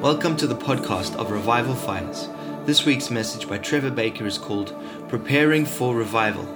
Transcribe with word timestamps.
Welcome 0.00 0.34
to 0.38 0.46
the 0.46 0.56
podcast 0.56 1.14
of 1.16 1.30
Revival 1.30 1.74
Fires. 1.74 2.30
This 2.64 2.86
week's 2.86 3.10
message 3.10 3.46
by 3.46 3.58
Trevor 3.58 3.90
Baker 3.90 4.24
is 4.24 4.38
called 4.38 4.74
Preparing 5.10 5.66
for 5.66 5.94
Revival. 5.94 6.46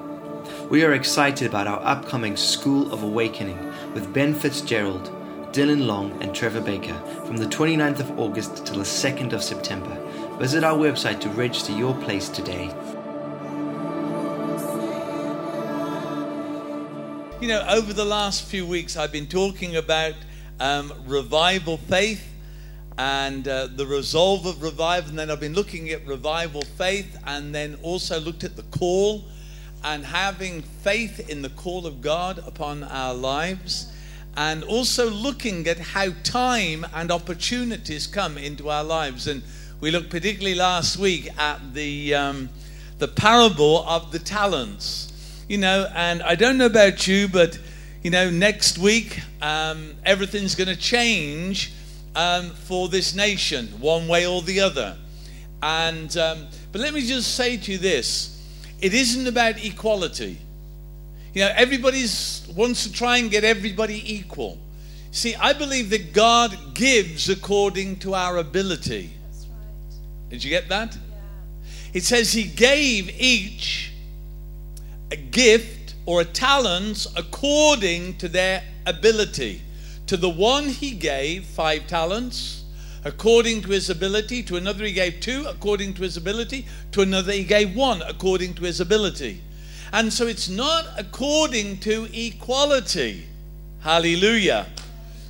We 0.71 0.83
are 0.83 0.95
excited 0.95 1.47
about 1.47 1.67
our 1.67 1.79
upcoming 1.85 2.39
School 2.39 2.91
of 2.91 3.03
Awakening 3.03 3.59
with 3.93 4.15
Ben 4.15 4.33
Fitzgerald, 4.33 5.13
Dylan 5.53 5.85
Long, 5.85 6.23
and 6.23 6.35
Trevor 6.35 6.63
Baker 6.63 6.95
from 7.27 7.37
the 7.37 7.45
29th 7.45 8.01
of 8.01 8.19
August 8.19 8.65
till 8.65 8.77
the 8.77 8.83
2nd 8.83 9.35
of 9.35 9.43
September. 9.43 9.95
Visit 10.39 10.65
our 10.65 10.79
website 10.79 11.21
to 11.21 11.29
register 11.29 11.73
your 11.73 11.95
place 11.97 12.31
today. 12.31 12.69
You 17.43 17.49
know, 17.49 17.67
over 17.69 17.93
the 17.93 18.07
last 18.07 18.47
few 18.47 18.65
weeks, 18.65 18.97
I've 18.97 19.13
been 19.13 19.27
talking 19.27 19.77
about 19.77 20.15
um, 20.61 20.91
revival 21.07 21.77
faith 21.77 22.31
and 22.97 23.49
uh, 23.49 23.69
the 23.75 23.87
resolve 23.87 24.47
of 24.47 24.63
revival, 24.63 25.11
and 25.11 25.19
then 25.19 25.31
I've 25.31 25.41
been 25.41 25.55
looking 25.55 25.91
at 25.91 26.07
revival 26.07 26.63
faith, 26.63 27.19
and 27.27 27.55
then 27.55 27.77
also 27.83 28.21
looked 28.21 28.45
at 28.45 28.57
the 28.57 28.63
call 28.65 29.25
and 29.83 30.05
having 30.05 30.63
faith 30.63 31.29
in 31.29 31.43
the 31.43 31.51
call 31.51 31.87
of 31.87 32.01
God 32.01 32.39
upon 32.47 32.83
our 32.85 33.15
lives, 33.15 33.93
and 34.37 34.65
also 34.65 35.11
looking 35.11 35.67
at 35.67 35.79
how 35.79 36.11
time 36.23 36.87
and 36.95 37.11
opportunities 37.11 38.07
come 38.07 38.39
into 38.39 38.71
our 38.71 38.85
lives. 38.85 39.27
And 39.27 39.43
we 39.81 39.91
looked 39.91 40.11
particularly 40.11 40.55
last 40.55 40.97
week 40.97 41.29
at 41.39 41.75
the 41.75 42.15
um, 42.15 42.49
the 42.99 43.09
parable 43.09 43.85
of 43.89 44.13
the 44.13 44.19
talents 44.19 45.11
you 45.49 45.59
know, 45.59 45.91
and 45.95 46.23
I 46.23 46.35
don't 46.37 46.57
know 46.57 46.67
about 46.67 47.07
you, 47.07 47.29
but, 47.29 47.59
you 48.03 48.11
know, 48.11 48.31
next 48.31 48.79
week 48.79 49.21
um, 49.43 49.95
everything's 50.05 50.55
going 50.55 50.69
to 50.69 50.77
change 50.77 51.73
um, 52.15 52.51
for 52.51 52.89
this 52.89 53.15
nation, 53.15 53.69
one 53.81 54.09
way 54.09 54.27
or 54.27 54.43
the 54.43 54.61
other. 54.61 54.97
And, 55.63 56.17
um, 56.17 56.47
but 56.73 56.81
let 56.81 56.93
me 56.95 57.01
just 57.01 57.35
say 57.35 57.57
to 57.57 57.73
you 57.73 57.79
this 57.79 58.31
it 58.81 58.93
isn't 58.93 59.27
about 59.27 59.65
equality. 59.65 60.39
You 61.33 61.43
know, 61.43 61.53
everybody 61.57 62.05
wants 62.55 62.85
to 62.85 62.93
try 62.93 63.19
and 63.19 63.31
get 63.31 63.43
everybody 63.43 64.15
equal. 64.15 64.59
See, 65.11 65.35
I 65.35 65.53
believe 65.53 65.91
that 65.91 66.13
God 66.13 66.75
gives 66.75 67.29
according 67.29 68.01
to 68.01 68.15
our 68.15 68.39
ability. 68.39 69.11
That's 69.31 69.47
right. 69.47 70.31
Did 70.31 70.45
you 70.45 70.51
get 70.51 70.69
that? 70.69 70.95
Yeah. 70.95 71.01
It 71.95 72.05
says 72.05 72.33
He 72.33 72.45
gave 72.45 73.09
each 73.21 73.93
a 75.11 75.17
gift 75.17 75.95
or 76.07 76.21
a 76.21 76.25
talent 76.25 77.07
according 77.17 78.19
to 78.19 78.29
their 78.29 78.63
ability. 78.87 79.63
To 80.07 80.17
the 80.17 80.29
one 80.29 80.69
he 80.69 80.91
gave 80.93 81.45
five 81.45 81.87
talents 81.87 82.65
according 83.05 83.63
to 83.63 83.69
his 83.69 83.91
ability, 83.91 84.43
to 84.45 84.57
another 84.57 84.85
he 84.85 84.93
gave 84.93 85.21
two 85.21 85.45
according 85.47 85.95
to 85.95 86.03
his 86.03 86.17
ability, 86.17 86.67
to 86.93 87.03
another 87.03 87.33
he 87.33 87.45
gave 87.45 87.75
one 87.75 88.03
according 88.03 88.55
to 88.55 88.63
his 88.63 88.81
ability. 88.81 89.43
And 89.93 90.13
so 90.13 90.27
it's 90.27 90.49
not 90.49 90.87
according 90.99 91.79
to 91.81 92.09
equality. 92.13 93.27
Hallelujah. 93.81 94.67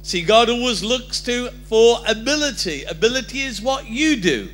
See, 0.04 0.22
God 0.22 0.50
always 0.50 0.82
looks 0.82 1.20
to 1.22 1.48
for 1.64 1.98
ability. 2.06 2.84
Ability 2.84 3.40
is 3.40 3.62
what 3.62 3.88
you 3.88 4.16
do, 4.16 4.50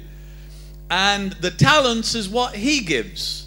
and 0.88 1.32
the 1.32 1.50
talents 1.50 2.14
is 2.14 2.28
what 2.28 2.54
He 2.54 2.80
gives 2.80 3.46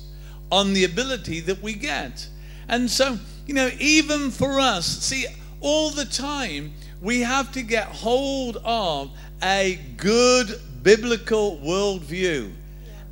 on 0.51 0.73
the 0.73 0.83
ability 0.83 1.39
that 1.39 1.63
we 1.63 1.73
get. 1.73 2.27
And 2.67 2.91
so, 2.91 3.17
you 3.47 3.53
know, 3.53 3.69
even 3.79 4.31
for 4.31 4.59
us, 4.59 4.85
see, 4.85 5.25
all 5.63 5.89
the 5.89 6.05
time 6.05 6.73
we 7.01 7.21
have 7.21 7.51
to 7.53 7.63
get 7.63 7.87
hold 7.87 8.57
of 8.63 9.11
a 9.41 9.79
good 9.97 10.59
biblical 10.83 11.57
worldview. 11.57 12.51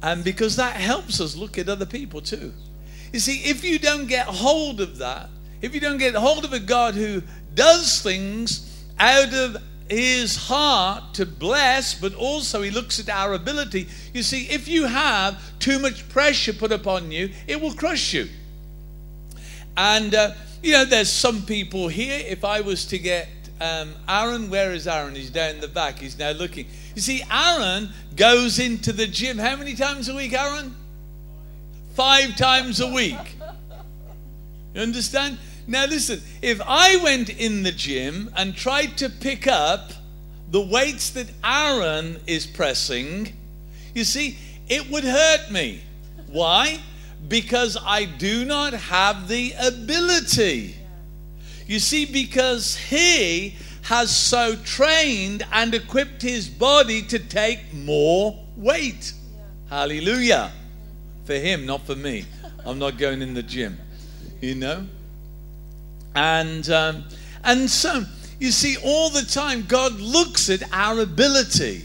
And 0.04 0.24
because 0.24 0.56
that 0.58 0.76
helps 0.76 1.20
us 1.20 1.36
look 1.36 1.58
at 1.58 1.70
other 1.70 1.86
people 1.86 2.22
too. 2.22 2.54
You 3.12 3.20
see, 3.20 3.50
if 3.50 3.64
you 3.64 3.80
don't 3.80 4.08
get 4.08 4.28
hold 4.28 4.80
of 4.82 4.98
that, 5.00 5.30
if 5.62 5.74
you 5.74 5.82
don't 5.82 5.98
get 5.98 6.16
hold 6.16 6.46
of 6.46 6.54
a 6.54 6.60
God 6.60 6.96
who 6.96 7.22
does 7.54 8.02
things 8.02 8.84
out 9.00 9.34
of 9.34 9.58
his 9.90 10.38
heart 10.38 11.16
to 11.16 11.26
bless, 11.26 11.94
but 11.94 12.14
also 12.16 12.62
he 12.62 12.72
looks 12.72 13.00
at 13.00 13.10
our 13.10 13.34
ability. 13.34 13.88
You 14.14 14.24
see, 14.24 14.46
if 14.46 14.68
you 14.68 14.86
have 14.86 15.42
too 15.60 15.80
much 15.80 16.08
pressure 16.10 16.54
put 16.54 16.72
upon 16.72 17.12
you, 17.12 17.30
it 17.48 17.60
will 17.60 17.74
crush 17.74 18.14
you. 18.14 18.30
And, 19.76 20.16
uh, 20.16 20.32
you 20.62 20.74
know, 20.74 20.86
there's 20.86 21.12
some 21.12 21.42
people 21.44 21.88
here, 21.88 22.22
if 22.26 22.44
I 22.46 22.62
was 22.62 22.86
to 22.88 23.00
get 23.00 23.28
um, 23.60 23.94
Aaron, 24.08 24.50
where 24.50 24.72
is 24.72 24.88
Aaron? 24.88 25.16
He's 25.16 25.30
down 25.30 25.60
the 25.60 25.68
back, 25.68 26.00
he's 26.00 26.18
now 26.18 26.32
looking. 26.32 26.66
You 26.96 27.02
see, 27.02 27.24
Aaron 27.32 27.90
goes 28.16 28.60
into 28.60 28.92
the 28.92 29.08
gym 29.08 29.38
how 29.38 29.56
many 29.56 29.76
times 29.76 30.10
a 30.10 30.16
week, 30.16 30.34
Aaron? 30.34 30.76
Five 31.96 32.36
times 32.36 32.80
a 32.80 32.88
week. 32.88 33.36
You 34.74 34.82
understand? 34.82 35.38
Now, 35.68 35.86
listen, 35.86 36.22
if 36.42 36.62
I 36.66 36.98
went 37.04 37.30
in 37.30 37.64
the 37.64 37.72
gym 37.72 38.32
and 38.36 38.56
tried 38.56 38.98
to 38.98 39.10
pick 39.10 39.48
up 39.48 39.92
the 40.50 40.62
weights 40.62 41.12
that 41.12 41.28
Aaron 41.44 42.20
is 42.26 42.46
pressing, 42.46 43.34
you 43.94 44.04
see, 44.04 44.38
it 44.68 44.90
would 44.90 45.04
hurt 45.04 45.52
me. 45.52 45.82
Why? 46.28 46.80
Because 47.28 47.78
I 47.82 48.06
do 48.06 48.46
not 48.46 48.74
have 48.74 49.28
the 49.28 49.54
ability. 49.60 50.76
You 51.68 51.80
see, 51.80 52.06
because 52.06 52.76
he 52.76 53.56
has 53.84 54.16
so 54.16 54.56
trained 54.64 55.44
and 55.52 55.74
equipped 55.74 56.22
his 56.22 56.50
body 56.50 57.02
to 57.04 57.20
take 57.20 57.74
more 57.74 58.38
weight. 58.56 59.14
Hallelujah. 59.70 60.52
For 61.26 61.36
him, 61.36 61.66
not 61.66 61.86
for 61.86 61.96
me. 61.96 62.26
I'm 62.66 62.80
not 62.80 62.98
going 62.98 63.22
in 63.22 63.34
the 63.34 63.44
gym. 63.44 63.78
You 64.42 64.56
know? 64.56 64.88
And, 66.16 66.70
um, 66.70 67.06
and 67.44 67.70
so, 67.70 68.04
you 68.40 68.52
see, 68.52 68.78
all 68.84 69.10
the 69.10 69.24
time, 69.24 69.66
God 69.68 69.94
looks 70.00 70.50
at 70.50 70.64
our 70.74 71.00
ability 71.00 71.84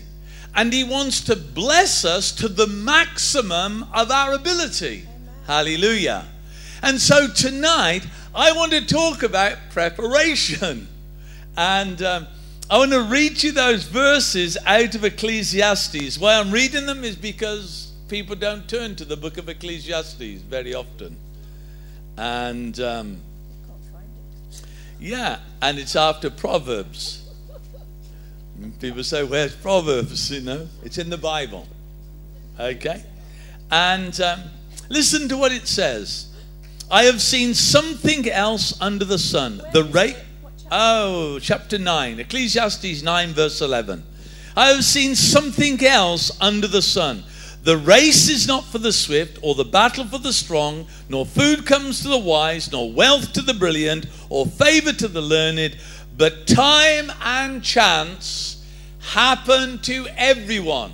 and 0.56 0.72
He 0.72 0.84
wants 0.84 1.20
to 1.22 1.36
bless 1.36 2.04
us 2.04 2.32
to 2.32 2.48
the 2.48 2.66
maximum 2.66 3.84
of 3.92 4.10
our 4.10 4.32
ability. 4.32 5.06
Hallelujah. 5.46 6.26
And 6.82 7.00
so 7.00 7.28
tonight, 7.28 8.06
I 8.34 8.52
want 8.52 8.72
to 8.72 8.84
talk 8.84 9.22
about 9.22 9.56
preparation. 9.70 10.88
And 11.56 12.02
um, 12.02 12.26
I 12.68 12.78
want 12.78 12.92
to 12.92 13.02
read 13.02 13.42
you 13.42 13.52
those 13.52 13.84
verses 13.84 14.58
out 14.66 14.94
of 14.94 15.04
Ecclesiastes. 15.04 16.18
Why 16.18 16.38
I'm 16.38 16.50
reading 16.50 16.86
them 16.86 17.04
is 17.04 17.16
because 17.16 17.92
people 18.08 18.36
don't 18.36 18.68
turn 18.68 18.96
to 18.96 19.04
the 19.04 19.16
book 19.16 19.38
of 19.38 19.48
Ecclesiastes 19.48 20.42
very 20.42 20.74
often. 20.74 21.16
And. 22.16 22.78
Um, 22.80 23.20
yeah, 24.98 25.40
and 25.60 25.78
it's 25.78 25.94
after 25.94 26.30
Proverbs. 26.30 27.22
People 28.80 29.04
say, 29.04 29.22
Where's 29.24 29.54
Proverbs? 29.54 30.30
You 30.30 30.40
know, 30.40 30.68
it's 30.82 30.98
in 30.98 31.10
the 31.10 31.18
Bible. 31.18 31.66
Okay? 32.58 33.04
And 33.70 34.18
um, 34.20 34.40
listen 34.88 35.28
to 35.28 35.36
what 35.36 35.52
it 35.52 35.66
says 35.66 36.26
I 36.90 37.04
have 37.04 37.20
seen 37.20 37.54
something 37.54 38.30
else 38.30 38.80
under 38.80 39.04
the 39.04 39.18
sun. 39.18 39.60
The 39.72 39.84
rate. 39.84 40.16
Oh, 40.70 41.38
chapter 41.40 41.78
9, 41.78 42.20
Ecclesiastes 42.20 43.02
9, 43.02 43.28
verse 43.30 43.60
11. 43.60 44.02
I 44.56 44.68
have 44.68 44.84
seen 44.84 45.14
something 45.14 45.84
else 45.84 46.30
under 46.40 46.66
the 46.66 46.82
sun. 46.82 47.24
The 47.62 47.76
race 47.76 48.28
is 48.28 48.46
not 48.46 48.64
for 48.64 48.78
the 48.78 48.92
swift, 48.92 49.40
or 49.42 49.56
the 49.56 49.64
battle 49.64 50.04
for 50.04 50.18
the 50.18 50.32
strong, 50.32 50.86
nor 51.08 51.26
food 51.26 51.66
comes 51.66 52.02
to 52.02 52.08
the 52.08 52.18
wise, 52.18 52.70
nor 52.70 52.92
wealth 52.92 53.32
to 53.32 53.42
the 53.42 53.54
brilliant, 53.54 54.06
or 54.28 54.46
favor 54.46 54.92
to 54.92 55.08
the 55.08 55.20
learned, 55.20 55.76
but 56.16 56.46
time 56.46 57.12
and 57.20 57.62
chance 57.62 58.64
happen 59.00 59.80
to 59.80 60.06
everyone. 60.16 60.92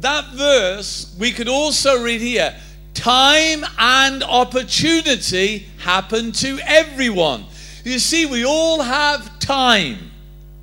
That 0.00 0.26
verse 0.34 1.14
we 1.18 1.30
could 1.30 1.48
also 1.48 2.02
read 2.02 2.20
here 2.20 2.56
time 2.94 3.64
and 3.78 4.22
opportunity 4.22 5.66
happen 5.78 6.32
to 6.32 6.58
everyone. 6.64 7.44
You 7.84 7.98
see, 7.98 8.26
we 8.26 8.44
all 8.44 8.80
have 8.80 9.38
time. 9.38 10.10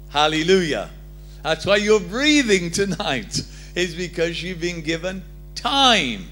Hallelujah. 0.10 0.90
That's 1.44 1.66
why 1.66 1.78
you're 1.78 2.00
breathing 2.00 2.72
tonight, 2.72 3.42
is 3.76 3.96
because 3.96 4.42
you've 4.42 4.62
been 4.62 4.82
given 4.82 5.24
time. 5.56 6.26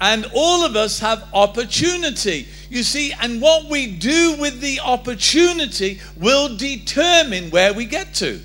And 0.00 0.30
all 0.34 0.64
of 0.64 0.76
us 0.76 1.00
have 1.00 1.26
opportunity. 1.32 2.46
You 2.68 2.82
see, 2.82 3.12
and 3.20 3.40
what 3.40 3.66
we 3.70 3.86
do 3.86 4.36
with 4.38 4.60
the 4.60 4.80
opportunity 4.80 6.00
will 6.16 6.54
determine 6.56 7.50
where 7.50 7.72
we 7.72 7.86
get 7.86 8.12
to. 8.14 8.40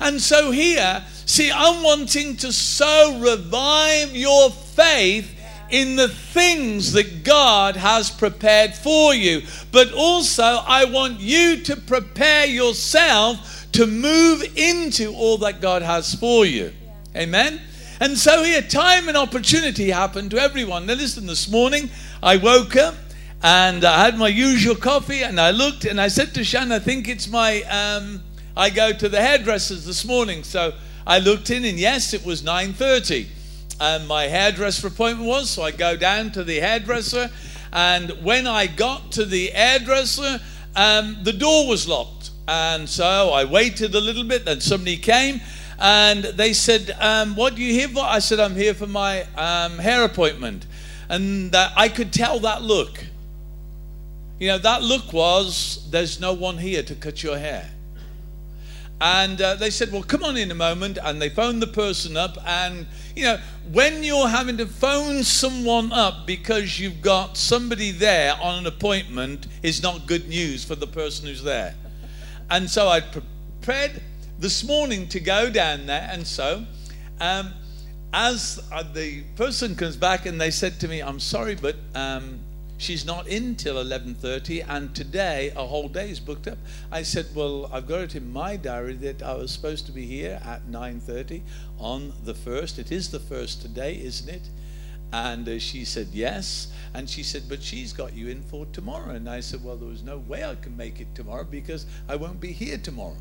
And 0.00 0.20
so 0.20 0.50
here, 0.50 1.02
see, 1.24 1.50
I'm 1.50 1.82
wanting 1.82 2.36
to 2.38 2.52
so 2.52 3.18
revive 3.20 4.14
your 4.14 4.50
faith 4.50 5.31
in 5.72 5.96
the 5.96 6.08
things 6.08 6.92
that 6.92 7.24
God 7.24 7.76
has 7.76 8.10
prepared 8.10 8.74
for 8.74 9.14
you. 9.14 9.40
But 9.72 9.90
also, 9.92 10.42
I 10.44 10.84
want 10.84 11.18
you 11.18 11.56
to 11.62 11.76
prepare 11.76 12.46
yourself 12.46 13.66
to 13.72 13.86
move 13.86 14.44
into 14.56 15.14
all 15.14 15.38
that 15.38 15.62
God 15.62 15.80
has 15.80 16.14
for 16.14 16.44
you. 16.44 16.72
Amen? 17.16 17.58
And 18.00 18.18
so 18.18 18.44
here, 18.44 18.60
time 18.60 19.08
and 19.08 19.16
opportunity 19.16 19.88
happened 19.88 20.30
to 20.32 20.38
everyone. 20.38 20.84
Now, 20.84 20.94
listen, 20.94 21.26
this 21.26 21.50
morning 21.50 21.88
I 22.22 22.36
woke 22.36 22.76
up 22.76 22.94
and 23.42 23.82
I 23.82 24.04
had 24.04 24.18
my 24.18 24.28
usual 24.28 24.74
coffee 24.74 25.22
and 25.22 25.40
I 25.40 25.52
looked 25.52 25.86
and 25.86 25.98
I 25.98 26.08
said 26.08 26.34
to 26.34 26.44
Shan, 26.44 26.70
I 26.70 26.80
think 26.80 27.08
it's 27.08 27.28
my, 27.28 27.62
um, 27.62 28.22
I 28.54 28.68
go 28.68 28.92
to 28.92 29.08
the 29.08 29.22
hairdressers 29.22 29.86
this 29.86 30.04
morning. 30.04 30.44
So 30.44 30.74
I 31.06 31.18
looked 31.18 31.48
in 31.48 31.64
and 31.64 31.78
yes, 31.78 32.12
it 32.12 32.26
was 32.26 32.42
9.30 32.42 33.28
and 33.82 34.06
my 34.06 34.28
hairdresser 34.28 34.86
appointment 34.86 35.28
was. 35.28 35.50
So 35.50 35.62
I 35.62 35.72
go 35.72 35.96
down 35.96 36.30
to 36.32 36.44
the 36.44 36.60
hairdresser 36.60 37.28
and 37.72 38.12
when 38.22 38.46
I 38.46 38.68
got 38.68 39.10
to 39.12 39.24
the 39.24 39.48
hairdresser, 39.48 40.40
um, 40.76 41.18
the 41.24 41.32
door 41.32 41.66
was 41.66 41.88
locked. 41.88 42.30
And 42.46 42.88
so 42.88 43.30
I 43.30 43.44
waited 43.44 43.92
a 43.96 44.00
little 44.00 44.22
bit, 44.22 44.44
then 44.44 44.60
somebody 44.60 44.96
came 44.96 45.40
and 45.80 46.22
they 46.22 46.52
said, 46.52 46.94
um, 47.00 47.34
What 47.34 47.56
do 47.56 47.62
you 47.62 47.72
here 47.72 47.88
for? 47.88 48.04
I 48.04 48.20
said, 48.20 48.38
I'm 48.38 48.54
here 48.54 48.72
for 48.72 48.86
my 48.86 49.22
um, 49.36 49.78
hair 49.78 50.04
appointment. 50.04 50.64
And 51.08 51.54
I 51.56 51.88
could 51.88 52.12
tell 52.12 52.38
that 52.40 52.62
look. 52.62 53.04
You 54.38 54.48
know, 54.48 54.58
that 54.58 54.82
look 54.82 55.12
was, 55.12 55.88
There's 55.90 56.20
no 56.20 56.34
one 56.34 56.58
here 56.58 56.84
to 56.84 56.94
cut 56.94 57.24
your 57.24 57.36
hair. 57.36 57.68
And 59.02 59.42
uh, 59.42 59.56
they 59.56 59.70
said, 59.70 59.90
Well, 59.90 60.04
come 60.04 60.22
on 60.22 60.36
in 60.36 60.52
a 60.52 60.54
moment. 60.54 60.96
And 61.02 61.20
they 61.20 61.28
phoned 61.28 61.60
the 61.60 61.66
person 61.66 62.16
up. 62.16 62.38
And, 62.46 62.86
you 63.16 63.24
know, 63.24 63.38
when 63.72 64.04
you're 64.04 64.28
having 64.28 64.56
to 64.58 64.66
phone 64.66 65.24
someone 65.24 65.92
up 65.92 66.24
because 66.24 66.78
you've 66.78 67.02
got 67.02 67.36
somebody 67.36 67.90
there 67.90 68.36
on 68.40 68.60
an 68.60 68.66
appointment, 68.66 69.48
is 69.64 69.82
not 69.82 70.06
good 70.06 70.28
news 70.28 70.64
for 70.64 70.76
the 70.76 70.86
person 70.86 71.26
who's 71.26 71.42
there. 71.42 71.74
And 72.48 72.70
so 72.70 72.86
I 72.86 73.00
prepared 73.00 74.00
this 74.38 74.62
morning 74.62 75.08
to 75.08 75.18
go 75.18 75.50
down 75.50 75.86
there. 75.86 76.08
And 76.12 76.24
so, 76.24 76.64
um, 77.20 77.52
as 78.12 78.62
uh, 78.70 78.84
the 78.84 79.24
person 79.34 79.74
comes 79.74 79.96
back 79.96 80.26
and 80.26 80.40
they 80.40 80.52
said 80.52 80.78
to 80.78 80.86
me, 80.86 81.00
I'm 81.00 81.18
sorry, 81.18 81.56
but. 81.56 81.74
Um, 81.96 82.38
she's 82.82 83.06
not 83.06 83.28
in 83.28 83.54
till 83.54 83.76
11.30 83.76 84.66
and 84.68 84.92
today 84.92 85.52
a 85.54 85.64
whole 85.64 85.88
day 85.88 86.10
is 86.10 86.18
booked 86.18 86.48
up. 86.48 86.58
I 86.90 87.02
said 87.02 87.26
well 87.32 87.70
i've 87.72 87.86
got 87.86 88.00
it 88.00 88.16
in 88.16 88.32
my 88.32 88.56
diary 88.56 88.94
that 88.94 89.22
i 89.22 89.34
was 89.34 89.52
supposed 89.52 89.86
to 89.86 89.92
be 89.92 90.04
here 90.04 90.40
at 90.44 90.66
9.30 90.66 91.42
on 91.78 92.12
the 92.24 92.34
first. 92.34 92.80
It 92.80 92.90
is 92.90 93.10
the 93.10 93.20
first 93.20 93.62
today 93.62 94.00
isn't 94.02 94.28
it? 94.28 94.48
And 95.12 95.48
uh, 95.48 95.60
she 95.60 95.84
said 95.84 96.08
yes. 96.12 96.72
And 96.92 97.08
she 97.08 97.22
said 97.22 97.44
but 97.48 97.62
she's 97.62 97.92
got 97.92 98.14
you 98.14 98.28
in 98.28 98.42
for 98.42 98.66
tomorrow. 98.72 99.10
And 99.10 99.30
i 99.30 99.38
said 99.38 99.62
well 99.62 99.76
there 99.76 99.88
was 99.88 100.02
no 100.02 100.18
way 100.18 100.44
i 100.44 100.56
can 100.56 100.76
make 100.76 101.00
it 101.00 101.14
tomorrow 101.14 101.44
because 101.44 101.86
i 102.08 102.16
won't 102.16 102.40
be 102.40 102.50
here 102.50 102.78
tomorrow. 102.78 103.16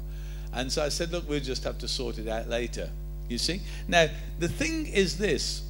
And 0.54 0.72
so 0.72 0.84
i 0.84 0.90
said 0.90 1.12
look 1.12 1.30
we'll 1.30 1.40
just 1.40 1.64
have 1.66 1.78
to 1.80 1.88
sort 1.88 2.18
it 2.18 2.28
out 2.28 2.50
later. 2.50 2.90
You 3.30 3.38
see? 3.38 3.62
Now 3.88 4.08
the 4.40 4.50
thing 4.50 4.88
is 4.88 5.20
this. 5.20 5.62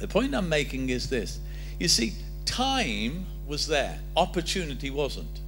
The 0.00 0.08
point 0.08 0.34
i'm 0.34 0.48
making 0.48 0.88
is 0.88 1.08
this. 1.08 1.38
You 1.78 1.86
see 1.86 2.14
time 2.46 3.26
was 3.46 3.66
there, 3.66 3.98
opportunity 4.16 4.90
wasn't. 4.90 5.40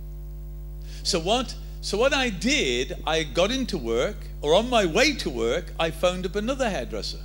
So 1.03 1.19
what 1.19 1.55
so 1.81 1.97
what 1.97 2.13
I 2.13 2.29
did, 2.29 2.97
I 3.07 3.23
got 3.23 3.51
into 3.51 3.79
work, 3.79 4.17
or 4.43 4.55
on 4.55 4.69
my 4.69 4.85
way 4.85 5.15
to 5.15 5.31
work, 5.31 5.73
I 5.79 5.91
phoned 5.91 6.27
up 6.27 6.35
another 6.35 6.69
hairdresser. 6.69 7.21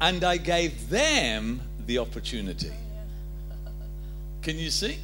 And 0.00 0.22
I 0.22 0.36
gave 0.36 0.90
them 0.90 1.62
the 1.86 1.98
opportunity. 1.98 2.72
Can 4.42 4.58
you 4.58 4.70
see? 4.70 4.98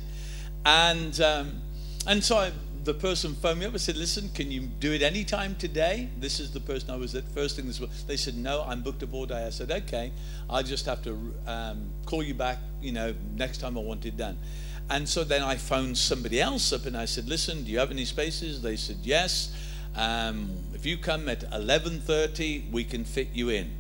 And 0.67 1.19
um, 1.21 1.63
and 2.07 2.23
so 2.23 2.37
I 2.37 2.53
the 2.85 2.95
person 2.95 3.35
phoned 3.35 3.61
me 3.61 3.67
up 3.67 3.73
and 3.73 3.81
said, 3.81 3.97
Listen, 3.97 4.29
can 4.31 4.51
you 4.51 4.61
do 4.61 4.93
it 4.93 5.03
anytime 5.03 5.55
today? 5.57 6.09
This 6.19 6.41
is 6.41 6.53
the 6.53 6.61
person 6.61 6.91
I 6.91 6.97
was 6.97 7.15
at 7.15 7.29
first 7.29 7.57
thing 7.57 7.67
this 7.67 7.81
morning. 7.81 7.97
They 8.07 8.17
said, 8.17 8.37
No, 8.37 8.65
I'm 8.67 8.83
booked 8.83 9.03
up 9.03 9.13
all 9.13 9.27
day. 9.27 9.47
I 9.47 9.51
said, 9.51 9.71
Okay, 9.71 10.13
I'll 10.49 10.63
just 10.63 10.87
have 10.87 11.03
to 11.05 11.35
um, 11.47 11.91
call 12.07 12.23
you 12.23 12.35
back, 12.35 12.59
you 12.81 12.93
know, 12.93 13.15
next 13.35 13.59
time 13.59 13.77
I 13.77 13.81
want 13.81 14.07
it 14.07 14.17
done. 14.17 14.39
And 14.91 15.09
so 15.09 15.23
then 15.25 15.43
I 15.43 15.57
phoned 15.57 15.99
somebody 15.99 16.41
else 16.41 16.73
up 16.73 16.87
and 16.87 16.97
I 16.97 17.05
said, 17.05 17.29
Listen, 17.29 17.65
do 17.65 17.71
you 17.71 17.79
have 17.79 17.91
any 17.91 18.05
spaces? 18.05 18.63
They 18.63 18.77
said, 18.77 18.97
Yes. 19.03 19.53
Um, 19.97 20.51
if 20.75 20.87
you 20.87 20.97
come 20.97 21.29
at 21.29 21.41
11.30, 21.51 22.71
we 22.71 22.85
can 22.85 23.05
fit 23.05 23.29
you 23.33 23.49
in. 23.49 23.71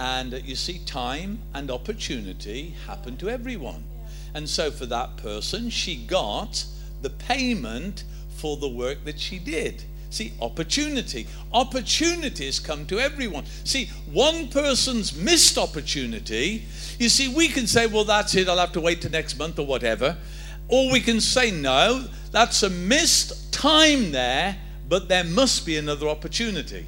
And 0.00 0.34
uh, 0.34 0.38
you 0.38 0.56
see, 0.56 0.78
time 0.78 1.38
and 1.54 1.70
opportunity 1.70 2.74
happen 2.86 3.16
to 3.18 3.28
everyone. 3.28 3.84
And 4.34 4.48
so 4.48 4.70
for 4.70 4.86
that 4.86 5.16
person, 5.16 5.70
she 5.70 5.96
got 5.96 6.64
the 7.02 7.10
payment 7.10 8.04
for 8.36 8.56
the 8.56 8.68
work 8.68 9.04
that 9.04 9.18
she 9.18 9.38
did. 9.38 9.82
See, 10.10 10.32
opportunity. 10.40 11.26
Opportunities 11.52 12.58
come 12.58 12.86
to 12.86 12.98
everyone. 12.98 13.44
See, 13.64 13.90
one 14.10 14.48
person's 14.48 15.14
missed 15.14 15.58
opportunity, 15.58 16.64
you 16.98 17.08
see, 17.08 17.28
we 17.28 17.48
can 17.48 17.66
say, 17.66 17.86
well, 17.86 18.04
that's 18.04 18.34
it, 18.34 18.48
I'll 18.48 18.58
have 18.58 18.72
to 18.72 18.80
wait 18.80 19.02
till 19.02 19.10
next 19.10 19.38
month 19.38 19.58
or 19.58 19.66
whatever. 19.66 20.16
Or 20.68 20.90
we 20.90 21.00
can 21.00 21.20
say, 21.20 21.50
no, 21.50 22.06
that's 22.30 22.62
a 22.62 22.70
missed 22.70 23.52
time 23.52 24.12
there, 24.12 24.56
but 24.88 25.08
there 25.08 25.24
must 25.24 25.66
be 25.66 25.76
another 25.76 26.08
opportunity. 26.08 26.86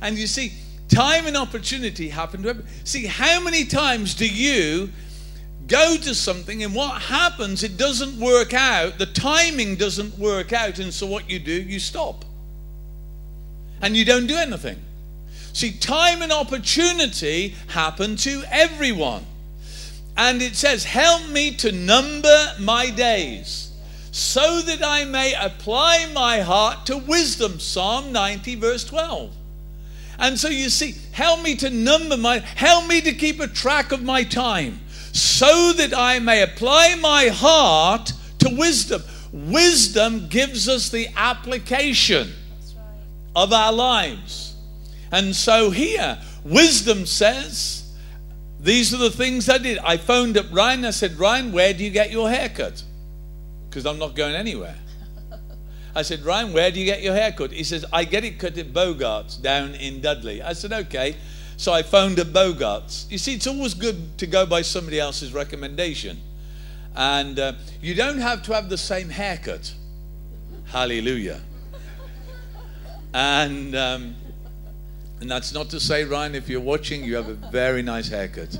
And 0.00 0.16
you 0.18 0.26
see, 0.26 0.52
time 0.88 1.26
and 1.26 1.36
opportunity 1.36 2.08
happen 2.08 2.42
to 2.42 2.48
everyone. 2.50 2.70
See, 2.84 3.06
how 3.06 3.40
many 3.40 3.64
times 3.64 4.14
do 4.14 4.28
you 4.28 4.90
go 5.68 5.96
to 5.96 6.14
something 6.14 6.64
and 6.64 6.74
what 6.74 7.02
happens 7.02 7.62
it 7.62 7.76
doesn't 7.76 8.18
work 8.18 8.54
out. 8.54 8.98
The 8.98 9.06
timing 9.06 9.76
doesn't 9.76 10.18
work 10.18 10.52
out. 10.52 10.78
And 10.78 10.92
so 10.92 11.06
what 11.06 11.30
you 11.30 11.38
do 11.38 11.52
you 11.52 11.78
stop. 11.78 12.24
And 13.80 13.96
you 13.96 14.04
don't 14.04 14.26
do 14.26 14.36
anything. 14.36 14.78
See 15.52 15.72
time 15.72 16.22
and 16.22 16.32
opportunity 16.32 17.54
happen 17.68 18.16
to 18.16 18.42
everyone. 18.50 19.24
And 20.16 20.42
it 20.42 20.56
says 20.56 20.84
help 20.84 21.28
me 21.28 21.54
to 21.56 21.70
number 21.70 22.54
my 22.58 22.90
days 22.90 23.66
so 24.10 24.60
that 24.62 24.82
i 24.82 25.04
may 25.04 25.32
apply 25.34 26.10
my 26.12 26.40
heart 26.40 26.86
to 26.86 26.96
wisdom. 26.96 27.60
Psalm 27.60 28.10
90 28.10 28.56
verse 28.56 28.84
12 28.84 29.32
and 30.18 30.38
so 30.38 30.48
you 30.48 30.68
see 30.68 30.94
help 31.12 31.42
me 31.42 31.54
to 31.54 31.70
number 31.70 32.16
my 32.16 32.38
help 32.38 32.86
me 32.88 33.00
to 33.00 33.12
keep 33.12 33.38
a 33.40 33.46
track 33.46 33.92
of 33.92 34.02
my 34.02 34.24
time 34.24 34.80
so 35.12 35.72
that 35.74 35.96
I 35.96 36.18
may 36.18 36.42
apply 36.42 36.94
my 36.96 37.28
heart 37.28 38.12
to 38.40 38.48
wisdom. 38.50 39.02
Wisdom 39.32 40.28
gives 40.28 40.68
us 40.68 40.88
the 40.88 41.08
application 41.16 42.32
of 43.36 43.52
our 43.52 43.72
lives. 43.72 44.56
And 45.12 45.34
so 45.34 45.70
here, 45.70 46.18
wisdom 46.44 47.06
says, 47.06 47.90
These 48.60 48.92
are 48.94 48.98
the 48.98 49.10
things 49.10 49.48
I 49.48 49.58
did. 49.58 49.78
I 49.78 49.96
phoned 49.96 50.36
up 50.36 50.46
Ryan. 50.52 50.84
I 50.84 50.90
said, 50.90 51.18
Ryan, 51.18 51.52
where 51.52 51.72
do 51.72 51.84
you 51.84 51.90
get 51.90 52.10
your 52.10 52.28
haircut? 52.30 52.82
Because 53.68 53.86
I'm 53.86 53.98
not 53.98 54.14
going 54.14 54.34
anywhere. 54.34 54.76
I 55.94 56.02
said, 56.02 56.20
Ryan, 56.20 56.52
where 56.52 56.70
do 56.70 56.78
you 56.78 56.86
get 56.86 57.02
your 57.02 57.14
haircut? 57.14 57.50
He 57.50 57.64
says, 57.64 57.84
I 57.92 58.04
get 58.04 58.24
it 58.24 58.38
cut 58.38 58.56
at 58.56 58.72
Bogart's 58.72 59.36
down 59.36 59.74
in 59.74 60.00
Dudley. 60.00 60.42
I 60.42 60.52
said, 60.52 60.72
okay. 60.72 61.16
So 61.58 61.72
I 61.72 61.82
phoned 61.82 62.20
at 62.20 62.28
Bogart's. 62.28 63.08
You 63.10 63.18
see, 63.18 63.34
it's 63.34 63.48
always 63.48 63.74
good 63.74 64.16
to 64.18 64.28
go 64.28 64.46
by 64.46 64.62
somebody 64.62 65.00
else's 65.00 65.34
recommendation. 65.34 66.20
And 66.94 67.36
uh, 67.36 67.54
you 67.82 67.96
don't 67.96 68.18
have 68.18 68.44
to 68.44 68.54
have 68.54 68.68
the 68.68 68.78
same 68.78 69.08
haircut. 69.08 69.74
Hallelujah. 70.66 71.40
And, 73.12 73.74
um, 73.74 74.14
and 75.20 75.28
that's 75.28 75.52
not 75.52 75.68
to 75.70 75.80
say, 75.80 76.04
Ryan, 76.04 76.36
if 76.36 76.48
you're 76.48 76.60
watching, 76.60 77.02
you 77.02 77.16
have 77.16 77.28
a 77.28 77.34
very 77.34 77.82
nice 77.82 78.08
haircut. 78.08 78.56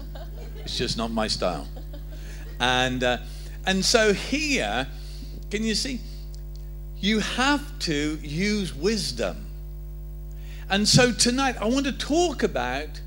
It's 0.65 0.77
just 0.77 0.99
not 0.99 1.13
my 1.13 1.29
style. 1.29 1.69
And, 2.59 3.05
uh, 3.05 3.19
and 3.65 3.85
so 3.85 4.13
here, 4.13 4.89
can 5.53 5.63
you 5.63 5.77
see? 5.77 6.01
You 6.97 7.21
have 7.21 7.79
to 7.81 8.19
use 8.23 8.75
wisdom. 8.75 9.48
And 10.71 10.87
so 10.87 11.13
tonight 11.13 11.57
I 11.61 11.65
want 11.65 11.87
to 11.87 11.93
talk 11.93 12.43
about 12.43 13.01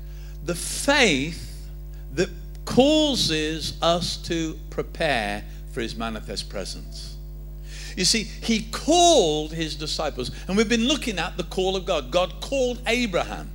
the 0.44 0.54
faith 0.54 1.68
that 2.14 2.28
causes 2.64 3.78
us 3.80 4.16
to 4.18 4.58
prepare 4.70 5.44
for 5.72 5.80
his 5.80 5.94
manifest 5.94 6.48
presence. 6.50 7.16
You 7.96 8.04
see, 8.04 8.24
he 8.24 8.62
called 8.72 9.52
his 9.52 9.76
disciples, 9.76 10.32
and 10.48 10.56
we've 10.56 10.68
been 10.68 10.88
looking 10.88 11.18
at 11.18 11.36
the 11.36 11.44
call 11.44 11.76
of 11.76 11.86
God. 11.86 12.10
God 12.10 12.40
called 12.40 12.80
Abraham. 12.86 13.50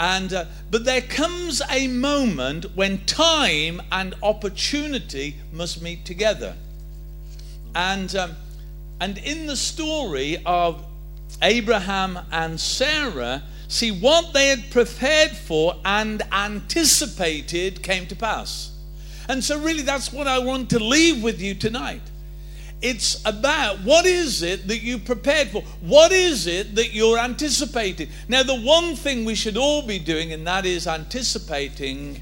And, 0.00 0.32
uh, 0.32 0.46
but 0.70 0.84
there 0.84 1.02
comes 1.02 1.62
a 1.70 1.86
moment 1.86 2.74
when 2.74 3.04
time 3.04 3.82
and 3.92 4.16
opportunity 4.22 5.36
must 5.52 5.80
meet 5.80 6.04
together. 6.04 6.56
And, 7.74 8.16
um, 8.16 8.32
and 9.00 9.18
in 9.18 9.46
the 9.46 9.56
story 9.56 10.42
of 10.44 10.84
Abraham 11.40 12.18
and 12.30 12.60
Sarah, 12.60 13.42
See, 13.72 13.90
what 13.90 14.34
they 14.34 14.48
had 14.48 14.70
prepared 14.70 15.30
for 15.30 15.76
and 15.82 16.20
anticipated 16.30 17.82
came 17.82 18.06
to 18.08 18.14
pass. 18.14 18.70
And 19.30 19.42
so, 19.42 19.58
really, 19.58 19.80
that's 19.80 20.12
what 20.12 20.26
I 20.26 20.40
want 20.40 20.68
to 20.70 20.78
leave 20.78 21.22
with 21.22 21.40
you 21.40 21.54
tonight. 21.54 22.02
It's 22.82 23.24
about 23.24 23.78
what 23.78 24.04
is 24.04 24.42
it 24.42 24.68
that 24.68 24.82
you 24.82 24.98
prepared 24.98 25.48
for? 25.48 25.62
What 25.80 26.12
is 26.12 26.46
it 26.46 26.74
that 26.74 26.92
you're 26.92 27.16
anticipating? 27.18 28.10
Now, 28.28 28.42
the 28.42 28.60
one 28.60 28.94
thing 28.94 29.24
we 29.24 29.34
should 29.34 29.56
all 29.56 29.80
be 29.80 29.98
doing, 29.98 30.34
and 30.34 30.46
that 30.46 30.66
is 30.66 30.86
anticipating 30.86 32.20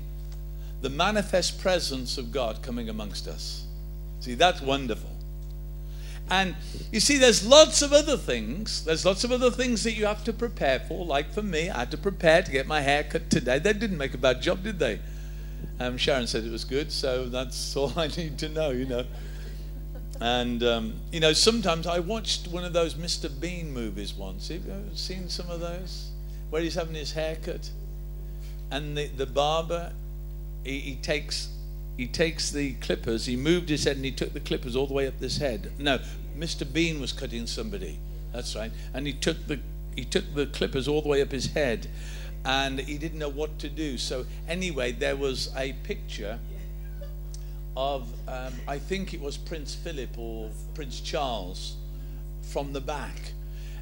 the 0.83 0.91
manifest 0.91 1.61
presence 1.61 2.17
of 2.17 2.31
God 2.31 2.63
coming 2.63 2.91
amongst 2.91 3.27
us. 3.27 3.65
See, 4.21 4.35
that's 4.35 4.61
wonderful. 4.61 5.10
And 6.31 6.55
you 6.93 7.01
see, 7.01 7.19
there's 7.19 7.45
lots 7.45 7.83
of 7.83 7.93
other 7.93 8.17
things. 8.17 8.85
There's 8.85 9.05
lots 9.05 9.25
of 9.25 9.33
other 9.33 9.51
things 9.51 9.83
that 9.83 9.93
you 9.93 10.07
have 10.07 10.23
to 10.25 10.33
prepare 10.33 10.79
for. 10.79 11.05
Like 11.05 11.33
for 11.33 11.43
me, 11.43 11.71
I 11.71 11.81
had 11.81 11.91
to 11.91 11.99
prepare 11.99 12.43
to 12.43 12.51
get 12.51 12.69
my 12.69 12.81
hair 12.81 13.03
cut 13.03 13.29
today. 13.31 13.59
They 13.59 13.73
didn't 13.73 13.99
make 13.99 14.15
a 14.15 14.19
bad 14.19 14.41
job, 14.41 14.63
did 14.63 14.79
they? 14.79 15.01
Um, 15.81 15.97
Sharon 15.97 16.27
said 16.27 16.45
it 16.45 16.53
was 16.53 16.65
good, 16.65 16.93
so 16.93 17.27
that's 17.27 17.77
all 17.77 17.93
I 17.97 18.07
need 18.07 18.39
to 18.39 18.49
know, 18.49 18.71
you 18.71 18.87
know. 18.87 19.05
And, 20.21 20.63
um, 20.63 20.95
you 21.11 21.19
know, 21.19 21.33
sometimes 21.33 21.87
I 21.87 21.99
watched 21.99 22.47
one 22.47 22.65
of 22.65 22.75
those 22.75 22.95
Mr. 22.95 23.29
Bean 23.41 23.73
movies 23.73 24.13
once. 24.13 24.49
Have 24.49 24.67
you 24.67 24.73
ever 24.73 24.95
seen 24.95 25.29
some 25.29 25.51
of 25.51 25.61
those? 25.61 26.11
Where 26.51 26.63
he's 26.63 26.75
having 26.75 26.95
his 26.95 27.13
hair 27.13 27.37
cut. 27.43 27.71
And 28.71 28.97
the, 28.97 29.07
the 29.09 29.27
barber, 29.27 29.93
he, 30.63 30.79
he 30.79 30.97
takes 30.97 31.49
he 31.97 32.07
takes 32.07 32.51
the 32.51 32.75
clippers, 32.75 33.27
he 33.27 33.37
moved 33.37 33.69
his 33.69 33.85
head 33.85 33.97
and 33.97 34.05
he 34.05 34.13
took 34.13 34.33
the 34.33 34.41
clippers 34.41 34.75
all 34.77 34.87
the 34.87 34.95
way 34.95 35.07
up 35.07 35.19
this 35.19 35.39
head. 35.39 35.73
No, 35.79 35.99
Mr. 36.37 36.71
Bean 36.71 37.01
was 37.01 37.13
cutting 37.13 37.47
somebody. 37.47 37.99
That's 38.33 38.55
right. 38.57 38.73
And 38.95 39.07
he 39.07 39.13
took 39.13 39.47
the 39.47 39.61
he 39.97 40.05
took 40.05 40.35
the 40.35 40.47
clippers 40.47 40.87
all 40.89 41.03
the 41.03 41.09
way 41.09 41.21
up 41.21 41.33
his 41.33 41.47
head 41.53 41.89
and 42.45 42.79
he 42.81 42.97
didn't 42.97 43.19
know 43.19 43.29
what 43.29 43.59
to 43.59 43.69
do. 43.69 43.99
So 43.99 44.25
anyway, 44.49 44.93
there 44.93 45.17
was 45.17 45.53
a 45.57 45.73
picture 45.83 46.39
of 47.77 48.09
um, 48.29 48.55
I 48.67 48.79
think 48.79 49.15
it 49.15 49.21
was 49.21 49.37
Prince 49.37 49.75
Philip 49.75 50.17
or 50.19 50.51
Prince 50.75 51.01
Charles 51.01 51.77
from 52.43 52.73
the 52.73 52.81
back. 52.81 53.33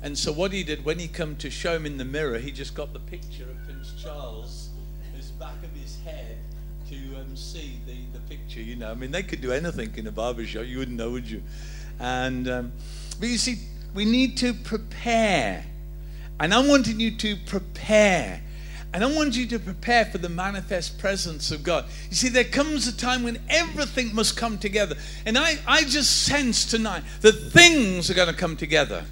And 0.02 0.16
so 0.16 0.32
what 0.32 0.52
he 0.52 0.62
did 0.62 0.84
when 0.84 0.98
he 0.98 1.08
come 1.08 1.36
to 1.36 1.50
show 1.50 1.74
him 1.74 1.86
in 1.86 1.96
the 1.96 2.04
mirror, 2.04 2.38
he 2.38 2.50
just 2.50 2.74
got 2.74 2.92
the 2.92 3.00
picture 3.00 3.44
of 3.44 3.56
Prince 3.64 3.94
Charles, 4.00 4.70
his 5.16 5.30
back 5.32 5.62
of 5.62 5.70
his 5.70 5.98
head, 6.04 6.37
to 6.88 7.20
um, 7.20 7.36
see 7.36 7.78
the, 7.86 7.96
the 8.12 8.20
picture. 8.28 8.60
You 8.60 8.76
know, 8.76 8.90
I 8.90 8.94
mean, 8.94 9.10
they 9.10 9.22
could 9.22 9.40
do 9.40 9.52
anything 9.52 9.92
in 9.96 10.06
a 10.06 10.12
barber 10.12 10.44
shop. 10.44 10.64
You 10.66 10.78
wouldn't 10.78 10.96
know, 10.96 11.10
would 11.10 11.28
you? 11.28 11.42
And 12.00 12.48
um, 12.48 12.72
but 13.18 13.28
you 13.28 13.38
see, 13.38 13.58
we 13.94 14.04
need 14.04 14.36
to 14.38 14.54
prepare, 14.54 15.64
and 16.40 16.54
I'm 16.54 16.68
wanting 16.68 17.00
you 17.00 17.16
to 17.16 17.36
prepare. 17.46 18.42
And 18.94 19.04
I 19.04 19.14
want 19.14 19.36
you 19.36 19.46
to 19.48 19.58
prepare 19.58 20.06
for 20.06 20.16
the 20.16 20.30
manifest 20.30 20.98
presence 20.98 21.50
of 21.50 21.62
God. 21.62 21.84
You 22.08 22.16
see, 22.16 22.30
there 22.30 22.42
comes 22.42 22.88
a 22.88 22.96
time 22.96 23.22
when 23.22 23.38
everything 23.50 24.14
must 24.14 24.34
come 24.34 24.56
together. 24.56 24.96
And 25.26 25.36
I, 25.36 25.58
I 25.66 25.82
just 25.82 26.22
sense 26.22 26.64
tonight 26.64 27.02
that 27.20 27.32
things 27.32 28.10
are 28.10 28.14
going 28.14 28.28
to 28.28 28.34
come 28.34 28.56
together 28.56 29.04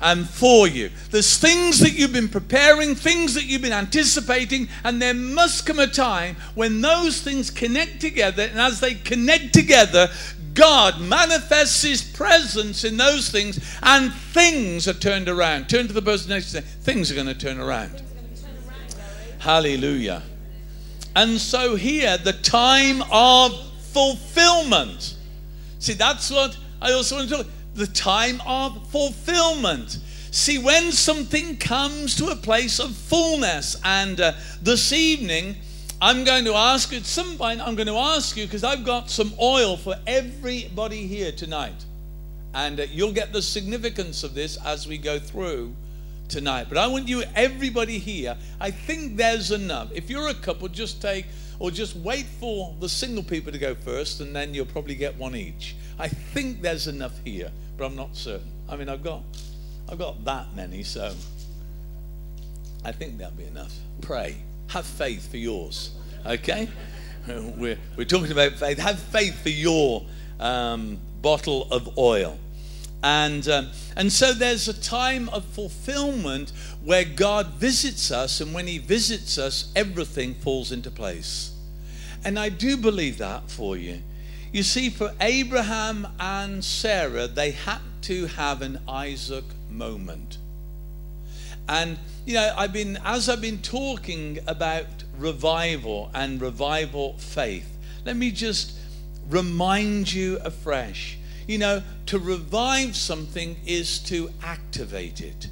and 0.00 0.28
for 0.28 0.68
you. 0.68 0.90
There's 1.10 1.38
things 1.38 1.80
that 1.80 1.92
you've 1.92 2.12
been 2.12 2.28
preparing, 2.28 2.94
things 2.94 3.34
that 3.34 3.44
you've 3.44 3.62
been 3.62 3.72
anticipating, 3.72 4.68
and 4.84 5.02
there 5.02 5.14
must 5.14 5.66
come 5.66 5.78
a 5.78 5.86
time 5.86 6.36
when 6.54 6.80
those 6.80 7.20
things 7.20 7.50
connect 7.50 8.00
together. 8.00 8.44
And 8.44 8.60
as 8.60 8.80
they 8.80 8.94
connect 8.94 9.52
together, 9.52 10.08
God 10.54 11.00
manifests 11.00 11.82
His 11.82 12.02
presence 12.02 12.84
in 12.84 12.96
those 12.96 13.30
things, 13.30 13.58
and 13.82 14.12
things 14.12 14.88
are 14.88 14.94
turned 14.94 15.28
around. 15.28 15.68
Turn 15.68 15.86
to 15.86 15.92
the 15.92 16.02
person 16.02 16.30
next 16.30 16.52
to 16.52 16.58
you. 16.58 16.62
Things 16.62 17.10
are 17.10 17.14
going 17.14 17.26
to 17.26 17.34
turn 17.34 17.58
around. 17.58 18.02
Hallelujah. 19.38 20.22
And 21.14 21.38
so 21.38 21.74
here, 21.74 22.18
the 22.18 22.32
time 22.32 23.02
of 23.10 23.52
fulfillment. 23.92 25.16
See, 25.78 25.94
that's 25.94 26.30
what 26.30 26.56
I 26.80 26.92
also 26.92 27.16
want 27.16 27.28
to 27.28 27.36
talk. 27.38 27.46
The 27.78 27.86
time 27.86 28.42
of 28.44 28.90
fulfillment. 28.90 30.00
See, 30.32 30.58
when 30.58 30.90
something 30.90 31.58
comes 31.58 32.16
to 32.16 32.26
a 32.26 32.34
place 32.34 32.80
of 32.80 32.92
fullness, 32.92 33.76
and 33.84 34.20
uh, 34.20 34.32
this 34.60 34.92
evening, 34.92 35.54
I'm 36.02 36.24
going 36.24 36.44
to 36.46 36.54
ask 36.54 36.90
you, 36.90 36.98
at 36.98 37.04
some 37.04 37.36
point, 37.36 37.60
I'm 37.60 37.76
going 37.76 37.86
to 37.86 37.96
ask 37.96 38.36
you 38.36 38.46
because 38.46 38.64
I've 38.64 38.84
got 38.84 39.10
some 39.10 39.32
oil 39.40 39.76
for 39.76 39.94
everybody 40.08 41.06
here 41.06 41.30
tonight. 41.30 41.84
And 42.52 42.80
uh, 42.80 42.86
you'll 42.90 43.12
get 43.12 43.32
the 43.32 43.42
significance 43.42 44.24
of 44.24 44.34
this 44.34 44.58
as 44.66 44.88
we 44.88 44.98
go 44.98 45.20
through 45.20 45.72
tonight. 46.28 46.66
But 46.68 46.78
I 46.78 46.88
want 46.88 47.06
you, 47.06 47.22
everybody 47.36 48.00
here, 48.00 48.36
I 48.60 48.72
think 48.72 49.16
there's 49.16 49.52
enough. 49.52 49.92
If 49.94 50.10
you're 50.10 50.30
a 50.30 50.34
couple, 50.34 50.66
just 50.66 51.00
take, 51.00 51.26
or 51.60 51.70
just 51.70 51.94
wait 51.94 52.26
for 52.40 52.74
the 52.80 52.88
single 52.88 53.22
people 53.22 53.52
to 53.52 53.58
go 53.58 53.76
first, 53.76 54.20
and 54.20 54.34
then 54.34 54.52
you'll 54.52 54.66
probably 54.66 54.96
get 54.96 55.16
one 55.16 55.36
each. 55.36 55.76
I 55.96 56.08
think 56.08 56.60
there's 56.60 56.88
enough 56.88 57.18
here, 57.24 57.52
but 57.78 57.86
I'm 57.86 57.96
not 57.96 58.14
certain. 58.14 58.50
I 58.68 58.76
mean, 58.76 58.90
I've 58.90 59.02
got, 59.02 59.22
I've 59.88 59.98
got 59.98 60.24
that 60.24 60.54
many, 60.54 60.82
so 60.82 61.14
I 62.84 62.92
think 62.92 63.16
that'll 63.16 63.36
be 63.36 63.44
enough. 63.44 63.72
Pray 64.02 64.36
have 64.68 64.86
faith 64.86 65.30
for 65.30 65.36
yours. 65.36 65.90
Okay? 66.24 66.68
We're, 67.28 67.78
we're 67.94 68.06
talking 68.06 68.32
about 68.32 68.52
faith. 68.52 68.78
Have 68.78 68.98
faith 68.98 69.42
for 69.42 69.50
your 69.50 70.06
um, 70.40 70.98
bottle 71.20 71.68
of 71.70 71.98
oil. 71.98 72.38
And, 73.02 73.46
um, 73.48 73.68
and 73.96 74.10
so 74.10 74.32
there's 74.32 74.66
a 74.66 74.80
time 74.80 75.28
of 75.28 75.44
fulfillment 75.44 76.52
where 76.82 77.04
God 77.04 77.48
visits 77.48 78.10
us, 78.10 78.40
and 78.40 78.54
when 78.54 78.66
He 78.66 78.78
visits 78.78 79.36
us, 79.36 79.70
everything 79.76 80.36
falls 80.36 80.72
into 80.72 80.90
place. 80.90 81.52
And 82.24 82.38
I 82.38 82.48
do 82.48 82.78
believe 82.78 83.18
that 83.18 83.50
for 83.50 83.76
you. 83.76 84.00
You 84.50 84.62
see, 84.62 84.88
for 84.88 85.12
Abraham 85.20 86.08
and 86.18 86.64
Sarah, 86.64 87.28
they 87.28 87.50
had 87.50 87.80
to 88.02 88.26
have 88.26 88.62
an 88.62 88.80
Isaac 88.88 89.44
moment. 89.70 90.38
And 91.68 91.98
you 92.24 92.34
know, 92.34 92.54
I've 92.56 92.72
been 92.72 92.98
as 93.04 93.28
I've 93.28 93.42
been 93.42 93.58
talking 93.58 94.38
about 94.46 94.86
revival 95.18 96.10
and 96.14 96.40
revival 96.40 97.18
faith. 97.18 97.68
Let 98.06 98.16
me 98.16 98.30
just 98.30 98.72
remind 99.28 100.12
you 100.12 100.38
afresh. 100.38 101.18
You 101.46 101.58
know, 101.58 101.82
to 102.06 102.18
revive 102.18 102.96
something 102.96 103.56
is 103.66 103.98
to 104.00 104.30
activate 104.42 105.20
it. 105.20 105.48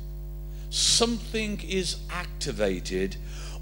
Something 0.70 1.60
is 1.60 1.96
activated 2.10 3.16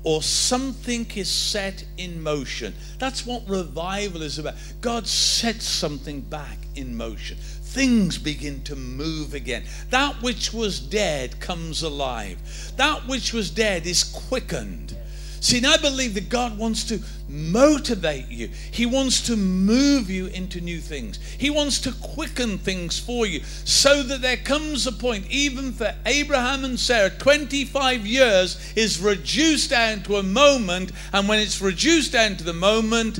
or 0.05 0.23
something 0.23 1.11
is 1.15 1.31
set 1.31 1.85
in 1.97 2.23
motion. 2.23 2.75
That's 2.99 3.27
what 3.27 3.49
revival 3.49 4.23
is 4.23 4.39
about. 4.39 4.55
God 4.81 5.07
sets 5.07 5.67
something 5.67 6.21
back 6.21 6.59
in 6.77 6.97
motion 6.97 7.39
things 7.75 8.19
begin 8.19 8.63
to 8.63 8.77
move 8.77 9.35
again. 9.35 9.65
That 9.91 10.23
which 10.23 10.53
was 10.53 10.79
dead 10.79 11.41
comes 11.41 11.83
alive. 11.83 12.39
That 12.77 13.09
which 13.09 13.33
was 13.33 13.51
dead 13.51 13.85
is 13.85 14.05
quickened. 14.05 14.97
See, 15.41 15.59
and 15.59 15.67
I 15.67 15.77
believe 15.77 16.15
that 16.15 16.29
God 16.29 16.57
wants 16.57 16.85
to 16.85 17.01
motivate 17.35 18.29
you. 18.29 18.49
He 18.71 18.87
wants 18.87 19.27
to 19.27 19.37
move 19.37 20.09
you 20.09 20.27
into 20.27 20.61
new 20.61 20.79
things. 20.79 21.19
He 21.37 21.51
wants 21.51 21.81
to 21.81 21.93
quicken 21.93 22.59
things 22.59 22.99
for 22.99 23.27
you 23.27 23.41
so 23.65 24.03
that 24.05 24.23
there 24.23 24.37
comes 24.37 24.87
a 24.87 24.93
point, 24.93 25.27
even 25.29 25.73
for 25.73 25.95
Abraham 26.07 26.65
and 26.65 26.79
Sarah, 26.79 27.11
25 27.11 28.07
years 28.07 28.73
is 28.77 29.01
reduced 29.01 29.71
down 29.71 30.03
to 30.05 30.17
a 30.17 30.23
moment. 30.23 30.93
And 31.13 31.29
when 31.29 31.41
it's 31.41 31.61
reduced 31.61 32.13
down 32.13 32.37
to 32.37 32.45
the 32.45 32.53
moment, 32.53 33.19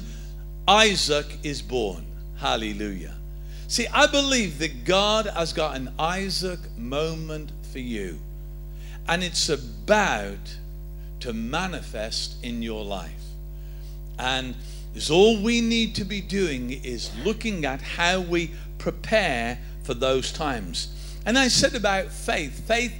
Isaac 0.69 1.27
is 1.43 1.61
born. 1.61 2.07
Hallelujah. 2.37 3.15
See, 3.67 3.87
I 3.89 4.07
believe 4.07 4.59
that 4.61 4.85
God 4.85 5.27
has 5.27 5.53
got 5.53 5.77
an 5.77 5.91
Isaac 5.99 6.61
moment 6.79 7.51
for 7.73 7.81
you. 7.81 8.19
And 9.09 9.23
it's 9.25 9.49
about 9.49 10.57
to 11.21 11.33
manifest 11.33 12.37
in 12.43 12.63
your 12.63 12.85
life. 12.85 13.24
And 14.19 14.55
all 15.11 15.43
we 15.43 15.61
need 15.61 15.95
to 15.97 16.05
be 16.05 16.21
doing 16.21 16.71
is 16.71 17.11
looking 17.25 17.65
at 17.65 17.81
how 17.81 18.21
we 18.21 18.51
prepare 18.79 19.59
for 19.83 19.95
those 19.95 20.33
times. 20.33 20.89
And 21.27 21.39
I 21.39 21.49
said 21.49 21.75
about 21.75 22.13
faith. 22.13 22.67
Faith 22.67 22.93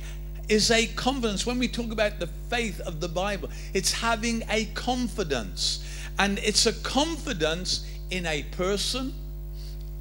is 0.49 0.71
a 0.71 0.87
confidence. 0.89 1.47
When 1.47 1.59
we 1.59 1.69
talk 1.69 1.93
about 1.93 2.19
the 2.19 2.27
faith 2.49 2.81
of 2.81 3.01
the 3.01 3.09
Bible, 3.09 3.49
it's 3.73 3.93
having 3.93 4.43
a 4.51 4.67
confidence. 4.67 5.85
And 6.19 6.39
it's 6.39 6.67
a 6.67 6.73
confidence 6.73 7.87
in 8.11 8.27
a 8.27 8.43
person, 8.53 9.13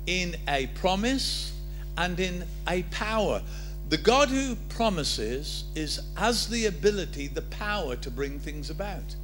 in 0.05 0.35
a 0.47 0.67
promise 0.75 1.53
and 1.97 2.19
in 2.19 2.43
a 2.67 2.83
power. 2.83 3.41
The 3.89 3.97
God 3.97 4.29
who 4.29 4.55
promises 4.69 5.65
is 5.75 6.01
has 6.15 6.47
the 6.47 6.65
ability, 6.65 7.27
the 7.27 7.43
power 7.43 7.95
to 7.97 8.09
bring 8.09 8.39
things 8.39 8.69
about. 8.69 9.15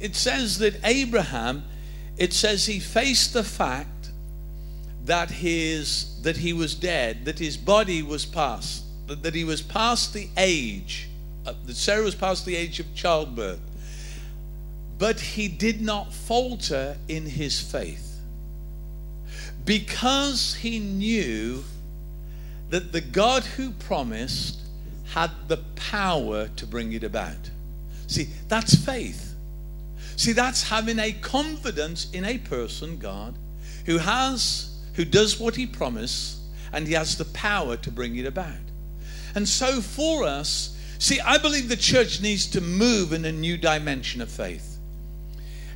It 0.00 0.16
says 0.16 0.58
that 0.58 0.80
Abraham, 0.84 1.64
it 2.16 2.32
says 2.32 2.66
he 2.66 2.80
faced 2.80 3.32
the 3.32 3.44
fact 3.44 4.10
that 5.04 5.30
his 5.30 6.20
that 6.22 6.36
he 6.38 6.52
was 6.52 6.74
dead, 6.74 7.24
that 7.24 7.38
his 7.38 7.56
body 7.56 8.02
was 8.02 8.26
past, 8.26 8.84
that, 9.06 9.22
that 9.22 9.34
he 9.34 9.44
was 9.44 9.62
past 9.62 10.12
the 10.12 10.28
age 10.36 11.10
uh, 11.46 11.54
that 11.66 11.76
Sarah 11.76 12.04
was 12.04 12.14
past 12.14 12.44
the 12.44 12.56
age 12.56 12.80
of 12.80 12.94
childbirth. 12.94 13.60
But 14.98 15.20
he 15.20 15.48
did 15.48 15.80
not 15.80 16.12
falter 16.12 16.96
in 17.08 17.24
his 17.24 17.58
faith 17.58 18.18
because 19.64 20.54
he 20.54 20.78
knew 20.78 21.64
that 22.68 22.92
the 22.92 23.00
God 23.00 23.42
who 23.42 23.70
promised 23.70 24.60
had 25.12 25.30
the 25.48 25.56
power 25.74 26.48
to 26.48 26.66
bring 26.66 26.92
it 26.92 27.02
about. 27.02 27.50
See, 28.06 28.28
that's 28.48 28.74
faith. 28.74 29.29
See, 30.20 30.32
that's 30.32 30.64
having 30.64 30.98
a 30.98 31.12
confidence 31.12 32.10
in 32.12 32.26
a 32.26 32.36
person, 32.36 32.98
God, 32.98 33.38
who 33.86 33.96
has, 33.96 34.76
who 34.92 35.06
does 35.06 35.40
what 35.40 35.56
he 35.56 35.66
promised, 35.66 36.40
and 36.74 36.86
he 36.86 36.92
has 36.92 37.16
the 37.16 37.24
power 37.24 37.78
to 37.78 37.90
bring 37.90 38.16
it 38.16 38.26
about. 38.26 38.52
And 39.34 39.48
so 39.48 39.80
for 39.80 40.24
us, 40.24 40.76
see, 40.98 41.20
I 41.20 41.38
believe 41.38 41.70
the 41.70 41.74
church 41.74 42.20
needs 42.20 42.44
to 42.48 42.60
move 42.60 43.14
in 43.14 43.24
a 43.24 43.32
new 43.32 43.56
dimension 43.56 44.20
of 44.20 44.30
faith. 44.30 44.76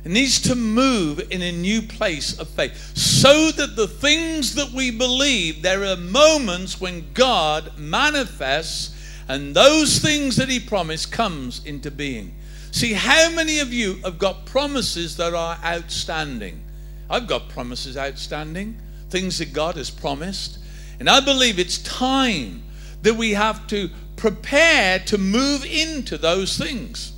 It 0.03 0.11
needs 0.11 0.39
to 0.41 0.53
move 0.53 1.21
in 1.31 1.41
a 1.41 1.51
new 1.51 1.81
place 1.81 2.37
of 2.37 2.47
faith 2.47 2.95
so 2.95 3.49
that 3.49 3.75
the 3.75 3.87
things 3.87 4.53
that 4.53 4.69
we 4.69 4.91
believe, 4.91 5.63
there 5.63 5.83
are 5.85 5.97
moments 5.97 6.79
when 6.79 7.11
God 7.15 7.79
manifests 7.79 8.95
and 9.27 9.55
those 9.55 9.97
things 9.97 10.35
that 10.35 10.49
he 10.49 10.59
promised 10.59 11.11
comes 11.11 11.65
into 11.65 11.89
being. 11.89 12.35
See, 12.75 12.91
how 12.91 13.31
many 13.31 13.59
of 13.59 13.71
you 13.71 14.01
have 14.03 14.19
got 14.19 14.45
promises 14.45 15.15
that 15.15 15.33
are 15.33 15.57
outstanding? 15.63 16.61
I've 17.09 17.25
got 17.25 17.47
promises 17.47 17.95
outstanding, 17.95 18.77
things 19.09 19.37
that 19.37 19.53
God 19.53 19.77
has 19.77 19.89
promised. 19.89 20.59
And 20.99 21.09
I 21.09 21.21
believe 21.21 21.57
it's 21.57 21.77
time 21.77 22.63
that 23.01 23.13
we 23.13 23.31
have 23.31 23.65
to 23.67 23.89
prepare 24.17 24.99
to 25.05 25.17
move 25.17 25.63
into 25.63 26.17
those 26.17 26.57
things. 26.57 27.13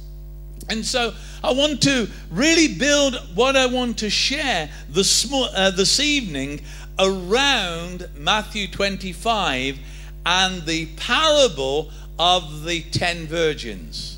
And 0.69 0.85
so 0.85 1.15
I 1.43 1.53
want 1.53 1.81
to 1.81 2.07
really 2.29 2.75
build 2.75 3.15
what 3.33 3.55
I 3.55 3.65
want 3.65 3.97
to 3.97 4.11
share 4.11 4.69
this, 4.89 5.27
uh, 5.33 5.71
this 5.71 5.99
evening 5.99 6.61
around 6.99 8.07
Matthew 8.15 8.67
25 8.67 9.79
and 10.23 10.63
the 10.67 10.85
parable 10.97 11.89
of 12.19 12.63
the 12.63 12.83
ten 12.91 13.25
virgins. 13.25 14.16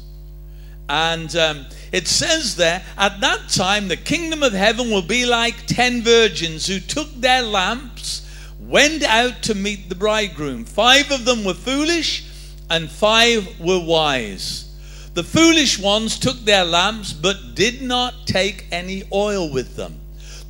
And 0.90 1.36
um, 1.36 1.66
it 1.92 2.08
says 2.08 2.56
there, 2.56 2.84
at 2.98 3.22
that 3.22 3.48
time, 3.50 3.88
the 3.88 3.96
kingdom 3.96 4.42
of 4.42 4.54
heaven 4.54 4.90
will 4.90 5.04
be 5.04 5.26
like 5.26 5.68
ten 5.68 6.02
virgins 6.02 6.66
who 6.66 6.80
took 6.80 7.14
their 7.14 7.44
lamps, 7.44 8.28
went 8.60 9.04
out 9.04 9.44
to 9.44 9.54
meet 9.54 9.88
the 9.88 9.96
bridegroom. 9.96 10.66
Five 10.66 11.12
of 11.12 11.26
them 11.26 11.44
were 11.44 11.54
foolish, 11.54 12.26
and 12.72 12.90
five 12.90 13.60
were 13.60 13.80
wise. 13.80 14.66
The 15.14 15.24
foolish 15.24 15.78
ones 15.78 16.18
took 16.18 16.40
their 16.40 16.66
lamps, 16.66 17.14
but 17.14 17.54
did 17.54 17.84
not 17.84 18.26
take 18.26 18.66
any 18.72 19.04
oil 19.14 19.52
with 19.52 19.76
them. 19.76 20.00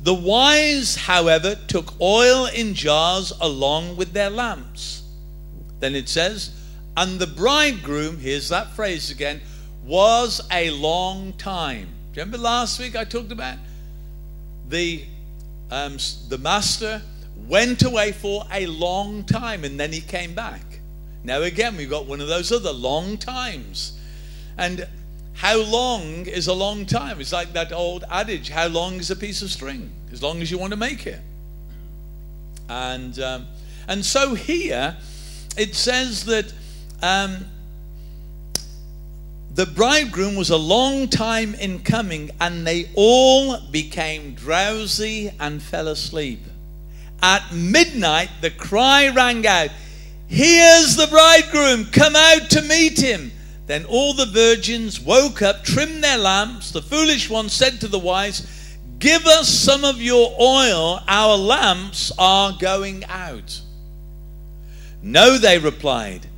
The 0.02 0.14
wise, 0.14 0.96
however, 0.96 1.54
took 1.68 2.00
oil 2.00 2.46
in 2.46 2.72
jars 2.72 3.32
along 3.42 3.96
with 3.96 4.14
their 4.14 4.30
lamps. 4.30 5.02
Then 5.80 5.94
it 5.94 6.08
says, 6.08 6.50
and 6.96 7.18
the 7.18 7.26
bridegroom, 7.26 8.18
here's 8.18 8.48
that 8.48 8.70
phrase 8.70 9.10
again, 9.10 9.42
was 9.84 10.40
a 10.50 10.70
long 10.70 11.32
time. 11.34 11.88
Remember 12.14 12.38
last 12.38 12.78
week 12.78 12.96
I 12.96 13.04
talked 13.04 13.32
about 13.32 13.56
the 14.68 15.04
um, 15.70 15.96
the 16.28 16.38
master 16.38 17.02
went 17.48 17.82
away 17.82 18.12
for 18.12 18.44
a 18.52 18.66
long 18.66 19.24
time 19.24 19.64
and 19.64 19.78
then 19.78 19.92
he 19.92 20.00
came 20.00 20.34
back. 20.34 20.62
Now 21.24 21.42
again 21.42 21.76
we've 21.76 21.90
got 21.90 22.06
one 22.06 22.20
of 22.20 22.28
those 22.28 22.52
other 22.52 22.72
long 22.72 23.16
times. 23.18 23.98
And 24.58 24.86
how 25.34 25.58
long 25.58 26.26
is 26.26 26.48
a 26.48 26.52
long 26.52 26.84
time? 26.84 27.20
It's 27.20 27.32
like 27.32 27.52
that 27.54 27.72
old 27.72 28.04
adage 28.10 28.50
how 28.50 28.66
long 28.66 28.94
is 28.94 29.10
a 29.10 29.16
piece 29.16 29.40
of 29.42 29.50
string? 29.50 29.90
As 30.12 30.22
long 30.22 30.42
as 30.42 30.50
you 30.50 30.58
want 30.58 30.72
to 30.72 30.76
make 30.76 31.06
it. 31.06 31.20
And, 32.68 33.18
um, 33.18 33.46
and 33.88 34.04
so 34.04 34.34
here 34.34 34.96
it 35.56 35.74
says 35.74 36.24
that 36.26 36.52
um, 37.02 37.46
the 39.54 39.66
bridegroom 39.66 40.36
was 40.36 40.50
a 40.50 40.56
long 40.56 41.08
time 41.08 41.54
in 41.54 41.80
coming, 41.80 42.30
and 42.40 42.66
they 42.66 42.88
all 42.94 43.58
became 43.70 44.34
drowsy 44.34 45.32
and 45.40 45.62
fell 45.62 45.88
asleep. 45.88 46.40
At 47.22 47.52
midnight, 47.52 48.30
the 48.40 48.50
cry 48.50 49.08
rang 49.08 49.46
out, 49.46 49.70
Here's 50.28 50.94
the 50.94 51.08
bridegroom, 51.08 51.86
come 51.86 52.14
out 52.14 52.50
to 52.50 52.62
meet 52.62 53.00
him. 53.00 53.32
Then 53.66 53.84
all 53.84 54.14
the 54.14 54.26
virgins 54.26 55.00
woke 55.00 55.42
up, 55.42 55.64
trimmed 55.64 56.04
their 56.04 56.18
lamps. 56.18 56.70
The 56.70 56.82
foolish 56.82 57.28
one 57.28 57.48
said 57.48 57.80
to 57.80 57.88
the 57.88 57.98
wise, 57.98 58.76
Give 59.00 59.26
us 59.26 59.48
some 59.48 59.84
of 59.84 60.00
your 60.00 60.34
oil, 60.40 61.00
our 61.08 61.36
lamps 61.36 62.12
are 62.16 62.56
going 62.60 63.04
out. 63.06 63.60
No, 65.02 65.36
they 65.36 65.58
replied, 65.58 66.29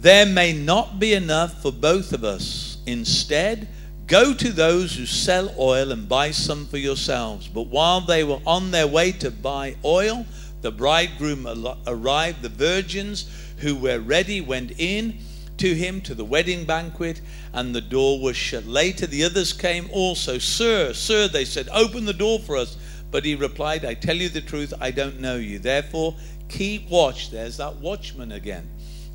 There 0.00 0.26
may 0.26 0.52
not 0.52 1.00
be 1.00 1.12
enough 1.12 1.60
for 1.60 1.72
both 1.72 2.12
of 2.12 2.22
us. 2.22 2.78
Instead, 2.86 3.66
go 4.06 4.32
to 4.32 4.52
those 4.52 4.94
who 4.94 5.06
sell 5.06 5.52
oil 5.58 5.90
and 5.90 6.08
buy 6.08 6.30
some 6.30 6.66
for 6.66 6.78
yourselves. 6.78 7.48
But 7.48 7.66
while 7.66 8.00
they 8.00 8.22
were 8.22 8.38
on 8.46 8.70
their 8.70 8.86
way 8.86 9.10
to 9.12 9.32
buy 9.32 9.74
oil, 9.84 10.24
the 10.60 10.70
bridegroom 10.70 11.48
arrived. 11.84 12.42
The 12.42 12.48
virgins 12.48 13.28
who 13.58 13.74
were 13.74 13.98
ready 13.98 14.40
went 14.40 14.78
in 14.78 15.18
to 15.56 15.74
him 15.74 16.00
to 16.02 16.14
the 16.14 16.24
wedding 16.24 16.64
banquet, 16.64 17.20
and 17.52 17.74
the 17.74 17.80
door 17.80 18.20
was 18.20 18.36
shut. 18.36 18.66
Later, 18.66 19.08
the 19.08 19.24
others 19.24 19.52
came 19.52 19.88
also. 19.92 20.38
Sir, 20.38 20.92
sir, 20.92 21.26
they 21.26 21.44
said, 21.44 21.68
open 21.72 22.04
the 22.04 22.12
door 22.12 22.38
for 22.38 22.56
us. 22.56 22.76
But 23.10 23.24
he 23.24 23.34
replied, 23.34 23.84
I 23.84 23.94
tell 23.94 24.16
you 24.16 24.28
the 24.28 24.40
truth, 24.40 24.72
I 24.80 24.92
don't 24.92 25.18
know 25.18 25.36
you. 25.36 25.58
Therefore, 25.58 26.14
keep 26.48 26.88
watch. 26.88 27.30
There's 27.30 27.56
that 27.56 27.76
watchman 27.76 28.30
again. 28.30 28.68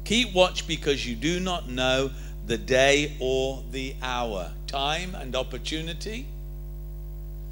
Keep 0.06 0.34
watch 0.34 0.68
because 0.68 1.08
you 1.08 1.16
do 1.16 1.40
not 1.40 1.70
know 1.70 2.12
the 2.46 2.58
day 2.58 3.16
or 3.20 3.64
the 3.72 3.96
hour. 4.02 4.52
Time 4.68 5.16
and 5.16 5.36
opportunity 5.36 6.28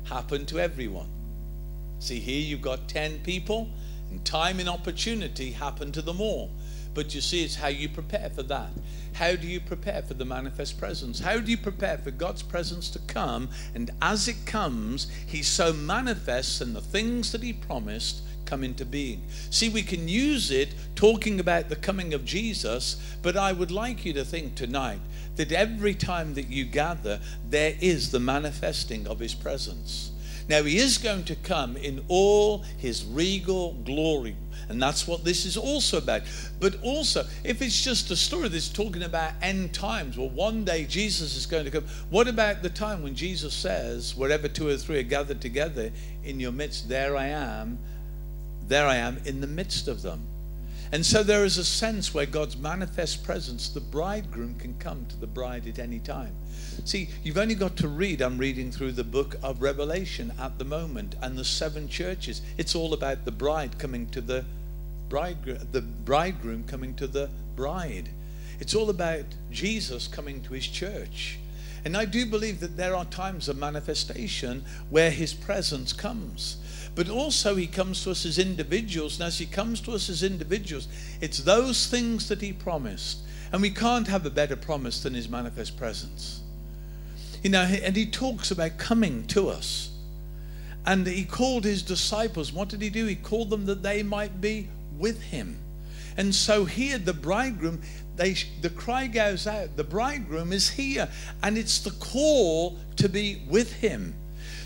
happen 0.04 0.46
to 0.48 0.60
everyone. 0.60 1.10
See, 2.00 2.20
here 2.20 2.42
you've 2.42 2.62
got 2.62 2.90
10 2.90 3.20
people, 3.20 3.70
and 4.10 4.24
time 4.26 4.60
and 4.60 4.68
opportunity 4.68 5.52
happen 5.52 5.92
to 5.94 6.02
them 6.02 6.20
all. 6.20 6.50
But 6.94 7.16
you 7.16 7.22
see, 7.22 7.44
it's 7.46 7.56
how 7.56 7.68
you 7.68 7.88
prepare 7.88 8.30
for 8.30 8.44
that. 8.44 8.72
How 9.14 9.36
do 9.36 9.48
you 9.48 9.62
prepare 9.62 10.02
for 10.02 10.14
the 10.14 10.26
manifest 10.26 10.78
presence? 10.78 11.20
How 11.20 11.40
do 11.40 11.50
you 11.50 11.58
prepare 11.58 11.98
for 11.98 12.12
God's 12.12 12.44
presence 12.44 12.90
to 12.90 13.00
come? 13.00 13.50
And 13.74 13.92
as 14.02 14.28
it 14.28 14.46
comes, 14.46 15.08
He 15.26 15.44
so 15.44 15.72
manifests, 15.72 16.60
and 16.60 16.76
the 16.76 16.82
things 16.82 17.32
that 17.32 17.44
He 17.44 17.54
promised 17.54 18.24
come 18.52 18.66
into 18.66 18.84
being. 18.84 19.22
See, 19.50 19.70
we 19.70 19.82
can 19.82 20.10
use 20.10 20.52
it 20.52 20.74
talking 20.94 21.40
about 21.40 21.70
the 21.70 21.78
coming 21.78 22.14
of 22.14 22.26
Jesus, 22.26 22.98
but 23.22 23.38
I 23.38 23.54
would 23.54 23.72
like 23.72 24.04
you 24.04 24.12
to 24.12 24.26
think 24.26 24.56
tonight 24.56 25.00
that 25.38 25.54
every 25.54 25.96
time 25.96 26.34
that 26.34 26.50
you 26.50 26.66
gather, 26.66 27.22
there 27.50 27.76
is 27.80 28.12
the 28.12 28.20
manifesting 28.20 29.08
of 29.08 29.20
His 29.20 29.34
presence. 29.34 30.12
Now, 30.50 30.64
He 30.64 30.80
is 30.80 30.98
going 30.98 31.24
to 31.26 31.36
come 31.38 31.78
in 31.78 32.04
all 32.10 32.58
His 32.78 33.06
regal 33.06 33.72
glory 33.86 34.36
and 34.72 34.82
that's 34.82 35.06
what 35.06 35.26
this 35.26 35.46
is 35.46 35.58
also 35.58 35.98
about. 35.98 36.22
But 36.62 36.82
also, 36.82 37.26
if 37.44 37.62
it's 37.62 37.84
just 37.84 38.10
a 38.10 38.16
story 38.16 38.48
that's 38.48 38.70
talking 38.70 39.04
about 39.04 39.34
end 39.42 39.74
times, 39.74 40.18
well, 40.18 40.30
one 40.30 40.64
day 40.64 40.86
Jesus 40.86 41.36
is 41.36 41.46
going 41.46 41.66
to 41.66 41.72
come. 41.72 41.84
What 42.10 42.30
about 42.30 42.62
the 42.62 42.70
time 42.70 43.04
when 43.04 43.14
Jesus 43.14 43.54
says, 43.54 44.16
wherever 44.16 44.48
two 44.48 44.70
or 44.70 44.78
three 44.78 45.00
are 45.00 45.04
gathered 45.04 45.42
together 45.42 45.92
in 46.24 46.40
your 46.40 46.54
midst, 46.54 46.88
there 46.88 47.18
I 47.18 47.28
am, 47.28 47.80
there 48.72 48.88
I 48.88 48.96
am 48.96 49.20
in 49.26 49.42
the 49.42 49.48
midst 49.48 49.88
of 49.88 50.02
them. 50.02 50.22
And 50.94 51.06
so 51.06 51.24
there 51.24 51.46
is 51.46 51.58
a 51.58 51.64
sense 51.64 52.14
where 52.14 52.26
God's 52.26 52.58
manifest 52.58 53.24
presence, 53.24 53.70
the 53.70 53.80
bridegroom 53.80 54.56
can 54.60 54.78
come 54.80 55.06
to 55.08 55.18
the 55.18 55.28
bride 55.28 55.68
at 55.68 55.80
any 55.80 56.00
time. 56.00 56.34
See, 56.86 57.10
you've 57.24 57.38
only 57.38 57.56
got 57.56 57.76
to 57.78 57.88
read. 57.88 58.22
I'm 58.22 58.38
reading 58.38 58.72
through 58.72 58.94
the 58.94 59.04
book 59.04 59.36
of 59.44 59.62
Revelation 59.62 60.34
at 60.40 60.58
the 60.58 60.66
moment 60.66 61.16
and 61.22 61.38
the 61.38 61.46
seven 61.46 61.88
churches. 61.88 62.42
It's 62.58 62.76
all 62.76 62.94
about 62.94 63.24
the 63.26 63.32
bride 63.32 63.78
coming 63.78 64.10
to 64.10 64.22
the 64.22 64.46
bridegroom, 65.10 65.68
the 65.72 65.82
bridegroom 65.82 66.64
coming 66.64 66.94
to 66.96 67.08
the 67.08 67.30
bride. 67.56 68.10
It's 68.60 68.76
all 68.76 68.90
about 68.90 69.26
Jesus 69.52 70.08
coming 70.08 70.42
to 70.44 70.54
his 70.54 70.68
church. 70.68 71.40
And 71.84 71.98
I 71.98 72.06
do 72.06 72.26
believe 72.26 72.60
that 72.60 72.78
there 72.78 72.96
are 72.96 73.06
times 73.06 73.50
of 73.50 73.58
manifestation 73.58 74.64
where 74.90 75.12
his 75.12 75.34
presence 75.34 75.94
comes. 75.94 76.58
But 76.94 77.10
also, 77.10 77.56
he 77.56 77.68
comes 77.68 78.04
to 78.04 78.12
us 78.12 78.26
as 78.26 78.38
individuals. 78.38 79.20
And 79.20 79.28
as 79.28 79.38
he 79.38 79.46
comes 79.46 79.80
to 79.82 79.94
us 79.94 80.10
as 80.10 80.24
individuals, 80.24 80.88
it's 81.22 81.40
those 81.40 81.88
things 81.88 82.28
that 82.28 82.42
he 82.42 82.52
promised. 82.52 83.20
And 83.52 83.62
we 83.62 83.70
can't 83.70 84.08
have 84.08 84.26
a 84.26 84.30
better 84.30 84.56
promise 84.56 85.04
than 85.04 85.14
his 85.14 85.30
manifest 85.30 85.78
presence. 85.78 86.42
You 87.44 87.50
know, 87.50 87.62
and 87.62 87.96
he 87.96 88.06
talks 88.06 88.52
about 88.52 88.78
coming 88.78 89.26
to 89.28 89.50
us. 89.50 89.90
And 90.86 91.06
he 91.08 91.26
called 91.26 91.64
his 91.64 91.82
disciples. 91.82 92.52
What 92.52 92.70
did 92.70 92.82
he 92.82 92.90
do? 92.90 93.06
He 93.06 93.16
called 93.16 93.50
them 93.50 93.66
that 93.68 93.84
they 93.84 94.04
might 94.04 94.42
be 94.42 94.68
with 94.98 95.22
him. 95.22 95.58
And 96.18 96.36
so 96.36 96.66
here, 96.66 96.98
the 96.98 97.14
bridegroom, 97.14 97.82
they, 98.16 98.36
the 98.62 98.70
cry 98.70 99.08
goes 99.08 99.48
out, 99.48 99.78
the 99.78 99.84
bridegroom 99.84 100.52
is 100.52 100.70
here, 100.70 101.08
and 101.42 101.58
it's 101.58 101.80
the 101.80 101.92
call 101.92 102.78
to 102.98 103.08
be 103.08 103.44
with 103.48 103.72
him. 103.74 104.14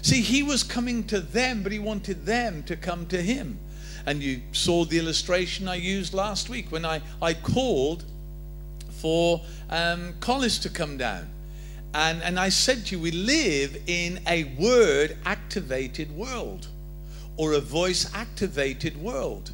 See, 0.05 0.21
he 0.21 0.43
was 0.43 0.61
coming 0.61 1.05
to 1.05 1.19
them, 1.19 1.63
but 1.63 1.71
he 1.71 1.79
wanted 1.79 2.27
them 2.27 2.61
to 2.65 2.75
come 2.75 3.07
to 3.07 3.19
him. 3.19 3.57
And 4.05 4.21
you 4.21 4.39
saw 4.51 4.85
the 4.85 4.99
illustration 4.99 5.67
I 5.67 5.77
used 5.77 6.13
last 6.13 6.47
week 6.47 6.71
when 6.71 6.85
I, 6.85 7.01
I 7.23 7.33
called 7.33 8.03
for 9.01 9.41
um, 9.71 10.13
Collis 10.19 10.59
to 10.59 10.69
come 10.69 10.99
down. 10.99 11.27
And, 11.95 12.21
and 12.21 12.39
I 12.39 12.49
said 12.49 12.85
to 12.85 12.97
you, 12.97 13.01
we 13.01 13.09
live 13.09 13.81
in 13.87 14.19
a 14.27 14.43
word 14.59 15.17
activated 15.25 16.11
world 16.11 16.67
or 17.35 17.53
a 17.53 17.59
voice 17.59 18.07
activated 18.13 18.95
world. 19.01 19.49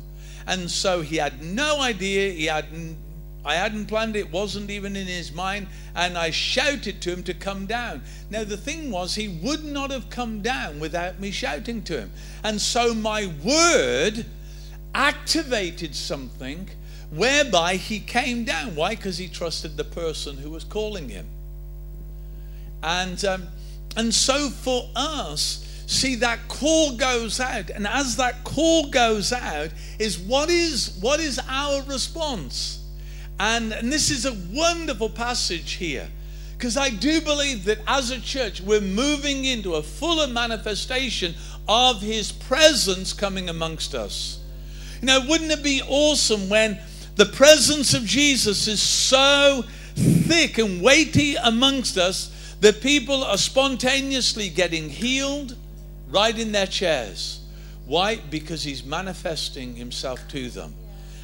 And 0.48 0.70
so 0.70 1.00
he 1.00 1.16
had 1.16 1.42
no 1.42 1.80
idea, 1.80 2.34
he 2.34 2.48
hadn't 2.48 2.98
I 3.44 3.56
hadn't 3.56 3.88
planned 3.88 4.16
it, 4.16 4.32
wasn't 4.32 4.70
even 4.70 4.96
in 4.96 5.08
his 5.08 5.32
mind, 5.32 5.68
and 5.96 6.18
I 6.18 6.30
shouted 6.30 7.02
to 7.02 7.12
him 7.12 7.24
to 7.24 7.34
come 7.34 7.66
down. 7.66 8.04
Now, 8.30 8.44
the 8.44 8.58
thing 8.58 8.92
was, 8.92 9.16
he 9.16 9.28
would 9.28 9.64
not 9.64 9.90
have 9.90 10.10
come 10.10 10.42
down 10.42 10.80
without 10.80 11.20
me 11.20 11.32
shouting 11.32 11.82
to 11.84 12.02
him. 12.02 12.12
And 12.44 12.62
so 12.62 12.94
my 12.94 13.32
word 13.44 14.26
activated 14.94 15.96
something 15.96 16.70
whereby 17.10 17.78
he 17.78 18.00
came 18.00 18.46
down. 18.46 18.76
Why? 18.76 18.96
Because 18.96 19.18
he 19.18 19.28
trusted 19.28 19.76
the 19.76 19.86
person 19.86 20.38
who 20.38 20.52
was 20.52 20.64
calling 20.64 21.10
him. 21.10 21.26
And, 22.84 23.24
um, 23.26 23.48
and 23.96 24.14
so 24.14 24.50
for 24.50 24.88
us, 24.96 25.68
see 25.88 26.16
that 26.16 26.48
call 26.48 26.96
goes 26.96 27.42
out 27.42 27.70
and 27.70 27.86
as 27.86 28.16
that 28.16 28.46
call 28.46 28.90
goes 28.90 29.34
out 29.34 29.70
is 30.00 30.18
what 30.18 30.50
is 30.50 30.98
what 31.02 31.20
is 31.20 31.38
our 31.50 31.84
response 31.84 32.81
and, 33.42 33.74
and 33.74 33.92
this 33.92 34.12
is 34.12 34.26
a 34.26 34.38
wonderful 34.54 35.10
passage 35.10 35.74
here 35.74 36.08
because 36.58 36.78
i 36.78 36.90
do 36.90 37.20
believe 37.22 37.66
that 37.66 37.80
as 37.88 38.12
a 38.12 38.22
church 38.22 38.62
we're 38.62 38.80
moving 38.80 39.46
into 39.46 39.76
a 39.76 39.84
fuller 39.84 40.28
manifestation 40.28 41.34
of 41.68 42.02
his 42.02 42.32
presence 42.32 43.14
coming 43.14 43.50
amongst 43.50 43.96
us 43.96 44.40
you 45.02 45.08
know 45.08 45.26
wouldn't 45.28 45.52
it 45.52 45.64
be 45.64 45.82
awesome 45.88 46.48
when 46.50 46.80
the 47.16 47.26
presence 47.26 47.94
of 47.94 48.06
jesus 48.06 48.68
is 48.68 48.82
so 48.82 49.64
thick 49.96 50.58
and 50.58 50.82
weighty 50.82 51.36
amongst 51.36 51.98
us 51.98 52.56
that 52.62 52.80
people 52.80 53.24
are 53.24 53.38
spontaneously 53.38 54.48
getting 54.48 54.88
healed 54.88 55.56
right 56.12 56.38
in 56.38 56.52
their 56.52 56.68
chairs. 56.68 57.42
Why? 57.86 58.18
Because 58.18 58.64
he's 58.64 58.86
manifesting 58.86 59.76
himself 59.76 60.28
to 60.30 60.50
them. 60.50 60.76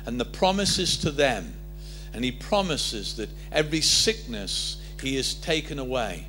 And 0.06 0.20
the 0.20 0.26
promises 0.26 0.98
to 1.00 1.12
them. 1.12 1.54
And 2.14 2.24
he 2.24 2.32
promises 2.32 3.16
that 3.18 3.30
every 3.52 3.82
sickness 3.82 4.82
he 5.02 5.16
has 5.16 5.36
taken 5.36 5.80
away, 5.80 6.28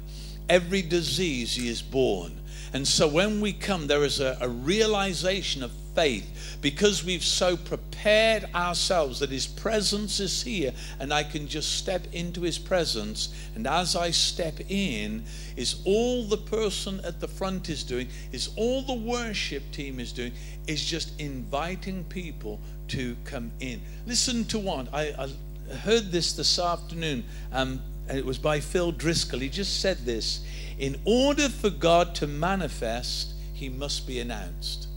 every 0.49 0.83
disease 0.83 1.55
he 1.55 1.69
has 1.69 1.83
borne. 1.83 2.41
And 2.73 2.87
so 2.87 3.09
when 3.09 3.41
we 3.41 3.53
come, 3.53 3.87
there 3.87 4.05
is 4.05 4.21
a, 4.21 4.37
a 4.41 4.49
realization 4.49 5.63
of 5.63 5.73
faith 5.95 6.59
because 6.61 7.05
we've 7.05 7.25
so 7.25 7.57
prepared 7.57 8.49
ourselves 8.55 9.19
that 9.19 9.31
His 9.31 9.47
presence 9.47 10.21
is 10.21 10.43
here 10.43 10.73
and 11.01 11.13
I 11.13 11.25
can 11.25 11.49
just 11.49 11.77
step 11.77 12.07
into 12.13 12.43
His 12.43 12.59
presence. 12.59 13.35
And 13.57 13.67
as 13.67 13.97
I 13.97 14.11
step 14.11 14.61
in, 14.69 15.25
is 15.57 15.81
all 15.85 16.25
the 16.25 16.37
person 16.37 17.01
at 17.05 17.21
the 17.21 17.27
front 17.27 17.69
is 17.69 17.83
doing, 17.83 18.09
is 18.31 18.51
all 18.57 18.83
the 18.83 18.95
worship 18.95 19.63
team 19.73 19.99
is 19.99 20.13
doing, 20.13 20.33
is 20.67 20.85
just 20.85 21.19
inviting 21.21 22.05
people 22.05 22.61
to 22.89 23.17
come 23.25 23.51
in. 23.61 23.81
Listen 24.07 24.45
to 24.47 24.59
one. 24.59 24.89
I, 24.93 25.03
I 25.19 25.29
heard 25.71 26.11
this 26.11 26.33
this 26.33 26.59
afternoon. 26.59 27.25
Um, 27.53 27.81
it 28.09 28.25
was 28.25 28.39
by 28.39 28.61
Phil 28.61 28.93
Driscoll. 28.93 29.41
He 29.41 29.49
just 29.49 29.81
said 29.81 29.99
this 29.99 30.45
In 30.79 30.97
order 31.05 31.49
for 31.49 31.71
God 31.71 32.15
to 32.17 32.27
manifest, 32.27 33.33
he 33.55 33.69
must 33.69 34.07
be 34.07 34.21
announced. 34.21 34.89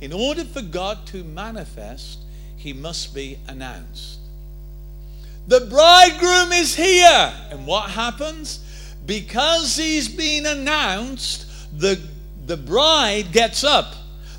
In 0.00 0.12
order 0.12 0.44
for 0.44 0.62
God 0.62 1.06
to 1.08 1.22
manifest, 1.22 2.18
he 2.56 2.72
must 2.72 3.14
be 3.14 3.38
announced. 3.46 4.18
The 5.46 5.60
bridegroom 5.60 6.52
is 6.52 6.74
here. 6.74 7.32
And 7.50 7.66
what 7.66 7.90
happens? 7.90 8.60
Because 9.06 9.76
he's 9.76 10.08
been 10.08 10.46
announced, 10.46 11.46
the, 11.78 12.00
the 12.46 12.56
bride 12.56 13.32
gets 13.32 13.64
up. 13.64 13.94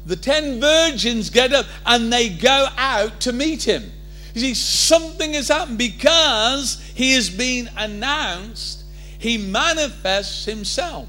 The 0.05 0.15
ten 0.15 0.59
virgins 0.59 1.29
get 1.29 1.53
up 1.53 1.65
and 1.85 2.11
they 2.11 2.29
go 2.29 2.67
out 2.77 3.21
to 3.21 3.31
meet 3.31 3.63
him. 3.63 3.91
You 4.33 4.41
see, 4.41 4.53
something 4.53 5.33
has 5.33 5.49
happened 5.49 5.77
because 5.77 6.81
he 6.95 7.13
has 7.13 7.29
been 7.29 7.69
announced, 7.77 8.83
he 9.19 9.37
manifests 9.37 10.45
himself. 10.45 11.07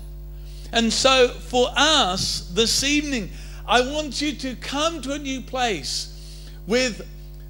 And 0.72 0.92
so 0.92 1.28
for 1.28 1.68
us 1.76 2.50
this 2.52 2.84
evening, 2.84 3.30
I 3.66 3.80
want 3.80 4.20
you 4.20 4.34
to 4.34 4.56
come 4.56 5.00
to 5.02 5.12
a 5.12 5.18
new 5.18 5.40
place 5.40 6.48
with 6.66 7.06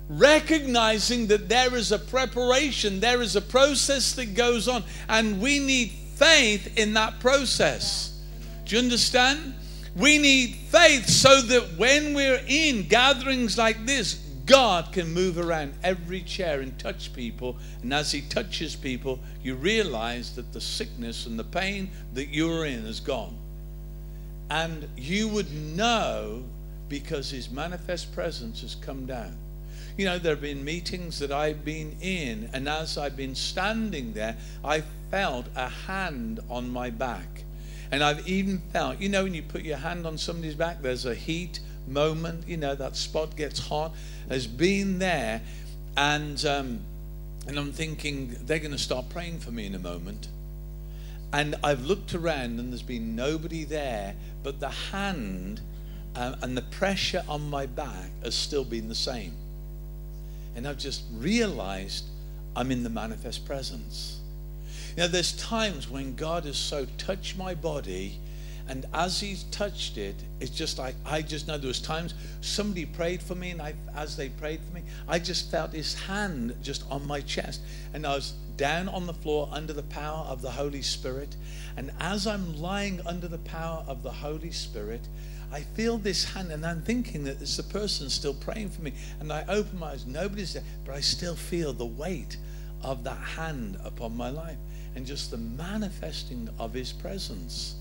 recognizing 0.08 1.26
that 1.28 1.48
there 1.48 1.74
is 1.74 1.90
a 1.90 1.98
preparation, 1.98 3.00
there 3.00 3.22
is 3.22 3.34
a 3.34 3.40
process 3.40 4.12
that 4.14 4.34
goes 4.34 4.68
on, 4.68 4.84
and 5.08 5.40
we 5.40 5.58
need 5.58 5.90
faith 6.14 6.78
in 6.78 6.94
that 6.94 7.18
process. 7.18 8.20
Do 8.64 8.76
you 8.76 8.82
understand? 8.82 9.54
We 9.96 10.18
need 10.18 10.56
faith 10.68 11.08
so 11.08 11.40
that 11.40 11.78
when 11.78 12.14
we're 12.14 12.42
in 12.46 12.88
gatherings 12.88 13.56
like 13.56 13.86
this, 13.86 14.23
God 14.46 14.92
can 14.92 15.12
move 15.12 15.38
around 15.38 15.74
every 15.82 16.20
chair 16.20 16.60
and 16.60 16.78
touch 16.78 17.12
people. 17.14 17.56
And 17.82 17.94
as 17.94 18.12
He 18.12 18.20
touches 18.22 18.76
people, 18.76 19.18
you 19.42 19.54
realize 19.54 20.34
that 20.36 20.52
the 20.52 20.60
sickness 20.60 21.26
and 21.26 21.38
the 21.38 21.44
pain 21.44 21.90
that 22.12 22.28
you're 22.28 22.66
in 22.66 22.84
is 22.86 23.00
gone. 23.00 23.36
And 24.50 24.88
you 24.96 25.28
would 25.28 25.52
know 25.52 26.44
because 26.88 27.30
his 27.30 27.50
manifest 27.50 28.14
presence 28.14 28.60
has 28.60 28.74
come 28.74 29.06
down. 29.06 29.36
You 29.96 30.06
know, 30.06 30.18
there 30.18 30.34
have 30.34 30.42
been 30.42 30.64
meetings 30.64 31.18
that 31.20 31.32
I've 31.32 31.64
been 31.64 31.96
in, 32.00 32.50
and 32.52 32.68
as 32.68 32.98
I've 32.98 33.16
been 33.16 33.34
standing 33.34 34.12
there, 34.12 34.36
I 34.64 34.82
felt 35.10 35.46
a 35.54 35.68
hand 35.68 36.40
on 36.50 36.68
my 36.68 36.90
back. 36.90 37.44
And 37.90 38.02
I've 38.02 38.26
even 38.28 38.60
felt, 38.72 39.00
you 39.00 39.08
know, 39.08 39.24
when 39.24 39.34
you 39.34 39.42
put 39.42 39.62
your 39.62 39.76
hand 39.76 40.06
on 40.06 40.18
somebody's 40.18 40.56
back, 40.56 40.82
there's 40.82 41.06
a 41.06 41.14
heat 41.14 41.60
moment, 41.86 42.48
you 42.48 42.56
know, 42.56 42.74
that 42.74 42.96
spot 42.96 43.36
gets 43.36 43.60
hot, 43.60 43.92
has 44.28 44.46
been 44.46 44.98
there. 44.98 45.42
And, 45.96 46.44
um, 46.44 46.80
and 47.46 47.58
I'm 47.58 47.72
thinking, 47.72 48.36
they're 48.44 48.58
going 48.58 48.72
to 48.72 48.78
start 48.78 49.08
praying 49.10 49.40
for 49.40 49.50
me 49.50 49.66
in 49.66 49.74
a 49.74 49.78
moment. 49.78 50.28
And 51.32 51.56
I've 51.64 51.84
looked 51.84 52.14
around 52.14 52.60
and 52.60 52.70
there's 52.70 52.82
been 52.82 53.16
nobody 53.16 53.64
there, 53.64 54.14
but 54.42 54.60
the 54.60 54.68
hand 54.68 55.60
uh, 56.14 56.36
and 56.42 56.56
the 56.56 56.62
pressure 56.62 57.24
on 57.28 57.50
my 57.50 57.66
back 57.66 58.10
has 58.22 58.34
still 58.34 58.64
been 58.64 58.88
the 58.88 58.94
same. 58.94 59.34
And 60.54 60.66
I've 60.66 60.78
just 60.78 61.02
realized 61.12 62.04
I'm 62.54 62.70
in 62.70 62.84
the 62.84 62.90
manifest 62.90 63.44
presence. 63.46 64.20
Know, 64.96 65.08
there's 65.08 65.32
times 65.32 65.90
when 65.90 66.14
God 66.14 66.44
has 66.44 66.56
so 66.56 66.86
touched 66.98 67.36
my 67.36 67.54
body, 67.54 68.20
and 68.66 68.86
as 68.94 69.20
he 69.20 69.36
touched 69.50 69.98
it, 69.98 70.16
it's 70.40 70.50
just 70.50 70.78
like 70.78 70.94
I 71.04 71.20
just 71.22 71.46
know 71.46 71.58
there 71.58 71.68
was 71.68 71.80
times 71.80 72.14
somebody 72.40 72.86
prayed 72.86 73.22
for 73.22 73.34
me, 73.34 73.50
and 73.50 73.60
I, 73.60 73.74
as 73.94 74.16
they 74.16 74.30
prayed 74.30 74.60
for 74.66 74.74
me, 74.74 74.82
I 75.06 75.18
just 75.18 75.50
felt 75.50 75.72
His 75.72 75.94
hand 75.94 76.56
just 76.62 76.84
on 76.90 77.06
my 77.06 77.20
chest, 77.20 77.60
and 77.92 78.06
I 78.06 78.14
was 78.14 78.32
down 78.56 78.88
on 78.88 79.06
the 79.06 79.12
floor 79.12 79.48
under 79.52 79.72
the 79.72 79.82
power 79.82 80.24
of 80.26 80.40
the 80.40 80.50
Holy 80.50 80.82
Spirit. 80.82 81.36
And 81.76 81.90
as 82.00 82.26
I'm 82.26 82.56
lying 82.60 83.00
under 83.04 83.28
the 83.28 83.38
power 83.38 83.84
of 83.86 84.02
the 84.02 84.12
Holy 84.12 84.52
Spirit, 84.52 85.08
I 85.52 85.60
feel 85.60 85.98
this 85.98 86.24
hand, 86.24 86.50
and 86.50 86.64
I'm 86.64 86.82
thinking 86.82 87.24
that 87.24 87.42
it's 87.42 87.56
the 87.56 87.62
person 87.64 88.08
still 88.08 88.34
praying 88.34 88.70
for 88.70 88.82
me. 88.82 88.92
And 89.20 89.32
I 89.32 89.44
open 89.48 89.78
my 89.78 89.90
eyes, 89.90 90.06
nobody's 90.06 90.54
there, 90.54 90.62
but 90.84 90.94
I 90.94 91.00
still 91.00 91.36
feel 91.36 91.72
the 91.72 91.84
weight 91.84 92.36
of 92.82 93.04
that 93.04 93.18
hand 93.18 93.78
upon 93.84 94.16
my 94.16 94.30
life 94.30 94.58
and 94.94 95.06
just 95.06 95.30
the 95.30 95.36
manifesting 95.36 96.48
of 96.58 96.72
his 96.72 96.92
presence. 96.92 97.76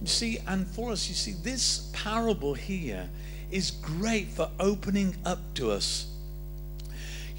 You 0.00 0.06
see, 0.06 0.38
and 0.46 0.66
for 0.66 0.92
us, 0.92 1.08
you 1.08 1.14
see, 1.14 1.32
this 1.32 1.90
parable 1.92 2.54
here 2.54 3.08
is 3.50 3.70
great 3.70 4.28
for 4.28 4.50
opening 4.58 5.16
up 5.24 5.40
to 5.54 5.70
us 5.70 6.10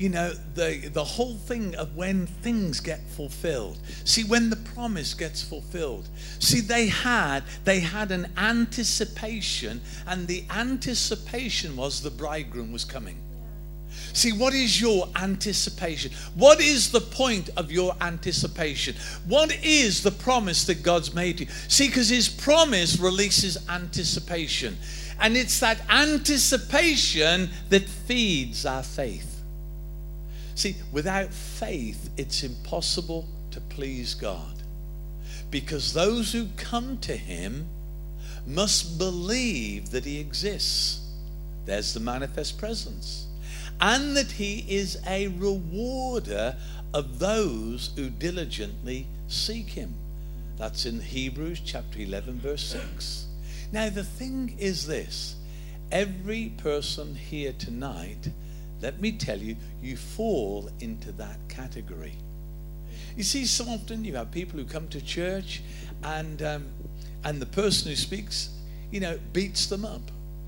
you 0.01 0.09
know, 0.09 0.33
the, 0.55 0.89
the 0.91 1.03
whole 1.03 1.35
thing 1.35 1.75
of 1.75 1.95
when 1.95 2.25
things 2.25 2.79
get 2.79 3.01
fulfilled. 3.09 3.77
See, 4.03 4.23
when 4.23 4.49
the 4.49 4.55
promise 4.55 5.13
gets 5.13 5.43
fulfilled. 5.43 6.09
See, 6.39 6.59
they 6.59 6.87
had, 6.87 7.43
they 7.65 7.81
had 7.81 8.11
an 8.11 8.33
anticipation, 8.35 9.79
and 10.07 10.27
the 10.27 10.43
anticipation 10.49 11.75
was 11.75 12.01
the 12.01 12.09
bridegroom 12.09 12.73
was 12.73 12.83
coming. 12.83 13.17
See, 14.13 14.31
what 14.33 14.53
is 14.53 14.79
your 14.79 15.07
anticipation? 15.15 16.11
What 16.35 16.59
is 16.59 16.91
the 16.91 17.01
point 17.01 17.49
of 17.55 17.71
your 17.71 17.95
anticipation? 18.01 18.95
What 19.25 19.55
is 19.63 20.03
the 20.03 20.11
promise 20.11 20.65
that 20.65 20.83
God's 20.83 21.13
made 21.13 21.37
to 21.37 21.45
you? 21.45 21.51
See, 21.67 21.87
because 21.87 22.09
His 22.09 22.27
promise 22.27 22.99
releases 22.99 23.57
anticipation. 23.69 24.77
And 25.19 25.37
it's 25.37 25.59
that 25.59 25.79
anticipation 25.89 27.49
that 27.69 27.87
feeds 27.87 28.65
our 28.65 28.83
faith. 28.83 29.41
See, 30.55 30.75
without 30.91 31.33
faith, 31.33 32.09
it's 32.17 32.43
impossible 32.43 33.27
to 33.51 33.61
please 33.61 34.13
God. 34.13 34.61
Because 35.49 35.93
those 35.93 36.33
who 36.33 36.47
come 36.57 36.97
to 36.99 37.15
Him 37.15 37.67
must 38.45 38.97
believe 38.97 39.91
that 39.91 40.05
He 40.05 40.19
exists. 40.19 41.01
There's 41.65 41.93
the 41.93 41.99
manifest 41.99 42.57
presence. 42.57 43.20
And 43.81 44.15
that 44.15 44.31
He 44.31 44.65
is 44.69 44.99
a 45.07 45.27
rewarder 45.27 46.55
of 46.93 47.19
those 47.19 47.91
who 47.95 48.09
diligently 48.09 49.07
seek 49.27 49.69
Him. 49.69 49.95
That's 50.57 50.85
in 50.85 51.01
Hebrews 51.01 51.61
chapter 51.65 51.99
11, 51.99 52.39
verse 52.39 52.63
6. 52.63 53.25
Now, 53.71 53.89
the 53.89 54.03
thing 54.03 54.55
is 54.59 54.85
this 54.85 55.35
every 55.91 56.53
person 56.57 57.15
here 57.15 57.53
tonight, 57.57 58.29
let 58.81 59.01
me 59.01 59.11
tell 59.11 59.37
you, 59.37 59.55
you 59.81 59.97
fall 59.97 60.69
into 60.79 61.11
that 61.13 61.37
category. 61.49 62.13
You 63.15 63.23
see, 63.23 63.45
so 63.45 63.65
often 63.65 64.05
you 64.05 64.15
have 64.15 64.31
people 64.31 64.59
who 64.59 64.65
come 64.65 64.87
to 64.89 65.01
church 65.01 65.61
and, 66.03 66.41
um, 66.41 66.65
and 67.23 67.41
the 67.41 67.45
person 67.45 67.89
who 67.89 67.95
speaks, 67.95 68.49
you 68.89 68.99
know, 68.99 69.19
beats 69.33 69.67
them 69.67 69.85
up. 69.85 70.01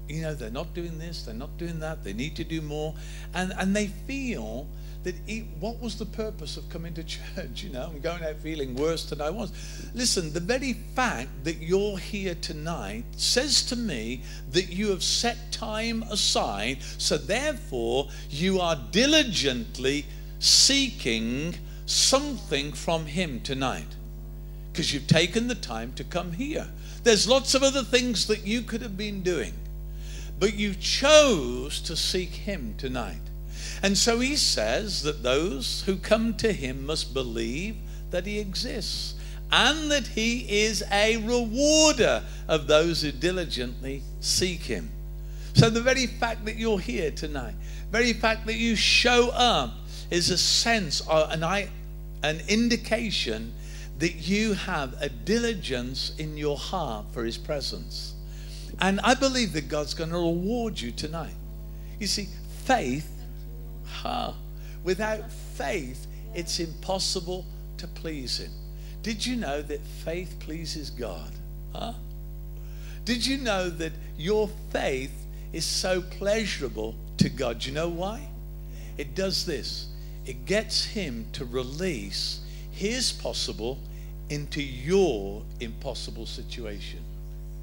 You 0.07 0.21
know, 0.21 0.33
they're 0.33 0.49
not 0.49 0.73
doing 0.73 0.99
this, 0.99 1.23
they're 1.23 1.33
not 1.33 1.57
doing 1.57 1.79
that, 1.79 2.03
they 2.03 2.13
need 2.13 2.35
to 2.35 2.43
do 2.43 2.61
more. 2.61 2.93
And, 3.33 3.53
and 3.57 3.75
they 3.75 3.87
feel 3.87 4.67
that 5.03 5.15
he, 5.25 5.41
what 5.59 5.79
was 5.81 5.97
the 5.97 6.05
purpose 6.05 6.57
of 6.57 6.69
coming 6.69 6.93
to 6.93 7.03
church? 7.35 7.63
You 7.63 7.71
know, 7.71 7.89
I'm 7.93 7.99
going 7.99 8.23
out 8.23 8.35
feeling 8.37 8.75
worse 8.75 9.05
than 9.05 9.21
I 9.21 9.29
was. 9.29 9.51
Listen, 9.93 10.33
the 10.33 10.39
very 10.39 10.73
fact 10.73 11.29
that 11.43 11.57
you're 11.61 11.97
here 11.97 12.35
tonight 12.35 13.05
says 13.15 13.63
to 13.63 13.75
me 13.75 14.21
that 14.51 14.69
you 14.69 14.89
have 14.89 15.03
set 15.03 15.51
time 15.51 16.03
aside, 16.03 16.81
so 16.97 17.17
therefore 17.17 18.09
you 18.29 18.59
are 18.59 18.77
diligently 18.91 20.05
seeking 20.39 21.55
something 21.85 22.71
from 22.73 23.05
Him 23.05 23.39
tonight 23.41 23.95
because 24.71 24.93
you've 24.93 25.07
taken 25.07 25.47
the 25.47 25.55
time 25.55 25.93
to 25.93 26.03
come 26.03 26.31
here. 26.33 26.67
There's 27.03 27.27
lots 27.27 27.53
of 27.53 27.63
other 27.63 27.83
things 27.83 28.27
that 28.27 28.47
you 28.47 28.61
could 28.61 28.81
have 28.81 28.97
been 28.97 29.21
doing, 29.21 29.53
but 30.43 30.56
you 30.56 30.73
chose 30.73 31.79
to 31.79 31.95
seek 31.95 32.32
Him 32.32 32.75
tonight. 32.77 33.21
And 33.82 33.97
so 33.97 34.19
he 34.19 34.36
says 34.36 35.01
that 35.03 35.23
those 35.23 35.84
who 35.86 35.95
come 35.95 36.34
to 36.34 36.51
him 36.51 36.86
must 36.86 37.13
believe 37.13 37.77
that 38.12 38.25
he 38.25 38.39
exists 38.39 39.13
and 39.53 39.89
that 39.89 40.06
he 40.06 40.39
is 40.65 40.84
a 40.91 41.15
rewarder 41.15 42.23
of 42.49 42.67
those 42.67 43.01
who 43.01 43.13
diligently 43.13 44.03
seek 44.19 44.63
him. 44.63 44.91
So 45.53 45.69
the 45.69 45.79
very 45.79 46.08
fact 46.08 46.43
that 46.43 46.58
you're 46.58 46.77
here 46.77 47.12
tonight, 47.12 47.56
very 47.89 48.12
fact 48.12 48.45
that 48.47 48.56
you 48.56 48.75
show 48.75 49.29
up 49.29 49.71
is 50.12 50.29
a 50.29 50.38
sense 50.38 50.99
or 51.08 51.25
an, 51.29 51.69
an 52.21 52.41
indication 52.49 53.53
that 53.99 54.15
you 54.15 54.56
have 54.56 54.93
a 54.99 55.08
diligence 55.08 56.13
in 56.17 56.36
your 56.36 56.58
heart 56.58 57.06
for 57.13 57.23
his 57.23 57.38
presence. 57.38 58.15
And 58.79 58.99
I 59.01 59.13
believe 59.13 59.53
that 59.53 59.69
God's 59.69 59.93
going 59.93 60.09
to 60.09 60.17
reward 60.17 60.79
you 60.79 60.91
tonight. 60.91 61.36
You 61.99 62.07
see, 62.07 62.27
faith 62.65 63.09
Huh. 64.03 64.33
Without 64.83 65.31
faith, 65.31 66.07
it's 66.33 66.59
impossible 66.59 67.45
to 67.77 67.88
please 67.88 68.39
Him. 68.39 68.51
Did 69.01 69.25
you 69.25 69.36
know 69.36 69.62
that 69.62 69.81
faith 70.03 70.36
pleases 70.39 70.89
God? 70.89 71.31
Huh? 71.73 71.93
Did 73.05 73.25
you 73.25 73.38
know 73.38 73.69
that 73.69 73.93
your 74.17 74.49
faith 74.71 75.13
is 75.51 75.65
so 75.65 76.01
pleasurable 76.01 76.95
to 77.17 77.29
God? 77.29 77.59
Do 77.59 77.69
you 77.69 77.75
know 77.75 77.89
why? 77.89 78.27
It 78.97 79.15
does 79.15 79.45
this 79.45 79.88
it 80.25 80.45
gets 80.45 80.86
Him 80.86 81.25
to 81.33 81.45
release 81.45 82.41
His 82.71 83.12
possible 83.12 83.77
into 84.29 84.62
your 84.62 85.43
impossible 85.59 86.25
situation. 86.25 86.99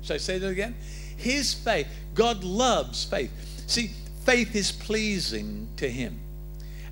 Shall 0.03 0.15
I 0.15 0.19
say 0.19 0.39
that 0.39 0.49
again? 0.49 0.75
His 1.21 1.55
faith. 1.55 1.87
God 2.15 2.43
loves 2.43 3.05
faith. 3.05 3.31
See, 3.67 3.91
faith 4.25 4.55
is 4.57 4.73
pleasing 4.73 5.69
to 5.77 5.89
Him. 5.89 6.19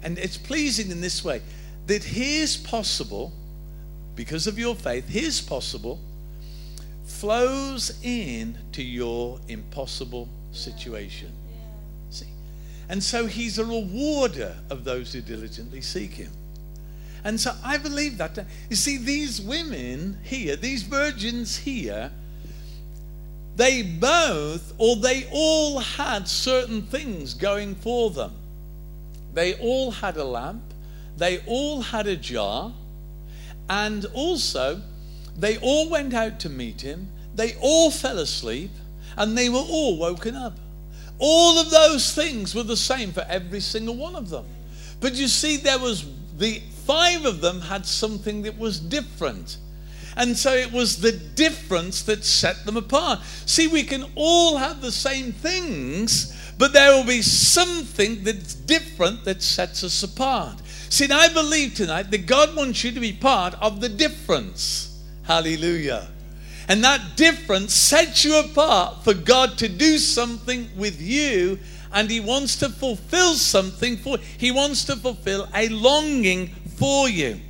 And 0.03 0.19
it's 0.19 0.37
pleasing 0.37 0.91
in 0.91 1.01
this 1.01 1.25
way 1.25 1.43
that 1.87 2.05
His 2.05 2.57
possible, 2.57 3.33
because 4.15 4.47
of 4.47 4.59
your 4.59 4.75
faith, 4.75 5.09
His 5.09 5.41
possible 5.41 5.99
flows 7.05 7.99
in 8.03 8.57
to 8.73 8.83
your 8.83 9.41
impossible 9.49 10.29
situation. 10.53 11.33
See? 12.11 12.27
And 12.89 13.03
so 13.03 13.27
He's 13.27 13.59
a 13.59 13.65
rewarder 13.65 14.55
of 14.71 14.85
those 14.85 15.13
who 15.13 15.21
diligently 15.21 15.81
seek 15.81 16.13
Him. 16.13 16.31
And 17.25 17.41
so 17.41 17.53
I 17.65 17.79
believe 17.79 18.19
that. 18.19 18.39
You 18.71 18.77
see, 18.77 18.99
these 18.99 19.41
women 19.41 20.19
here, 20.23 20.55
these 20.55 20.83
virgins 20.85 21.57
here, 21.57 22.13
they 23.59 23.83
both, 23.83 24.73
or 24.79 24.95
they 24.95 25.29
all 25.33 25.81
had 25.81 26.29
certain 26.29 26.81
things 26.81 27.35
going 27.35 27.75
for 27.75 28.09
them. 28.11 28.31
They 29.35 29.55
all 29.55 29.91
had 29.91 30.17
a 30.17 30.23
lamp, 30.23 30.63
they 31.17 31.41
all 31.45 31.83
had 31.83 32.07
a 32.07 32.15
jar, 32.15 32.73
and 33.69 34.05
also 34.15 34.81
they 35.37 35.59
all 35.59 35.91
went 35.91 36.15
out 36.15 36.39
to 36.41 36.49
meet 36.49 36.81
him. 36.81 37.09
They 37.35 37.57
all 37.61 37.91
fell 37.91 38.19
asleep, 38.19 38.71
and 39.17 39.37
they 39.37 39.49
were 39.49 39.59
all 39.59 39.99
woken 39.99 40.37
up. 40.37 40.57
All 41.19 41.59
of 41.59 41.71
those 41.71 42.15
things 42.15 42.55
were 42.55 42.63
the 42.63 42.77
same 42.77 43.13
for 43.13 43.27
every 43.29 43.61
single 43.61 43.97
one 43.97 44.15
of 44.15 44.31
them. 44.31 44.47
But 45.01 45.15
you 45.15 45.27
see, 45.27 45.57
there 45.57 45.81
was 45.81 46.07
the 46.39 46.63
five 46.87 47.25
of 47.25 47.41
them 47.41 47.61
had 47.61 47.87
something 47.87 48.43
that 48.43 48.57
was 48.57 48.79
different. 48.79 49.57
And 50.19 50.37
so 50.37 50.53
it 50.53 50.73
was 50.73 51.01
the 51.01 51.13
difference 51.13 52.03
that 52.03 52.25
set 52.25 52.67
them 52.67 52.77
apart. 52.77 53.21
See, 53.47 53.69
we 53.69 53.85
can 53.85 54.05
all 54.17 54.57
have 54.57 54.83
the 54.83 54.91
same 54.91 55.31
things, 55.31 56.37
but 56.59 56.73
there 56.73 56.93
will 56.93 57.07
be 57.07 57.23
something 57.23 58.25
that's 58.25 58.55
different 58.55 59.25
that 59.25 59.43
sets 59.43 59.85
us 59.85 60.03
apart. 60.03 60.61
See, 60.91 61.09
I 61.09 61.29
believe 61.29 61.75
tonight 61.75 62.11
that 62.11 62.27
God 62.27 62.57
wants 62.57 62.83
you 62.83 62.91
to 62.91 62.99
be 62.99 63.13
part 63.13 63.55
of 63.63 63.81
the 63.81 63.89
difference. 63.89 65.01
Hallelujah. 65.23 66.09
And 66.67 66.83
that 66.83 67.17
difference 67.17 67.73
sets 67.73 68.25
you 68.25 68.41
apart 68.41 69.05
for 69.05 69.15
God 69.15 69.57
to 69.59 69.69
do 69.69 69.99
something 69.99 70.69
with 70.77 71.01
you 71.01 71.61
and 71.93 72.11
he 72.11 72.19
wants 72.19 72.57
to 72.57 72.69
fulfill 72.69 73.35
something 73.35 73.97
for 73.97 74.19
he 74.37 74.51
wants 74.51 74.85
to 74.85 74.97
fulfill 74.97 75.49
a 75.55 75.69
longing 75.69 76.49
for 76.77 77.09
you. 77.09 77.41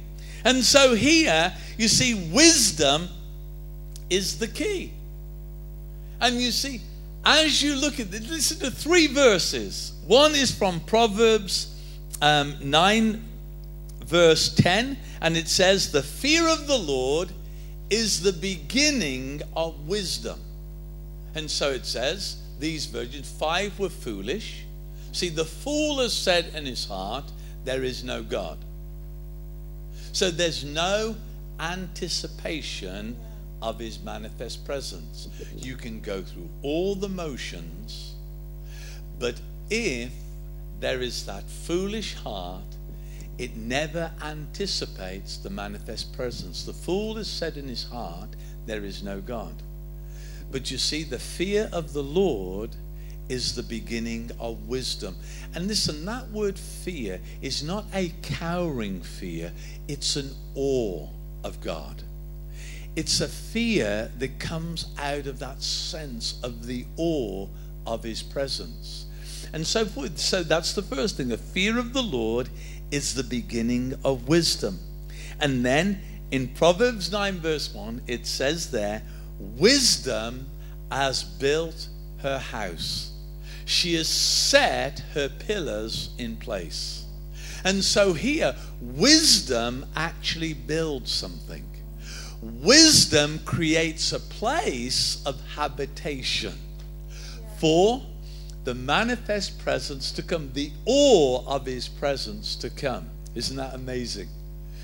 And 0.49 0.65
so 0.65 0.95
here 0.95 1.53
you 1.77 1.89
see 1.89 2.31
wisdom 2.33 3.11
is 4.09 4.39
the 4.39 4.49
key. 4.49 4.95
And 6.23 6.41
you 6.41 6.53
see 6.53 6.81
as 7.23 7.63
you 7.63 7.77
look 7.77 8.01
at 8.01 8.11
this, 8.11 8.27
listen 8.31 8.59
to 8.61 8.71
three 8.71 9.09
verses. 9.09 9.93
One 10.07 10.35
is 10.35 10.51
from 10.51 10.81
Proverbs 10.81 11.79
um, 12.23 12.57
9, 12.63 13.23
verse 14.07 14.55
10, 14.55 14.97
and 15.21 15.37
it 15.37 15.49
says, 15.49 15.93
The 15.93 16.03
fear 16.03 16.49
of 16.49 16.67
the 16.67 16.79
Lord 16.79 17.31
is 17.91 18.23
the 18.23 18.33
beginning 18.33 19.43
of 19.55 19.87
wisdom. 19.87 20.41
And 21.35 21.51
so 21.51 21.73
it 21.73 21.85
says, 21.85 22.41
These 22.59 22.87
virgins, 22.87 23.31
five 23.31 23.79
were 23.79 23.91
foolish. 23.91 24.65
See, 25.13 25.29
the 25.29 25.45
fool 25.45 25.99
has 25.99 26.15
said 26.15 26.53
in 26.55 26.65
his 26.65 26.87
heart, 26.87 27.31
There 27.67 27.85
is 27.85 28.03
no 28.03 28.23
God. 28.23 28.57
So 30.19 30.33
there's 30.33 30.65
no 30.65 31.15
anticipation 31.61 33.17
of 33.63 33.79
his 33.79 34.01
manifest 34.01 34.67
presence. 34.67 35.29
You 35.55 35.77
can 35.77 36.01
go 36.01 36.23
through 36.23 36.49
all 36.61 36.97
the 36.97 37.09
motions, 37.09 38.17
but 39.21 39.41
if 39.71 40.11
there 40.81 41.03
is 41.03 41.25
that 41.27 41.49
foolish 41.49 42.17
heart, 42.17 42.65
it 43.39 43.55
never 43.57 44.11
anticipates 44.21 45.37
the 45.37 45.51
manifest 45.51 46.13
presence. 46.13 46.65
The 46.65 46.73
fool 46.73 47.15
has 47.15 47.29
said 47.29 47.57
in 47.57 47.69
his 47.69 47.85
heart, 47.85 48.31
There 48.67 48.83
is 48.83 49.05
no 49.05 49.21
God. 49.21 49.55
But 50.51 50.69
you 50.69 50.79
see, 50.79 51.05
the 51.05 51.21
fear 51.21 51.71
of 51.73 51.93
the 51.93 52.03
Lord 52.03 52.75
is 53.29 53.55
the 53.55 53.63
beginning 53.63 54.31
of 54.41 54.69
wisdom. 54.69 55.17
And 55.55 55.67
listen, 55.67 56.05
that 56.07 56.31
word 56.31 56.59
fear 56.59 57.21
is 57.43 57.63
not 57.63 57.85
a 57.95 58.13
cowering 58.23 59.03
fear, 59.03 59.53
it's 59.87 60.17
an 60.17 60.31
awe 60.55 61.09
of 61.45 61.61
God. 61.61 62.03
It's 62.97 63.21
a 63.21 63.29
fear 63.29 64.11
that 64.19 64.41
comes 64.41 64.87
out 64.99 65.27
of 65.27 65.39
that 65.39 65.63
sense 65.63 66.41
of 66.43 66.67
the 66.67 66.85
awe 66.97 67.47
of 67.87 68.03
his 68.03 68.23
presence. 68.23 69.07
And 69.53 69.67
so 69.67 69.87
forth. 69.87 70.19
So 70.19 70.43
that's 70.43 70.75
the 70.75 70.83
first 70.83 71.17
thing. 71.17 71.29
The 71.29 71.39
fear 71.39 71.79
of 71.79 71.93
the 71.93 72.03
Lord 72.03 72.49
is 72.91 73.15
the 73.15 73.25
beginning 73.25 73.95
of 74.05 74.29
wisdom. 74.29 74.79
And 75.41 75.65
then 75.65 76.01
in 76.31 76.49
Proverbs 76.49 77.13
9, 77.13 77.39
verse 77.39 77.73
1, 77.73 78.03
it 78.07 78.27
says 78.27 78.71
there, 78.71 79.03
wisdom 79.39 80.47
has 80.91 81.23
built 81.23 81.89
her 82.19 82.39
house. 82.39 83.08
She 83.69 83.97
has 83.97 84.09
set 84.09 85.01
her 85.13 85.29
pillars 85.29 86.09
in 86.17 86.37
place. 86.37 87.05
And 87.65 87.85
so 87.85 88.15
here, 88.15 88.57
wisdom 88.81 89.85
actually 89.95 90.55
builds 90.55 91.13
something. 91.13 91.67
Wisdom 92.41 93.41
creates 93.45 94.13
a 94.13 94.21
place 94.21 95.23
of 95.27 95.39
habitation 95.55 96.55
for 97.59 98.01
the 98.65 98.75
manifest 98.75 99.59
presence 99.59 100.13
to 100.13 100.23
come, 100.23 100.51
the 100.55 100.73
awe 100.87 101.45
of 101.47 101.67
his 101.67 101.89
presence 101.89 102.57
to 102.57 102.71
come. 102.71 103.11
Isn't 103.35 103.57
that 103.57 103.75
amazing? 103.75 104.29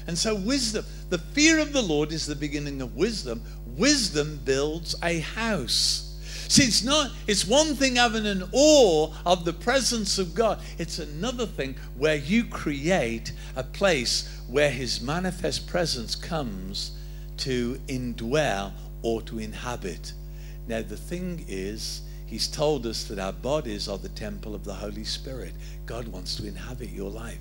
And 0.07 0.19
so, 0.19 0.35
wisdom, 0.35 0.85
the 1.09 1.19
fear 1.19 1.59
of 1.59 1.73
the 1.73 1.81
Lord 1.81 2.13
is 2.13 2.27
the 2.27 2.37
beginning 2.37 2.83
of 2.83 2.95
wisdom. 2.97 3.41
Wisdom 3.79 4.41
builds 4.45 4.95
a 5.03 5.21
house. 5.21 6.14
See, 6.49 6.65
it's 6.65 6.85
not, 6.85 7.11
it's 7.27 7.47
one 7.47 7.75
thing 7.75 7.97
having 7.97 8.27
an 8.27 8.45
awe 8.53 9.13
of 9.25 9.45
the 9.45 9.53
presence 9.53 10.19
of 10.19 10.35
God. 10.35 10.61
It's 10.79 10.99
another 10.99 11.47
thing 11.47 11.77
where 11.97 12.17
you 12.17 12.45
create 12.45 13.33
a 13.57 13.63
place 13.63 14.29
where 14.49 14.71
his 14.71 15.01
manifest 15.01 15.67
presence 15.67 16.15
comes 16.15 16.93
to 17.39 17.81
indwell 17.89 18.73
or 19.03 19.23
to 19.23 19.39
inhabit. 19.39 20.13
Now, 20.67 20.83
the 20.83 20.97
thing 20.97 21.45
is, 21.49 22.03
he's 22.27 22.49
told 22.49 22.87
us 22.87 23.05
that 23.05 23.19
our 23.19 23.33
bodies 23.33 23.89
are 23.89 23.99
the 23.99 24.09
temple 24.11 24.55
of 24.55 24.65
the 24.65 24.75
Holy 24.75 25.05
Spirit. 25.05 25.53
God 25.87 26.09
wants 26.09 26.37
to 26.37 26.47
inhabit 26.47 26.91
your 26.91 27.11
life, 27.11 27.41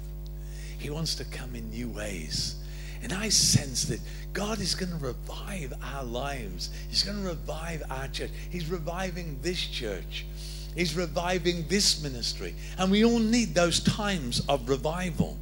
He 0.78 0.90
wants 0.90 1.16
to 1.16 1.26
come 1.26 1.56
in 1.56 1.70
new 1.70 1.90
ways. 1.90 2.56
And 3.04 3.12
I 3.12 3.30
sense 3.30 3.84
that 3.86 4.00
God 4.32 4.60
is 4.60 4.76
going 4.76 4.92
to 4.98 5.06
revive 5.06 5.74
our 5.84 6.04
lives. 6.04 6.70
He's 6.90 7.04
going 7.04 7.22
to 7.22 7.28
revive 7.28 7.84
our 7.90 8.08
church. 8.08 8.32
He's 8.50 8.70
reviving 8.70 9.38
this 9.42 9.60
church. 9.60 10.26
He's 10.76 10.96
reviving 10.96 11.68
this 11.68 12.02
ministry. 12.02 12.56
And 12.78 12.90
we 12.90 13.04
all 13.04 13.20
need 13.20 13.54
those 13.54 13.82
times 13.82 14.42
of 14.48 14.70
revival. 14.70 15.38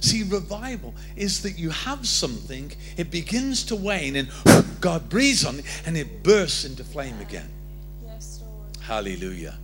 See, 0.00 0.24
revival 0.24 0.94
is 1.14 1.42
that 1.42 1.58
you 1.58 1.70
have 1.70 2.08
something, 2.08 2.72
it 2.96 3.12
begins 3.12 3.64
to 3.66 3.76
wane, 3.76 4.16
and 4.16 4.28
God 4.80 5.08
breathes 5.08 5.44
on 5.44 5.60
it, 5.60 5.64
and 5.86 5.96
it 5.96 6.24
bursts 6.24 6.64
into 6.64 6.82
flame 6.82 7.20
again. 7.20 7.48
Yes, 8.04 8.40
Lord. 8.42 8.76
Hallelujah. 8.80 9.56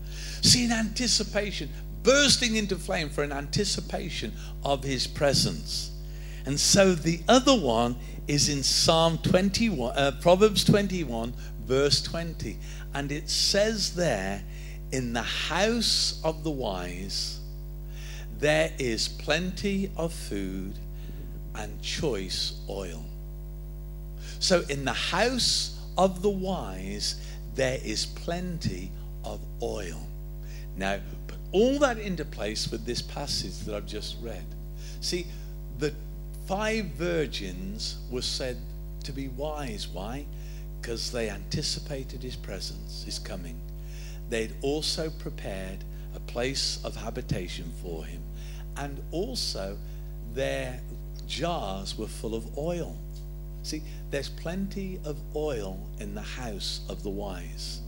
See, 0.42 0.64
in 0.64 0.70
anticipation, 0.70 1.70
bursting 2.04 2.54
into 2.54 2.76
flame 2.76 3.08
for 3.08 3.24
an 3.24 3.32
anticipation 3.32 4.32
of 4.64 4.84
His 4.84 5.08
presence. 5.08 5.90
And 6.48 6.58
so 6.58 6.94
the 6.94 7.20
other 7.28 7.54
one 7.54 7.94
is 8.26 8.48
in 8.48 8.62
Psalm 8.62 9.18
21, 9.18 9.94
uh, 9.94 10.12
Proverbs 10.18 10.64
21, 10.64 11.34
verse 11.66 12.00
20. 12.00 12.56
And 12.94 13.12
it 13.12 13.28
says 13.28 13.94
there, 13.94 14.42
in 14.90 15.12
the 15.12 15.20
house 15.20 16.18
of 16.24 16.44
the 16.44 16.50
wise, 16.50 17.40
there 18.38 18.72
is 18.78 19.08
plenty 19.08 19.90
of 19.94 20.10
food 20.10 20.78
and 21.54 21.82
choice 21.82 22.54
oil. 22.70 23.04
So 24.38 24.62
in 24.70 24.86
the 24.86 24.94
house 24.94 25.78
of 25.98 26.22
the 26.22 26.30
wise, 26.30 27.20
there 27.56 27.78
is 27.84 28.06
plenty 28.06 28.90
of 29.22 29.38
oil. 29.62 30.00
Now, 30.78 30.98
put 31.26 31.40
all 31.52 31.78
that 31.80 31.98
into 31.98 32.24
place 32.24 32.70
with 32.70 32.86
this 32.86 33.02
passage 33.02 33.58
that 33.66 33.74
I've 33.74 33.86
just 33.86 34.16
read. 34.22 34.46
See, 35.02 35.26
five 36.48 36.86
virgins 36.86 37.98
were 38.10 38.22
said 38.22 38.56
to 39.04 39.12
be 39.12 39.28
wise. 39.28 39.86
Why? 39.86 40.24
Because 40.80 41.12
they 41.12 41.28
anticipated 41.28 42.22
his 42.22 42.36
presence, 42.36 43.04
his 43.04 43.18
coming. 43.18 43.60
They'd 44.30 44.54
also 44.62 45.10
prepared 45.10 45.84
a 46.14 46.20
place 46.20 46.82
of 46.84 46.96
habitation 46.96 47.70
for 47.82 48.02
him. 48.02 48.22
And 48.78 48.98
also, 49.10 49.76
their 50.32 50.80
jars 51.26 51.98
were 51.98 52.06
full 52.06 52.34
of 52.34 52.56
oil. 52.56 52.96
See, 53.62 53.82
there's 54.10 54.30
plenty 54.30 55.00
of 55.04 55.18
oil 55.36 55.78
in 56.00 56.14
the 56.14 56.22
house 56.22 56.80
of 56.88 57.02
the 57.02 57.10
wise. 57.10 57.82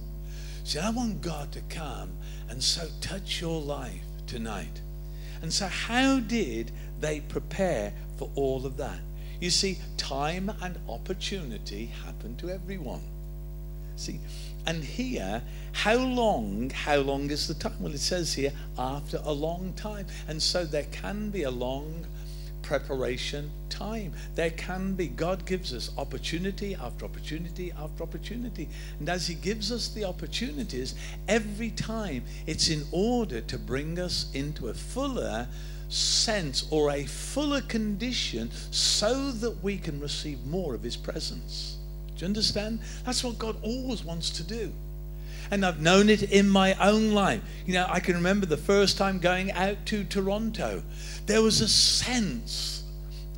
See, 0.64 0.78
I 0.78 0.90
want 0.90 1.22
God 1.22 1.50
to 1.52 1.62
come 1.70 2.12
and 2.50 2.62
so 2.62 2.88
touch 3.00 3.40
your 3.40 3.62
life 3.62 4.04
tonight. 4.26 4.82
And 5.40 5.50
so, 5.50 5.66
how 5.66 6.20
did 6.20 6.70
they 7.00 7.20
prepare 7.20 7.94
for 8.20 8.30
all 8.34 8.66
of 8.66 8.76
that. 8.76 9.00
You 9.40 9.48
see, 9.48 9.78
time 9.96 10.52
and 10.60 10.78
opportunity 10.90 11.86
happen 12.04 12.36
to 12.36 12.50
everyone. 12.50 13.00
See, 13.96 14.20
and 14.66 14.84
here, 14.84 15.42
how 15.72 15.96
long, 15.96 16.68
how 16.68 16.96
long 16.96 17.30
is 17.30 17.48
the 17.48 17.54
time? 17.54 17.76
Well, 17.80 17.94
it 17.94 18.00
says 18.00 18.34
here, 18.34 18.52
after 18.78 19.22
a 19.24 19.32
long 19.32 19.72
time. 19.72 20.06
And 20.28 20.42
so 20.42 20.66
there 20.66 20.84
can 20.92 21.30
be 21.30 21.44
a 21.44 21.50
long 21.50 22.04
preparation 22.60 23.50
time. 23.70 24.12
There 24.34 24.50
can 24.50 24.92
be, 24.96 25.08
God 25.08 25.46
gives 25.46 25.72
us 25.72 25.90
opportunity 25.96 26.74
after 26.74 27.06
opportunity 27.06 27.72
after 27.72 28.02
opportunity. 28.02 28.68
And 28.98 29.08
as 29.08 29.26
He 29.26 29.34
gives 29.34 29.72
us 29.72 29.88
the 29.88 30.04
opportunities, 30.04 30.94
every 31.26 31.70
time 31.70 32.24
it's 32.46 32.68
in 32.68 32.84
order 32.92 33.40
to 33.40 33.58
bring 33.58 33.98
us 33.98 34.30
into 34.34 34.68
a 34.68 34.74
fuller 34.74 35.48
sense 35.90 36.66
or 36.70 36.90
a 36.90 37.04
fuller 37.04 37.60
condition 37.60 38.50
so 38.70 39.30
that 39.32 39.62
we 39.62 39.76
can 39.76 40.00
receive 40.00 40.44
more 40.46 40.74
of 40.74 40.82
His 40.82 40.96
presence. 40.96 41.76
Do 42.16 42.20
you 42.20 42.26
understand? 42.26 42.80
That's 43.04 43.22
what 43.22 43.38
God 43.38 43.56
always 43.62 44.04
wants 44.04 44.30
to 44.30 44.42
do. 44.42 44.72
And 45.50 45.66
I've 45.66 45.80
known 45.80 46.08
it 46.08 46.22
in 46.22 46.48
my 46.48 46.74
own 46.74 47.12
life. 47.12 47.42
You 47.66 47.74
know, 47.74 47.86
I 47.88 47.98
can 47.98 48.14
remember 48.14 48.46
the 48.46 48.56
first 48.56 48.96
time 48.96 49.18
going 49.18 49.50
out 49.52 49.84
to 49.86 50.04
Toronto. 50.04 50.82
There 51.26 51.42
was 51.42 51.60
a 51.60 51.68
sense 51.68 52.84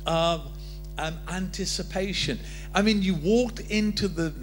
of 0.05 0.51
um, 0.97 1.17
anticipation. 1.27 2.39
I 2.75 2.83
mean, 2.83 3.01
you 3.01 3.15
walked 3.15 3.61
into 3.61 4.07
the 4.07 4.33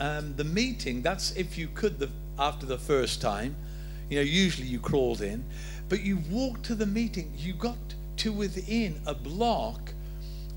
um, 0.00 0.34
the 0.36 0.44
meeting. 0.44 1.02
That's 1.02 1.32
if 1.32 1.56
you 1.56 1.68
could 1.68 1.98
the, 1.98 2.10
after 2.38 2.66
the 2.66 2.78
first 2.78 3.20
time. 3.20 3.56
You 4.10 4.16
know, 4.16 4.22
usually 4.22 4.66
you 4.66 4.78
crawled 4.78 5.22
in, 5.22 5.44
but 5.88 6.02
you 6.02 6.18
walked 6.30 6.64
to 6.66 6.74
the 6.74 6.86
meeting, 6.86 7.32
you 7.36 7.54
got 7.54 7.76
to 8.18 8.32
within 8.32 9.00
a 9.06 9.14
block 9.14 9.92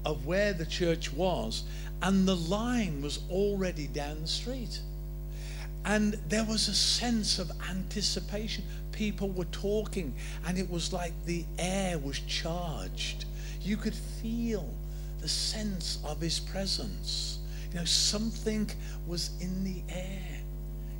of 0.06 0.26
where 0.26 0.54
the 0.54 0.66
church 0.66 1.12
was, 1.12 1.64
and 2.02 2.28
the 2.28 2.36
line 2.36 3.02
was 3.02 3.20
already 3.30 3.88
down 3.88 4.22
the 4.22 4.28
street. 4.28 4.80
And 5.86 6.20
there 6.30 6.44
was 6.44 6.68
a 6.68 6.74
sense 6.74 7.38
of 7.40 7.52
anticipation. 7.70 8.64
People 8.92 9.30
were 9.30 9.46
talking, 9.46 10.16
and 10.46 10.58
it 10.58 10.70
was 10.70 10.92
like 10.92 11.14
the 11.26 11.46
air 11.60 12.00
was 12.00 12.20
charged. 12.20 13.26
You 13.62 13.78
could 13.78 13.96
feel 13.96 14.68
the 15.22 15.28
sense 15.28 16.00
of 16.06 16.22
his 16.22 16.40
presence. 16.40 17.40
You 17.72 17.80
know, 17.80 17.86
something 17.86 18.70
was 19.08 19.32
in 19.42 19.64
the 19.64 19.82
air. 19.94 20.35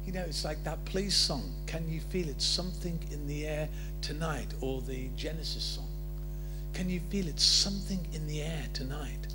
You 0.06 0.14
know, 0.14 0.22
it's 0.22 0.46
like 0.46 0.64
that 0.64 0.84
police 0.86 1.16
song. 1.16 1.52
Can 1.66 1.90
you 1.90 2.00
feel 2.00 2.30
it? 2.30 2.42
Something 2.42 3.00
in 3.12 3.26
the 3.28 3.48
air 3.48 3.68
tonight, 4.02 4.54
or 4.62 4.82
the 4.82 5.10
Genesis 5.18 5.64
song. 5.64 5.90
Can 6.74 6.90
you 6.90 7.00
feel 7.10 7.28
it? 7.28 7.40
Something 7.40 8.06
in 8.14 8.28
the 8.28 8.42
air 8.42 8.66
tonight. 8.74 9.28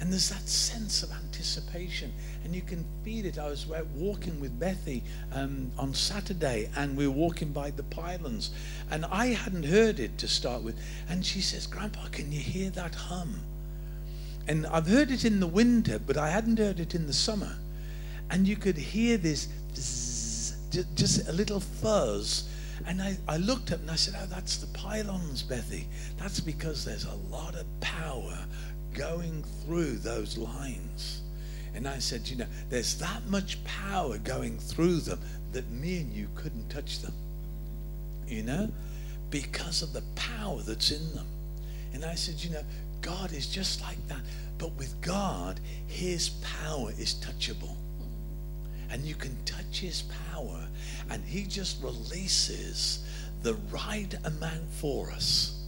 And 0.00 0.10
there's 0.10 0.30
that 0.30 0.48
sense 0.48 1.02
of 1.02 1.12
anticipation, 1.12 2.12
and 2.42 2.54
you 2.54 2.62
can 2.62 2.84
feel 3.04 3.26
it. 3.26 3.38
I 3.38 3.48
was 3.48 3.66
walking 3.94 4.40
with 4.40 4.58
Bethy 4.58 5.02
um, 5.32 5.70
on 5.78 5.94
Saturday, 5.94 6.68
and 6.76 6.96
we 6.96 7.06
were 7.06 7.14
walking 7.14 7.52
by 7.52 7.70
the 7.70 7.84
pylons, 7.84 8.50
and 8.90 9.04
I 9.04 9.26
hadn't 9.26 9.64
heard 9.64 10.00
it 10.00 10.18
to 10.18 10.28
start 10.28 10.62
with. 10.62 10.76
And 11.08 11.24
she 11.24 11.40
says, 11.40 11.66
Grandpa, 11.66 12.06
can 12.10 12.32
you 12.32 12.40
hear 12.40 12.70
that 12.70 12.94
hum? 12.94 13.40
And 14.48 14.66
I've 14.66 14.86
heard 14.86 15.10
it 15.10 15.24
in 15.24 15.40
the 15.40 15.46
winter, 15.46 15.98
but 15.98 16.16
I 16.16 16.30
hadn't 16.30 16.58
heard 16.58 16.80
it 16.80 16.94
in 16.94 17.06
the 17.06 17.12
summer. 17.12 17.56
And 18.30 18.48
you 18.48 18.56
could 18.56 18.76
hear 18.76 19.16
this 19.16 19.48
just 20.94 21.28
a 21.28 21.32
little 21.32 21.60
fuzz. 21.60 22.48
And 22.86 23.00
I, 23.00 23.16
I 23.28 23.36
looked 23.36 23.72
up 23.72 23.80
and 23.80 23.90
I 23.90 23.94
said, 23.94 24.14
Oh, 24.20 24.26
that's 24.26 24.56
the 24.56 24.66
pylons, 24.68 25.42
Bethy. 25.42 25.84
That's 26.18 26.40
because 26.40 26.84
there's 26.84 27.04
a 27.04 27.14
lot 27.30 27.54
of 27.54 27.66
power 27.80 28.38
going 28.92 29.44
through 29.64 29.98
those 29.98 30.36
lines. 30.36 31.22
And 31.74 31.88
I 31.88 31.98
said, 31.98 32.28
You 32.28 32.36
know, 32.36 32.46
there's 32.68 32.96
that 32.98 33.26
much 33.28 33.62
power 33.64 34.18
going 34.18 34.58
through 34.58 35.00
them 35.00 35.20
that 35.52 35.70
me 35.70 35.98
and 35.98 36.12
you 36.12 36.28
couldn't 36.34 36.68
touch 36.68 37.00
them. 37.00 37.14
You 38.26 38.42
know, 38.42 38.70
because 39.30 39.82
of 39.82 39.92
the 39.92 40.02
power 40.14 40.60
that's 40.62 40.90
in 40.90 41.14
them. 41.14 41.26
And 41.92 42.04
I 42.04 42.14
said, 42.14 42.42
You 42.42 42.50
know, 42.50 42.64
God 43.00 43.32
is 43.32 43.46
just 43.46 43.82
like 43.82 44.06
that. 44.08 44.20
But 44.58 44.72
with 44.72 45.00
God, 45.00 45.60
his 45.86 46.30
power 46.30 46.90
is 46.98 47.14
touchable 47.14 47.76
and 48.94 49.04
you 49.04 49.16
can 49.16 49.36
touch 49.44 49.80
his 49.80 50.02
power 50.32 50.63
and 51.10 51.24
he 51.24 51.44
just 51.44 51.82
releases 51.82 53.04
the 53.42 53.54
right 53.70 54.14
amount 54.24 54.70
for 54.70 55.10
us 55.10 55.64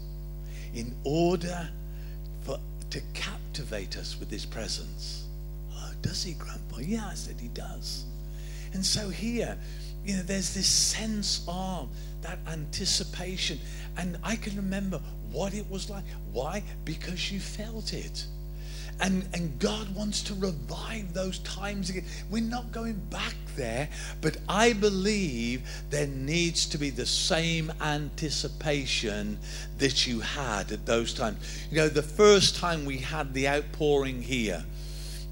in 0.75 0.95
order 1.05 1.69
for 2.43 2.59
to 2.91 3.01
captivate 3.15 3.97
us 3.97 4.19
with 4.19 4.31
his 4.31 4.47
presence. 4.47 5.27
Oh, 5.73 5.91
does 6.03 6.23
he, 6.23 6.35
Grandpa? 6.35 6.79
Yeah, 6.79 7.07
I 7.07 7.15
said 7.15 7.37
he 7.41 7.49
does. 7.49 8.05
And 8.73 8.85
so 8.85 9.09
here, 9.09 9.59
you 10.05 10.17
know, 10.17 10.23
there's 10.23 10.55
this 10.55 10.69
sense 10.69 11.45
of 11.49 11.89
that 12.23 12.39
anticipation. 12.47 13.59
And 13.97 14.19
I 14.23 14.37
can 14.37 14.57
remember 14.57 15.01
what 15.33 15.55
it 15.55 15.69
was 15.71 15.91
like. 15.91 16.05
Why? 16.33 16.63
Because 16.85 17.33
you 17.33 17.41
felt 17.41 17.93
it. 17.93 18.27
And, 19.01 19.29
and 19.35 19.59
God 19.59 19.95
wants 19.95 20.23
to 20.23 20.35
revive 20.35 21.13
those 21.13 21.39
times 21.41 21.91
again. 21.91 22.05
We're 22.31 22.43
not 22.43 22.73
going 22.73 22.95
back 23.11 23.35
there, 23.55 23.89
but 24.23 24.39
I 24.49 24.73
believe 24.73 25.63
there 25.91 26.07
needs 26.07 26.67
to 26.67 26.79
be 26.79 26.91
the 26.91 27.05
same 27.05 27.73
anticipation 27.81 29.39
that 29.79 30.07
you 30.07 30.21
had 30.21 30.73
at 30.73 30.87
those 30.87 31.13
times. 31.13 31.67
You 31.71 31.79
know, 31.79 31.89
the 31.89 32.03
first 32.03 32.57
time 32.57 32.87
we 32.87 32.99
had 32.99 33.35
the 33.35 33.49
outpouring 33.49 34.23
here, 34.23 34.65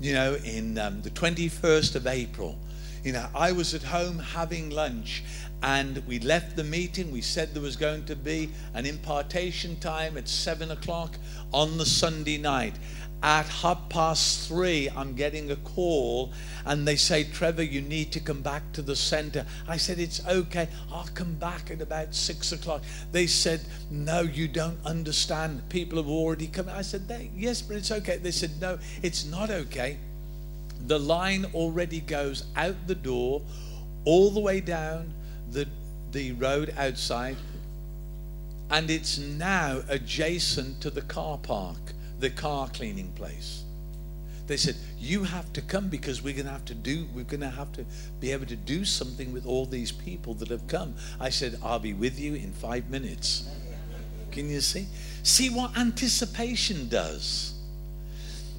you 0.01 0.13
know, 0.13 0.35
in 0.45 0.77
um, 0.79 1.01
the 1.01 1.11
21st 1.11 1.95
of 1.95 2.07
April, 2.07 2.59
you 3.03 3.13
know, 3.13 3.27
I 3.35 3.53
was 3.53 3.75
at 3.75 3.83
home 3.83 4.19
having 4.19 4.71
lunch 4.71 5.23
and 5.63 6.03
we 6.07 6.19
left 6.21 6.57
the 6.57 6.65
meeting. 6.65 7.11
We 7.11 7.23
said 7.23 7.55
there 7.55 7.63
was 7.63 7.77
going 7.77 8.05
to 8.07 8.17
be 8.17 8.51
an 8.75 8.85
impartation 8.85 9.79
time 9.81 10.19
at 10.19 10.29
seven 10.29 10.71
o'clock 10.71 11.17
on 11.53 11.79
the 11.79 11.87
Sunday 11.87 12.37
night 12.37 12.75
at 13.25 13.47
half 13.47 13.89
past 13.89 14.47
three, 14.47 14.91
I'm 14.95 15.15
getting 15.15 15.51
a 15.51 15.57
call 15.57 16.31
and 16.67 16.87
they 16.87 16.97
say, 16.97 17.25
Trevor, 17.25 17.63
you 17.63 17.81
need 17.81 18.13
to 18.13 18.21
come 18.21 18.43
back 18.43 18.71
to 18.75 18.83
the 18.83 18.95
center. 18.95 19.47
I 19.67 19.79
said, 19.79 19.99
It's 19.99 20.25
okay. 20.27 20.69
I'll 20.93 21.09
come 21.15 21.33
back 21.37 21.71
at 21.71 21.81
about 21.81 22.15
six 22.15 22.53
o'clock. 22.53 22.83
They 23.13 23.27
said, 23.27 23.63
No, 23.91 24.21
you 24.21 24.47
don't 24.47 24.79
understand. 24.85 25.67
People 25.71 25.97
have 25.97 26.07
already 26.07 26.49
come. 26.49 26.69
I 26.69 26.83
said, 26.83 27.11
Yes, 27.35 27.63
but 27.63 27.79
it's 27.79 27.91
okay. 27.91 28.19
They 28.19 28.31
said, 28.31 28.61
No, 28.61 28.79
it's 29.03 29.25
not 29.25 29.49
okay. 29.49 29.97
The 30.87 30.99
line 30.99 31.47
already 31.55 32.01
goes 32.01 32.45
out 32.57 32.77
the 32.87 32.95
door, 32.95 33.41
all 34.05 34.31
the 34.33 34.41
way 34.41 34.61
down 34.61 35.15
the, 35.51 35.67
the 36.13 36.33
road 36.33 36.75
outside, 36.77 37.39
and 38.71 38.91
it's 38.91 39.17
now 39.17 39.81
adjacent 39.89 40.83
to 40.83 40.91
the 40.91 41.01
car 41.01 41.39
park 41.39 41.95
the 42.21 42.31
car 42.31 42.69
cleaning 42.69 43.13
place. 43.13 43.65
They 44.47 44.57
said, 44.57 44.77
You 44.99 45.25
have 45.25 45.53
to 45.55 45.63
come 45.63 45.89
because 45.89 46.23
we're 46.23 46.35
going 46.35 46.47
to 46.47 46.53
have 46.53 46.65
to 46.67 46.75
do, 46.75 47.07
we're 47.15 47.25
going 47.25 47.41
to 47.41 47.51
have 47.51 47.73
to 47.73 47.85
be 48.21 48.33
able 48.33 48.47
to 48.47 48.57
do 48.57 48.85
something 48.85 49.33
with 49.33 49.47
all 49.47 49.65
these 49.67 49.91
people 49.91 50.35
that 50.35 50.49
have 50.49 50.67
come. 50.67 50.95
I 51.19 51.31
said, 51.31 51.59
I'll 51.63 51.79
be 51.79 51.95
with 51.95 52.19
you 52.19 52.35
in 52.35 52.53
five 52.53 52.91
minutes. 52.91 53.49
Can 54.31 54.51
you 54.51 54.61
see? 54.61 54.87
See 55.23 55.49
what 55.49 55.77
anticipation 55.79 56.89
does. 56.89 57.55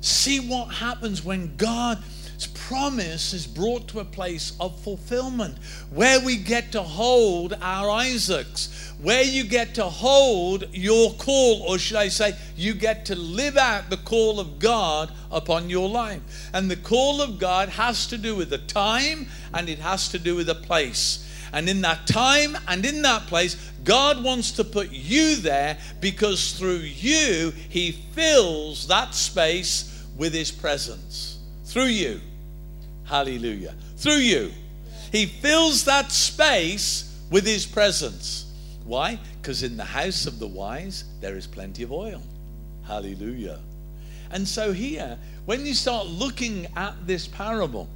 See 0.02 0.40
what 0.40 0.74
happens 0.74 1.24
when 1.24 1.56
God 1.58 2.02
promise 2.44 3.34
is 3.34 3.48
brought 3.48 3.88
to 3.90 4.00
a 4.00 4.06
place 4.06 4.54
of 4.60 4.80
fulfillment 4.82 5.58
where 5.92 6.20
we 6.20 6.36
get 6.36 6.72
to 6.72 6.82
hold 6.82 7.54
our 7.62 7.90
Isaacs, 7.90 8.94
where 9.02 9.24
you 9.24 9.44
get 9.44 9.76
to 9.76 9.84
hold 9.84 10.68
your 10.72 11.14
call, 11.14 11.62
or 11.64 11.78
should 11.78 11.98
I 11.98 12.08
say, 12.08 12.36
you 12.56 12.74
get 12.74 13.06
to 13.06 13.16
live 13.16 13.58
out 13.58 13.90
the 13.90 13.98
call 13.98 14.40
of 14.40 14.60
God 14.60 15.12
upon 15.32 15.70
your 15.70 15.88
life. 15.88 16.50
And 16.54 16.70
the 16.70 16.76
call 16.76 17.22
of 17.22 17.40
God 17.40 17.70
has 17.70 18.08
to 18.08 18.18
do 18.18 18.36
with 18.36 18.50
the 18.50 18.58
time 18.58 19.28
and 19.54 19.70
it 19.70 19.80
has 19.80 20.10
to 20.10 20.20
do 20.20 20.36
with 20.36 20.48
the 20.48 20.56
place. 20.56 21.22
And 21.54 21.70
in 21.70 21.82
that 21.82 22.08
time 22.08 22.58
and 22.68 22.86
in 22.86 23.02
that 23.04 23.28
place, 23.28 23.56
God 23.84 24.24
wants 24.24 24.52
to 24.54 24.64
put 24.64 24.92
you 24.92 25.38
there 25.38 25.78
because 26.02 26.54
through 26.54 26.80
you, 26.80 27.54
He 27.70 27.92
fills 27.92 28.88
that 28.88 29.14
space 29.14 30.04
with 30.18 30.34
His 30.34 30.52
presence. 30.52 31.35
Through 31.66 31.86
you. 31.86 32.22
Hallelujah. 33.04 33.76
Through 33.98 34.18
you. 34.18 34.52
He 35.12 35.26
fills 35.26 35.86
that 35.86 36.12
space 36.12 37.20
with 37.30 37.46
his 37.46 37.66
presence. 37.66 38.46
Why? 38.86 39.20
Because 39.42 39.64
in 39.64 39.78
the 39.78 39.84
house 39.84 40.26
of 40.26 40.40
the 40.40 40.48
wise, 40.48 41.06
there 41.22 41.36
is 41.36 41.48
plenty 41.48 41.84
of 41.84 41.92
oil. 41.92 42.22
Hallelujah. 42.86 43.60
And 44.32 44.48
so 44.48 44.74
here, 44.74 45.18
when 45.46 45.66
you 45.66 45.74
start 45.74 46.08
looking 46.08 46.68
at 46.76 47.08
this 47.08 47.28
parable, 47.28 47.88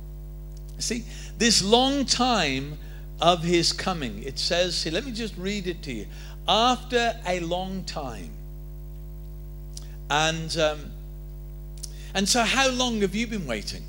see, 0.78 1.04
this 1.38 1.64
long 1.64 2.06
time 2.06 2.78
of 3.22 3.44
his 3.44 3.74
coming, 3.74 4.24
it 4.24 4.40
says, 4.40 4.76
see, 4.76 4.90
let 4.90 5.06
me 5.06 5.12
just 5.12 5.36
read 5.38 5.68
it 5.68 5.84
to 5.84 5.94
you. 5.94 6.08
After 6.48 7.16
a 7.28 7.40
long 7.42 7.84
time. 7.84 8.32
And 10.10 10.58
um, 10.58 10.92
and 12.14 12.28
so 12.28 12.44
how 12.44 12.70
long 12.70 13.02
have 13.02 13.16
you 13.16 13.28
been 13.28 13.46
waiting? 13.46 13.84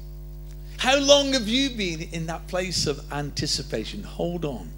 How 0.78 0.98
long 0.98 1.34
have 1.34 1.48
you 1.48 1.70
been 1.70 2.00
in 2.12 2.26
that 2.26 2.46
place 2.48 2.86
of 2.86 3.00
anticipation? 3.12 4.02
Hold 4.02 4.44
on, 4.44 4.70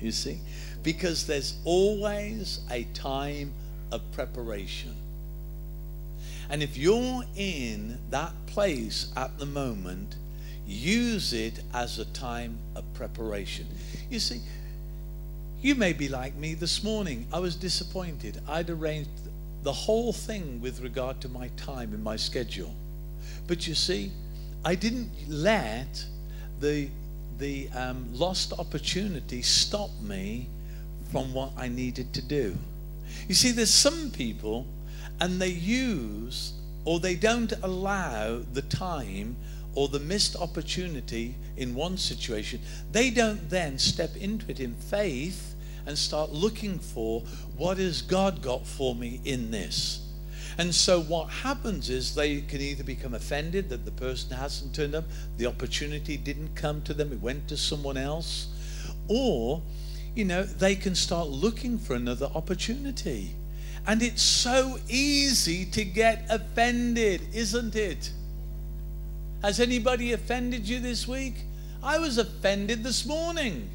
you 0.00 0.12
see, 0.12 0.38
because 0.82 1.26
there's 1.26 1.58
always 1.64 2.60
a 2.70 2.84
time 2.94 3.52
of 3.90 4.00
preparation. 4.12 4.94
And 6.50 6.62
if 6.62 6.78
you're 6.78 7.24
in 7.36 7.98
that 8.10 8.32
place 8.46 9.12
at 9.16 9.38
the 9.38 9.46
moment, 9.46 10.16
use 10.66 11.32
it 11.32 11.60
as 11.74 11.98
a 11.98 12.04
time 12.06 12.58
of 12.74 12.84
preparation. 12.94 13.66
You 14.10 14.20
see, 14.20 14.40
you 15.60 15.74
may 15.74 15.92
be 15.92 16.08
like 16.08 16.36
me 16.36 16.54
this 16.54 16.84
morning. 16.84 17.26
I 17.32 17.40
was 17.40 17.56
disappointed. 17.56 18.40
I'd 18.46 18.70
arranged 18.70 19.10
the 19.62 19.72
whole 19.72 20.12
thing 20.12 20.60
with 20.60 20.80
regard 20.80 21.20
to 21.22 21.28
my 21.28 21.48
time 21.56 21.92
and 21.92 22.02
my 22.02 22.16
schedule. 22.16 22.74
But 23.48 23.66
you 23.66 23.74
see, 23.74 24.12
I 24.64 24.76
didn't 24.76 25.10
let 25.26 26.04
the 26.60 26.88
the 27.38 27.68
um, 27.70 28.08
lost 28.12 28.52
opportunity 28.52 29.42
stop 29.42 29.90
me 30.00 30.48
from 31.10 31.32
what 31.32 31.52
I 31.56 31.68
needed 31.68 32.12
to 32.14 32.22
do. 32.22 32.56
You 33.28 33.34
see, 33.34 33.52
there's 33.52 33.72
some 33.72 34.10
people, 34.10 34.66
and 35.20 35.40
they 35.40 35.48
use 35.48 36.52
or 36.84 37.00
they 37.00 37.14
don't 37.14 37.52
allow 37.62 38.40
the 38.52 38.62
time 38.62 39.36
or 39.74 39.88
the 39.88 40.00
missed 40.00 40.36
opportunity 40.36 41.34
in 41.56 41.74
one 41.74 41.96
situation. 41.96 42.60
They 42.92 43.10
don't 43.10 43.48
then 43.48 43.78
step 43.78 44.16
into 44.16 44.50
it 44.50 44.60
in 44.60 44.74
faith 44.74 45.54
and 45.86 45.96
start 45.96 46.30
looking 46.32 46.78
for 46.78 47.20
what 47.56 47.78
has 47.78 48.02
God 48.02 48.42
got 48.42 48.66
for 48.66 48.94
me 48.94 49.20
in 49.24 49.50
this. 49.50 50.07
And 50.58 50.74
so 50.74 51.00
what 51.00 51.28
happens 51.28 51.88
is 51.88 52.16
they 52.16 52.40
can 52.40 52.60
either 52.60 52.82
become 52.82 53.14
offended 53.14 53.68
that 53.68 53.84
the 53.84 53.92
person 53.92 54.36
hasn't 54.36 54.74
turned 54.74 54.96
up, 54.96 55.04
the 55.36 55.46
opportunity 55.46 56.16
didn't 56.16 56.56
come 56.56 56.82
to 56.82 56.92
them, 56.92 57.12
it 57.12 57.22
went 57.22 57.46
to 57.48 57.56
someone 57.56 57.96
else, 57.96 58.48
or, 59.06 59.62
you 60.16 60.24
know, 60.24 60.42
they 60.42 60.74
can 60.74 60.96
start 60.96 61.28
looking 61.28 61.78
for 61.78 61.94
another 61.94 62.28
opportunity. 62.34 63.36
And 63.86 64.02
it's 64.02 64.20
so 64.20 64.78
easy 64.88 65.64
to 65.66 65.84
get 65.84 66.26
offended, 66.28 67.22
isn't 67.32 67.76
it? 67.76 68.10
Has 69.42 69.60
anybody 69.60 70.12
offended 70.12 70.68
you 70.68 70.80
this 70.80 71.06
week? 71.06 71.36
I 71.84 72.00
was 72.00 72.18
offended 72.18 72.82
this 72.82 73.06
morning. 73.06 73.70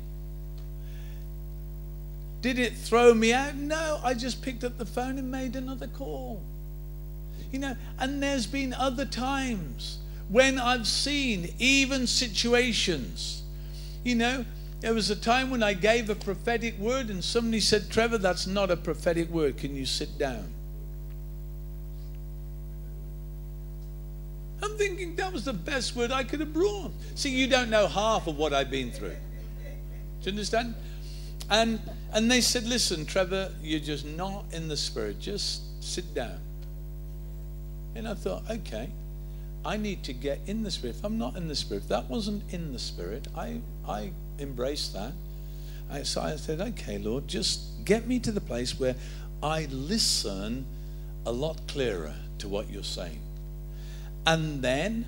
Did 2.41 2.59
it 2.59 2.73
throw 2.73 3.13
me 3.13 3.31
out? 3.31 3.55
No, 3.55 4.01
I 4.03 4.13
just 4.13 4.41
picked 4.41 4.65
up 4.65 4.77
the 4.77 4.85
phone 4.85 5.17
and 5.17 5.31
made 5.31 5.55
another 5.55 5.87
call. 5.87 6.41
You 7.53 7.59
know, 7.59 7.77
and 7.99 8.21
there's 8.21 8.47
been 8.47 8.73
other 8.73 9.05
times 9.05 9.99
when 10.27 10.57
I've 10.57 10.87
seen 10.87 11.53
even 11.59 12.07
situations. 12.07 13.43
You 14.03 14.15
know, 14.15 14.45
there 14.79 14.95
was 14.95 15.11
a 15.11 15.15
time 15.15 15.51
when 15.51 15.61
I 15.61 15.73
gave 15.73 16.09
a 16.09 16.15
prophetic 16.15 16.79
word 16.79 17.11
and 17.11 17.23
somebody 17.23 17.59
said, 17.59 17.91
Trevor, 17.91 18.17
that's 18.17 18.47
not 18.47 18.71
a 18.71 18.75
prophetic 18.75 19.29
word. 19.29 19.57
Can 19.57 19.75
you 19.75 19.85
sit 19.85 20.17
down? 20.17 20.51
I'm 24.63 24.75
thinking 24.75 25.15
that 25.17 25.31
was 25.31 25.45
the 25.45 25.53
best 25.53 25.95
word 25.95 26.11
I 26.11 26.23
could 26.23 26.39
have 26.39 26.53
brought. 26.53 26.91
See, 27.13 27.29
you 27.29 27.45
don't 27.45 27.69
know 27.69 27.85
half 27.85 28.25
of 28.25 28.35
what 28.35 28.51
I've 28.51 28.71
been 28.71 28.91
through. 28.91 29.09
Do 29.09 29.15
you 30.23 30.31
understand? 30.31 30.73
And 31.51 31.79
and 32.13 32.31
they 32.31 32.41
said, 32.41 32.63
listen, 32.63 33.05
Trevor, 33.05 33.51
you're 33.61 33.79
just 33.79 34.05
not 34.05 34.45
in 34.51 34.69
the 34.69 34.77
spirit. 34.77 35.19
Just 35.19 35.61
sit 35.83 36.15
down. 36.15 36.39
And 37.95 38.07
I 38.07 38.13
thought, 38.13 38.43
okay, 38.49 38.89
I 39.65 39.77
need 39.77 40.03
to 40.03 40.13
get 40.13 40.39
in 40.45 40.63
the 40.63 40.71
Spirit. 40.71 40.97
If 40.97 41.03
I'm 41.05 41.17
not 41.17 41.35
in 41.35 41.47
the 41.47 41.55
Spirit, 41.55 41.87
that 41.89 42.09
wasn't 42.09 42.43
in 42.51 42.73
the 42.73 42.79
Spirit. 42.79 43.27
I, 43.35 43.61
I 43.87 44.11
embraced 44.39 44.93
that. 44.93 45.13
I, 45.91 46.03
so 46.03 46.21
I 46.21 46.35
said, 46.35 46.59
okay, 46.59 46.97
Lord, 46.97 47.27
just 47.27 47.85
get 47.85 48.07
me 48.07 48.19
to 48.19 48.31
the 48.31 48.41
place 48.41 48.79
where 48.79 48.95
I 49.41 49.67
listen 49.69 50.65
a 51.25 51.31
lot 51.31 51.67
clearer 51.67 52.13
to 52.39 52.47
what 52.47 52.69
you're 52.69 52.83
saying. 52.83 53.19
And 54.25 54.61
then, 54.61 55.05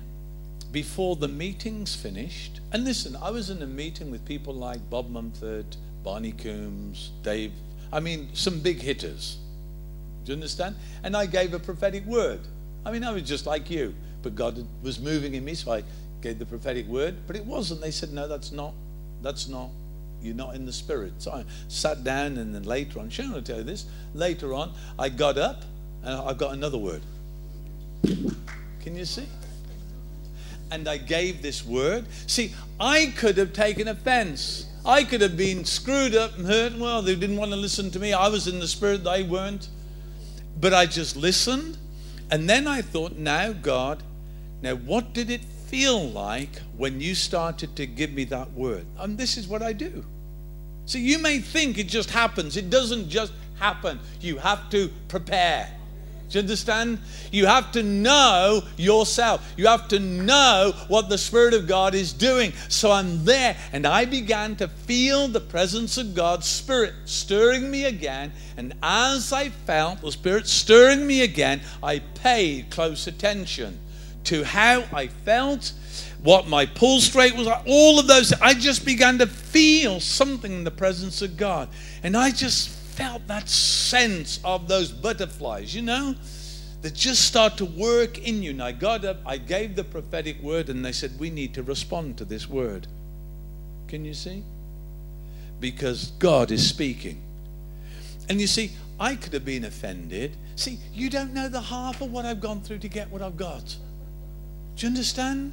before 0.72 1.16
the 1.16 1.28
meeting's 1.28 1.94
finished, 1.94 2.60
and 2.72 2.84
listen, 2.84 3.16
I 3.16 3.30
was 3.30 3.50
in 3.50 3.62
a 3.62 3.66
meeting 3.66 4.10
with 4.10 4.24
people 4.24 4.54
like 4.54 4.88
Bob 4.90 5.10
Mumford, 5.10 5.76
Barney 6.02 6.32
Coombs, 6.32 7.10
Dave, 7.22 7.52
I 7.92 8.00
mean, 8.00 8.28
some 8.32 8.60
big 8.60 8.80
hitters. 8.80 9.38
Do 10.24 10.32
you 10.32 10.36
understand? 10.36 10.76
And 11.02 11.16
I 11.16 11.26
gave 11.26 11.54
a 11.54 11.58
prophetic 11.58 12.04
word. 12.04 12.40
I 12.86 12.92
mean, 12.92 13.04
I 13.04 13.12
was 13.12 13.22
just 13.22 13.46
like 13.46 13.68
you, 13.68 13.94
but 14.22 14.34
God 14.34 14.64
was 14.82 14.98
moving 14.98 15.34
in 15.34 15.44
me, 15.44 15.54
so 15.54 15.72
I 15.72 15.82
gave 16.22 16.38
the 16.38 16.46
prophetic 16.46 16.86
word. 16.86 17.16
But 17.26 17.36
it 17.36 17.44
wasn't. 17.44 17.80
They 17.80 17.90
said, 17.90 18.12
"No, 18.12 18.26
that's 18.28 18.52
not. 18.52 18.72
That's 19.22 19.48
not 19.48 19.70
you're 20.22 20.34
not 20.34 20.54
in 20.54 20.66
the 20.66 20.72
spirit. 20.72 21.12
So 21.18 21.32
I 21.32 21.44
sat 21.68 22.04
down, 22.04 22.36
and 22.36 22.54
then 22.54 22.64
later 22.64 22.98
on, 22.98 23.10
Sharon 23.10 23.32
will 23.32 23.42
tell 23.42 23.58
you 23.58 23.64
this. 23.64 23.86
Later 24.14 24.54
on, 24.54 24.72
I 24.98 25.08
got 25.08 25.38
up 25.38 25.62
and 26.02 26.14
I 26.14 26.32
got 26.34 26.52
another 26.52 26.78
word. 26.78 27.02
Can 28.02 28.96
you 28.96 29.04
see? 29.04 29.26
And 30.70 30.88
I 30.88 30.96
gave 30.96 31.42
this 31.42 31.64
word. 31.64 32.06
See, 32.26 32.52
I 32.80 33.12
could 33.16 33.36
have 33.38 33.52
taken 33.52 33.88
offense. 33.88 34.66
I 34.84 35.04
could 35.04 35.20
have 35.20 35.36
been 35.36 35.64
screwed 35.64 36.14
up 36.14 36.36
and 36.36 36.46
hurt. 36.46 36.76
Well, 36.76 37.02
they 37.02 37.14
didn't 37.14 37.36
want 37.36 37.50
to 37.52 37.56
listen 37.56 37.90
to 37.92 37.98
me. 37.98 38.12
I 38.12 38.28
was 38.28 38.46
in 38.46 38.58
the 38.58 38.68
spirit, 38.68 39.04
they 39.04 39.22
weren't. 39.22 39.68
But 40.60 40.72
I 40.74 40.86
just 40.86 41.16
listened. 41.16 41.78
And 42.30 42.48
then 42.48 42.66
I 42.66 42.82
thought, 42.82 43.12
now, 43.16 43.52
God, 43.52 44.02
now 44.62 44.74
what 44.74 45.12
did 45.12 45.30
it 45.30 45.42
feel 45.68 46.08
like 46.10 46.60
when 46.76 47.00
you 47.00 47.14
started 47.14 47.76
to 47.76 47.86
give 47.86 48.12
me 48.12 48.24
that 48.24 48.52
word? 48.52 48.84
And 48.98 49.16
this 49.16 49.36
is 49.36 49.46
what 49.46 49.62
I 49.62 49.72
do. 49.72 50.04
So 50.86 50.98
you 50.98 51.18
may 51.18 51.38
think 51.38 51.78
it 51.78 51.88
just 51.88 52.10
happens. 52.10 52.56
It 52.56 52.70
doesn't 52.70 53.08
just 53.08 53.32
happen. 53.58 53.98
You 54.20 54.38
have 54.38 54.70
to 54.70 54.90
prepare. 55.08 55.70
Do 56.28 56.38
you 56.38 56.42
understand? 56.42 56.98
You 57.30 57.46
have 57.46 57.70
to 57.72 57.82
know 57.82 58.62
yourself. 58.76 59.54
You 59.56 59.68
have 59.68 59.86
to 59.88 60.00
know 60.00 60.72
what 60.88 61.08
the 61.08 61.18
Spirit 61.18 61.54
of 61.54 61.68
God 61.68 61.94
is 61.94 62.12
doing. 62.12 62.52
So 62.68 62.90
I'm 62.90 63.24
there, 63.24 63.56
and 63.72 63.86
I 63.86 64.06
began 64.06 64.56
to 64.56 64.66
feel 64.66 65.28
the 65.28 65.40
presence 65.40 65.98
of 65.98 66.14
God's 66.14 66.46
Spirit 66.46 66.94
stirring 67.04 67.70
me 67.70 67.84
again. 67.84 68.32
And 68.56 68.74
as 68.82 69.32
I 69.32 69.50
felt 69.50 70.00
the 70.00 70.10
Spirit 70.10 70.48
stirring 70.48 71.06
me 71.06 71.22
again, 71.22 71.60
I 71.80 72.00
paid 72.00 72.70
close 72.70 73.06
attention 73.06 73.78
to 74.24 74.42
how 74.42 74.84
I 74.92 75.06
felt, 75.06 75.72
what 76.22 76.48
my 76.48 76.66
pulse 76.66 77.14
rate 77.14 77.36
was, 77.36 77.46
all 77.66 78.00
of 78.00 78.08
those. 78.08 78.32
I 78.32 78.54
just 78.54 78.84
began 78.84 79.18
to 79.18 79.28
feel 79.28 80.00
something 80.00 80.52
in 80.52 80.64
the 80.64 80.72
presence 80.72 81.22
of 81.22 81.36
God. 81.36 81.68
And 82.02 82.16
I 82.16 82.32
just 82.32 82.68
felt 82.96 83.26
that 83.28 83.48
sense 83.48 84.40
of 84.42 84.68
those 84.68 84.90
butterflies, 84.90 85.74
you 85.74 85.82
know, 85.82 86.14
that 86.82 86.94
just 86.94 87.24
start 87.24 87.58
to 87.58 87.64
work 87.64 88.18
in 88.18 88.42
you. 88.42 88.50
And 88.50 88.62
I 88.62 88.72
got 88.72 89.04
up, 89.04 89.18
uh, 89.24 89.30
I 89.30 89.38
gave 89.38 89.76
the 89.76 89.84
prophetic 89.84 90.42
word, 90.42 90.70
and 90.70 90.84
they 90.84 90.92
said, 90.92 91.18
We 91.18 91.30
need 91.30 91.54
to 91.54 91.62
respond 91.62 92.16
to 92.18 92.24
this 92.24 92.48
word. 92.48 92.86
Can 93.86 94.04
you 94.04 94.14
see? 94.14 94.42
Because 95.60 96.12
God 96.18 96.50
is 96.50 96.68
speaking. 96.68 97.20
And 98.28 98.40
you 98.40 98.46
see, 98.46 98.72
I 98.98 99.14
could 99.14 99.34
have 99.34 99.44
been 99.44 99.64
offended. 99.64 100.36
See, 100.56 100.78
you 100.92 101.10
don't 101.10 101.34
know 101.34 101.48
the 101.48 101.60
half 101.60 102.00
of 102.00 102.10
what 102.10 102.24
I've 102.24 102.40
gone 102.40 102.62
through 102.62 102.78
to 102.78 102.88
get 102.88 103.10
what 103.10 103.22
I've 103.22 103.36
got. 103.36 103.76
Do 104.76 104.86
you 104.86 104.88
understand? 104.88 105.52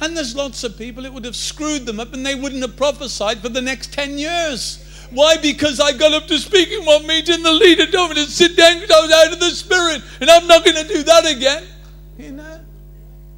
And 0.00 0.16
there's 0.16 0.34
lots 0.34 0.64
of 0.64 0.78
people, 0.78 1.04
it 1.04 1.12
would 1.12 1.24
have 1.24 1.36
screwed 1.36 1.86
them 1.86 1.98
up 2.00 2.12
and 2.12 2.24
they 2.24 2.34
wouldn't 2.34 2.62
have 2.62 2.76
prophesied 2.76 3.40
for 3.40 3.48
the 3.48 3.60
next 3.60 3.92
10 3.92 4.18
years. 4.18 4.84
Why? 5.10 5.36
Because 5.38 5.80
I 5.80 5.92
got 5.92 6.12
up 6.12 6.26
to 6.26 6.38
speaking 6.38 6.84
one 6.84 7.06
meeting, 7.06 7.42
the 7.42 7.52
leader 7.52 7.86
told 7.86 8.10
me 8.10 8.16
to 8.16 8.30
sit 8.30 8.56
down 8.56 8.80
because 8.80 8.90
I 8.90 9.00
was 9.02 9.12
out 9.12 9.32
of 9.32 9.40
the 9.40 9.50
spirit, 9.50 10.02
and 10.20 10.30
I'm 10.30 10.46
not 10.46 10.64
going 10.64 10.76
to 10.76 10.92
do 10.92 11.02
that 11.02 11.26
again. 11.26 11.64
You 12.18 12.32
know, 12.32 12.60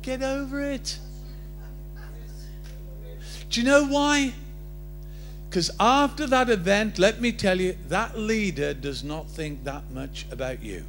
get 0.03 0.23
over 0.23 0.61
it. 0.61 0.99
Do 3.51 3.61
you 3.61 3.67
know 3.67 3.87
why? 3.87 4.33
Because 5.49 5.71
after 5.81 6.29
that 6.29 6.49
event, 6.49 6.99
let 6.99 7.21
me 7.21 7.33
tell 7.33 7.61
you, 7.61 7.77
that 7.89 8.17
leader 8.17 8.73
does 8.73 9.03
not 9.03 9.29
think 9.29 9.65
that 9.65 9.91
much 9.91 10.25
about 10.31 10.63
you. 10.63 10.85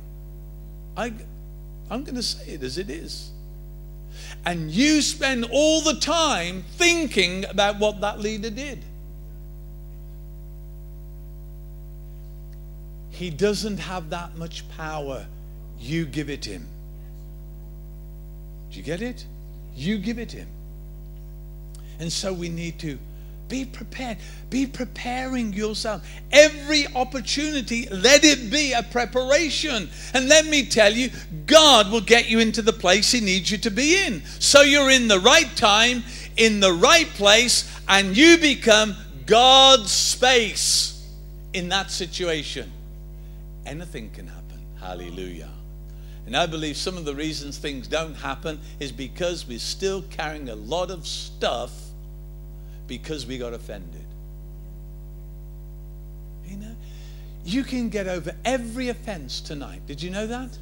I, 0.96 1.14
I'm 1.90 2.04
going 2.04 2.16
to 2.16 2.24
say 2.24 2.54
it 2.54 2.64
as 2.64 2.78
it 2.78 2.90
is. 2.90 3.32
And 4.46 4.70
you 4.72 5.02
spend 5.02 5.46
all 5.52 5.82
the 5.82 6.00
time 6.00 6.64
thinking 6.78 7.46
about 7.46 7.80
what 7.80 8.02
that 8.02 8.20
leader 8.20 8.52
did. 8.52 8.84
He 13.22 13.30
doesn't 13.30 13.78
have 13.78 14.10
that 14.10 14.36
much 14.36 14.68
power. 14.70 15.28
You 15.80 16.06
give 16.06 16.32
it 16.32 16.44
him. 16.44 16.68
Do 18.72 18.78
you 18.78 18.82
get 18.82 19.04
it? 19.04 19.24
You 19.76 20.00
give 20.00 20.18
it 20.18 20.32
him. 20.32 20.48
And 22.00 22.12
so 22.12 22.34
we 22.34 22.50
need 22.50 22.80
to 22.80 22.98
be 23.48 23.64
prepared. 23.64 24.18
Be 24.50 24.66
preparing 24.66 25.54
yourself. 25.54 26.04
Every 26.32 26.88
opportunity, 26.96 27.88
let 27.92 28.24
it 28.24 28.50
be 28.50 28.74
a 28.74 28.82
preparation. 28.82 29.92
And 30.16 30.28
let 30.28 30.48
me 30.48 30.66
tell 30.66 30.92
you, 30.92 31.12
God 31.46 31.92
will 31.92 32.02
get 32.02 32.28
you 32.28 32.40
into 32.40 32.64
the 32.64 32.74
place 32.74 33.12
He 33.12 33.22
needs 33.22 33.52
you 33.52 33.60
to 33.60 33.70
be 33.70 34.04
in. 34.04 34.24
So 34.40 34.62
you're 34.62 34.90
in 34.90 35.08
the 35.08 35.20
right 35.20 35.56
time, 35.56 36.02
in 36.38 36.60
the 36.60 36.74
right 36.74 37.10
place, 37.10 37.72
and 37.88 38.18
you 38.18 38.40
become 38.40 38.96
God's 39.28 39.92
space 39.92 41.08
in 41.54 41.70
that 41.70 41.92
situation 41.92 42.72
anything 43.66 44.10
can 44.12 44.28
happen. 44.28 44.66
Hallelujah. 44.80 45.50
And 46.26 46.38
I 46.38 46.46
believe 46.46 46.78
some 46.78 46.98
of 46.98 47.06
the 47.06 47.16
reasons 47.16 47.58
things 47.58 47.88
don't 47.88 48.16
happen 48.16 48.60
is 48.80 48.92
because 48.92 49.48
we're 49.48 49.60
still 49.60 50.04
carrying 50.04 50.50
a 50.50 50.56
lot 50.56 50.92
of 50.92 51.08
stuff 51.08 51.72
because 52.88 53.26
we 53.26 53.38
got 53.38 53.54
offended. 53.54 54.06
You 56.46 56.58
know, 56.58 56.76
you 57.44 57.64
can 57.64 57.90
get 57.90 58.08
over 58.08 58.36
every 58.46 58.90
offense 58.90 59.42
tonight. 59.42 59.82
Did 59.88 60.02
you 60.02 60.10
know 60.10 60.28
that? 60.28 60.58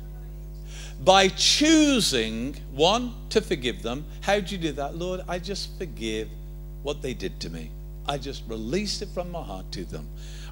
By 1.04 1.30
choosing, 1.30 2.56
one, 2.72 3.14
to 3.30 3.42
forgive 3.42 3.82
them. 3.82 4.06
How 4.22 4.40
do 4.40 4.56
you 4.56 4.62
do 4.62 4.72
that? 4.74 4.96
Lord, 4.96 5.22
I 5.28 5.40
just 5.40 5.78
forgive 5.78 6.30
what 6.84 7.02
they 7.02 7.14
did 7.14 7.40
to 7.42 7.50
me. 7.50 7.72
I 8.08 8.18
just 8.18 8.44
release 8.48 9.02
it 9.02 9.10
from 9.10 9.32
my 9.32 9.42
heart 9.42 9.72
to 9.74 9.86
them. 9.86 10.08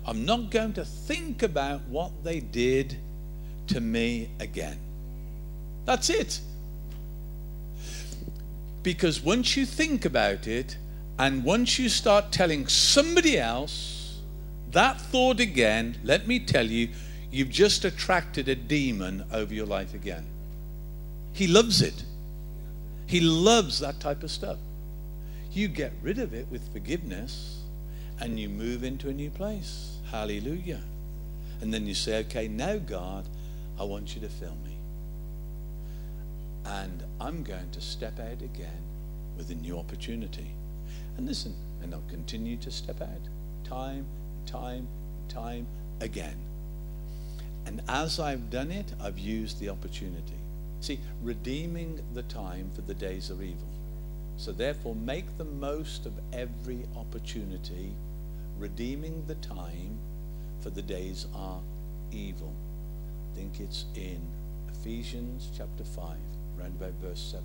I'm 0.08 0.26
not 0.26 0.52
going 0.52 0.74
to 0.74 0.86
think 0.86 1.44
about 1.44 1.82
what 1.90 2.24
they 2.24 2.40
did 2.40 2.98
to 3.68 3.82
me 3.82 4.30
again. 4.40 4.80
That's 5.86 6.10
it. 6.10 6.40
Because 8.84 9.22
once 9.22 9.58
you 9.58 9.66
think 9.66 10.06
about 10.06 10.48
it, 10.48 10.78
and 11.20 11.44
once 11.44 11.78
you 11.78 11.90
start 11.90 12.32
telling 12.32 12.68
somebody 12.68 13.38
else 13.38 14.22
that 14.72 15.02
thought 15.02 15.40
again, 15.40 15.98
let 16.04 16.28
me 16.28 16.40
tell 16.40 16.66
you, 16.66 16.90
you've 17.32 17.50
just 17.50 17.86
attracted 17.86 18.48
a 18.48 18.56
demon 18.56 19.26
over 19.32 19.54
your 19.54 19.66
life 19.66 19.94
again. 19.94 20.26
He 21.34 21.48
loves 21.48 21.82
it. 21.82 22.04
He 23.06 23.20
loves 23.20 23.80
that 23.80 24.00
type 24.00 24.24
of 24.24 24.32
stuff. 24.32 24.58
You 25.52 25.68
get 25.68 25.94
rid 26.02 26.20
of 26.20 26.34
it 26.34 26.48
with 26.52 26.72
forgiveness 26.72 27.62
and 28.20 28.40
you 28.40 28.50
move 28.50 28.84
into 28.84 29.10
a 29.10 29.14
new 29.14 29.30
place. 29.30 29.97
Hallelujah. 30.12 30.82
And 31.62 31.74
then 31.74 31.86
you 31.86 31.94
say, 31.94 32.20
okay, 32.20 32.48
now, 32.48 32.78
God, 32.78 33.26
I 33.80 33.84
want 33.84 34.16
you 34.16 34.22
to 34.22 34.30
fill 34.30 34.56
me. 34.64 34.78
And 36.66 37.04
I'm 37.20 37.44
going 37.44 37.72
to 37.72 37.82
step 37.82 38.20
out 38.20 38.42
again 38.42 38.82
with 39.38 39.50
a 39.50 39.56
new 39.56 39.78
opportunity. 39.78 40.52
And 41.18 41.26
listen, 41.26 41.54
and 41.82 41.94
I'll 41.94 42.04
continue 42.10 42.58
to 42.58 42.72
step 42.72 43.02
out 43.02 43.08
time, 43.64 44.06
time, 44.46 44.88
time 45.30 45.68
again. 46.00 46.36
And 47.66 47.82
as 47.90 48.20
I've 48.20 48.50
done 48.50 48.72
it, 48.72 48.94
I've 49.02 49.20
used 49.20 49.60
the 49.60 49.70
opportunity. 49.70 50.40
See, 50.80 51.00
redeeming 51.22 52.02
the 52.14 52.24
time 52.24 52.70
for 52.74 52.82
the 52.82 52.94
days 52.94 53.30
of 53.30 53.42
evil. 53.42 53.68
So 54.38 54.52
therefore, 54.52 54.96
make 54.96 55.38
the 55.38 55.44
most 55.44 56.06
of 56.06 56.14
every 56.32 56.86
opportunity 56.96 57.92
redeeming 58.60 59.24
the 59.28 59.36
time, 59.36 59.98
for 60.62 60.70
the 60.70 60.82
days 60.82 61.28
are 61.36 61.60
evil. 62.12 62.54
I 63.32 63.38
think 63.38 63.60
it's 63.60 63.86
in 63.96 64.20
Ephesians 64.72 65.50
chapter 65.56 65.84
5, 65.84 66.04
around 66.60 66.76
about 66.80 66.94
verse 67.02 67.20
7. 67.20 67.44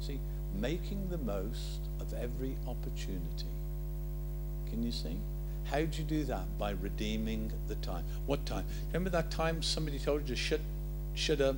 See, 0.00 0.20
making 0.58 1.08
the 1.08 1.18
most 1.18 1.80
of 2.00 2.12
every 2.14 2.56
opportunity. 2.66 3.46
Can 4.70 4.82
you 4.82 4.92
see? 4.92 5.16
How 5.64 5.80
do 5.80 5.98
you 5.98 6.04
do 6.04 6.24
that? 6.24 6.58
By 6.58 6.72
redeeming 6.72 7.52
the 7.68 7.76
time. 7.76 8.04
What 8.26 8.44
time? 8.44 8.64
Remember 8.88 9.10
that 9.10 9.30
time 9.30 9.62
somebody 9.62 9.98
told 9.98 10.22
you 10.22 10.28
to 10.28 10.36
shut, 10.36 10.60
shut 11.14 11.40
up, 11.40 11.56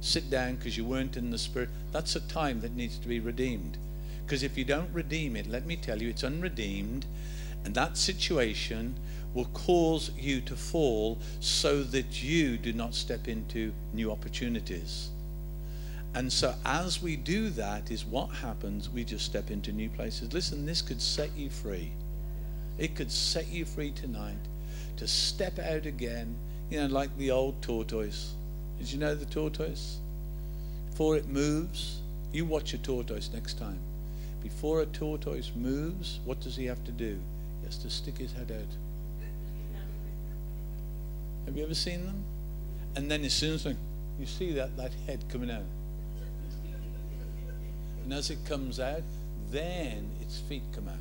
sit 0.00 0.30
down 0.30 0.56
because 0.56 0.76
you 0.76 0.84
weren't 0.84 1.16
in 1.16 1.30
the 1.30 1.38
spirit? 1.38 1.70
That's 1.92 2.14
a 2.14 2.20
time 2.20 2.60
that 2.60 2.76
needs 2.76 2.98
to 2.98 3.08
be 3.08 3.20
redeemed. 3.20 3.78
Because 4.24 4.42
if 4.42 4.58
you 4.58 4.64
don't 4.64 4.92
redeem 4.92 5.36
it, 5.36 5.48
let 5.48 5.66
me 5.66 5.76
tell 5.76 6.00
you, 6.02 6.10
it's 6.10 6.22
unredeemed 6.22 7.06
and 7.64 7.74
that 7.74 7.96
situation 7.96 8.94
will 9.34 9.46
cause 9.46 10.10
you 10.18 10.40
to 10.40 10.56
fall 10.56 11.18
so 11.40 11.82
that 11.82 12.22
you 12.22 12.56
do 12.56 12.72
not 12.72 12.94
step 12.94 13.28
into 13.28 13.72
new 13.92 14.10
opportunities. 14.10 15.10
And 16.14 16.32
so, 16.32 16.54
as 16.64 17.02
we 17.02 17.16
do 17.16 17.50
that, 17.50 17.90
is 17.90 18.04
what 18.04 18.28
happens. 18.28 18.88
We 18.88 19.04
just 19.04 19.26
step 19.26 19.50
into 19.50 19.72
new 19.72 19.90
places. 19.90 20.32
Listen, 20.32 20.64
this 20.64 20.82
could 20.82 21.00
set 21.02 21.30
you 21.36 21.50
free. 21.50 21.92
It 22.78 22.96
could 22.96 23.12
set 23.12 23.48
you 23.48 23.64
free 23.64 23.90
tonight 23.90 24.38
to 24.96 25.06
step 25.06 25.58
out 25.58 25.86
again, 25.86 26.34
you 26.70 26.80
know, 26.80 26.86
like 26.86 27.16
the 27.18 27.30
old 27.30 27.60
tortoise. 27.60 28.34
Did 28.78 28.90
you 28.90 28.98
know 28.98 29.14
the 29.14 29.26
tortoise? 29.26 29.98
Before 30.90 31.16
it 31.16 31.28
moves, 31.28 32.00
you 32.32 32.44
watch 32.44 32.74
a 32.74 32.78
tortoise 32.78 33.30
next 33.32 33.58
time. 33.58 33.78
Before 34.42 34.80
a 34.80 34.86
tortoise 34.86 35.52
moves, 35.54 36.20
what 36.24 36.40
does 36.40 36.56
he 36.56 36.66
have 36.66 36.82
to 36.84 36.92
do? 36.92 37.20
Has 37.68 37.76
to 37.76 37.90
stick 37.90 38.16
his 38.16 38.32
head 38.32 38.50
out. 38.50 38.76
Have 41.44 41.54
you 41.54 41.64
ever 41.64 41.74
seen 41.74 42.06
them? 42.06 42.24
And 42.96 43.10
then 43.10 43.22
as 43.26 43.34
soon 43.34 43.54
as 43.54 43.66
you 43.66 44.24
see 44.24 44.52
that, 44.54 44.74
that 44.78 44.92
head 45.06 45.22
coming 45.28 45.50
out. 45.50 45.66
And 48.04 48.12
as 48.14 48.30
it 48.30 48.38
comes 48.46 48.80
out, 48.80 49.02
then 49.50 50.08
its 50.22 50.38
feet 50.40 50.62
come 50.74 50.88
out. 50.88 50.94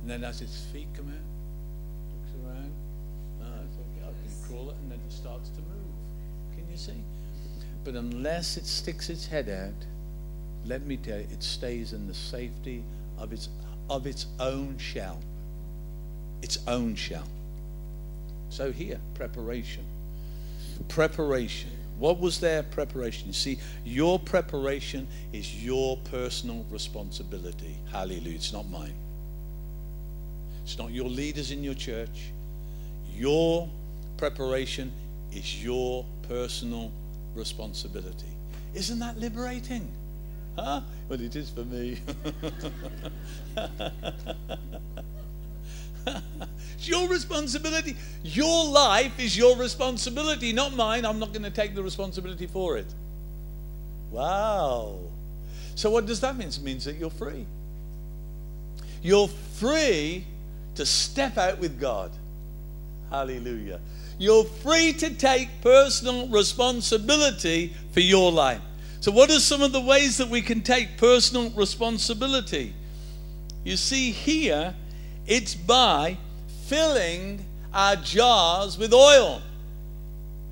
And 0.00 0.10
then 0.10 0.24
as 0.24 0.40
its 0.40 0.64
feet 0.72 0.88
come 0.96 1.06
out, 1.08 1.22
looks 2.16 2.32
around, 2.44 2.72
oh, 3.42 3.44
I 3.44 4.10
can 4.10 4.48
crawl 4.48 4.70
it, 4.70 4.76
and 4.82 4.90
then 4.90 4.98
it 5.06 5.12
starts 5.12 5.50
to 5.50 5.60
move. 5.60 6.56
Can 6.56 6.68
you 6.68 6.76
see? 6.76 7.00
But 7.84 7.94
unless 7.94 8.56
it 8.56 8.66
sticks 8.66 9.08
its 9.08 9.28
head 9.28 9.48
out, 9.48 9.86
let 10.66 10.84
me 10.84 10.96
tell 10.96 11.18
you, 11.18 11.28
it 11.30 11.44
stays 11.44 11.92
in 11.92 12.08
the 12.08 12.14
safety 12.14 12.82
of 13.18 13.32
its, 13.32 13.48
of 13.90 14.06
its 14.06 14.26
own 14.38 14.78
shell. 14.78 15.20
Its 16.40 16.58
own 16.66 16.94
shell. 16.94 17.26
So 18.48 18.72
here, 18.72 18.98
preparation. 19.14 19.84
Preparation. 20.88 21.70
What 21.98 22.18
was 22.18 22.40
their 22.40 22.62
preparation? 22.62 23.34
See, 23.34 23.58
your 23.84 24.18
preparation 24.18 25.06
is 25.34 25.62
your 25.62 25.98
personal 26.04 26.64
responsibility. 26.70 27.76
Hallelujah. 27.92 28.36
It's 28.36 28.54
not 28.54 28.70
mine. 28.70 28.94
It's 30.62 30.78
not 30.78 30.92
your 30.92 31.08
leaders 31.08 31.50
in 31.50 31.62
your 31.62 31.74
church. 31.74 32.30
Your 33.14 33.68
preparation 34.16 34.92
is 35.32 35.62
your 35.62 36.06
personal 36.28 36.90
responsibility. 37.34 38.32
Isn't 38.72 39.00
that 39.00 39.18
liberating? 39.18 39.90
Huh? 40.56 40.80
Well, 41.08 41.20
it 41.20 41.34
is 41.36 41.50
for 41.50 41.64
me. 41.64 41.98
it's 46.74 46.88
your 46.88 47.08
responsibility. 47.08 47.96
Your 48.22 48.66
life 48.66 49.18
is 49.18 49.36
your 49.36 49.56
responsibility, 49.56 50.52
not 50.52 50.74
mine. 50.74 51.04
I'm 51.04 51.18
not 51.18 51.32
going 51.32 51.44
to 51.44 51.50
take 51.50 51.74
the 51.74 51.82
responsibility 51.82 52.46
for 52.46 52.76
it. 52.76 52.86
Wow. 54.10 54.98
So, 55.74 55.90
what 55.90 56.06
does 56.06 56.20
that 56.20 56.36
mean? 56.36 56.48
It 56.48 56.60
means 56.62 56.84
that 56.84 56.96
you're 56.96 57.10
free. 57.10 57.46
You're 59.02 59.28
free 59.28 60.26
to 60.74 60.84
step 60.84 61.38
out 61.38 61.58
with 61.58 61.80
God. 61.80 62.10
Hallelujah. 63.10 63.80
You're 64.18 64.44
free 64.44 64.92
to 64.94 65.14
take 65.14 65.48
personal 65.62 66.28
responsibility 66.28 67.74
for 67.92 68.00
your 68.00 68.30
life. 68.30 68.60
So, 69.00 69.10
what 69.10 69.30
are 69.30 69.40
some 69.40 69.62
of 69.62 69.72
the 69.72 69.80
ways 69.80 70.18
that 70.18 70.28
we 70.28 70.42
can 70.42 70.60
take 70.60 70.98
personal 70.98 71.50
responsibility? 71.50 72.74
You 73.64 73.76
see, 73.76 74.10
here 74.12 74.74
it's 75.26 75.54
by 75.54 76.18
filling 76.66 77.44
our 77.72 77.96
jars 77.96 78.76
with 78.76 78.92
oil. 78.92 79.40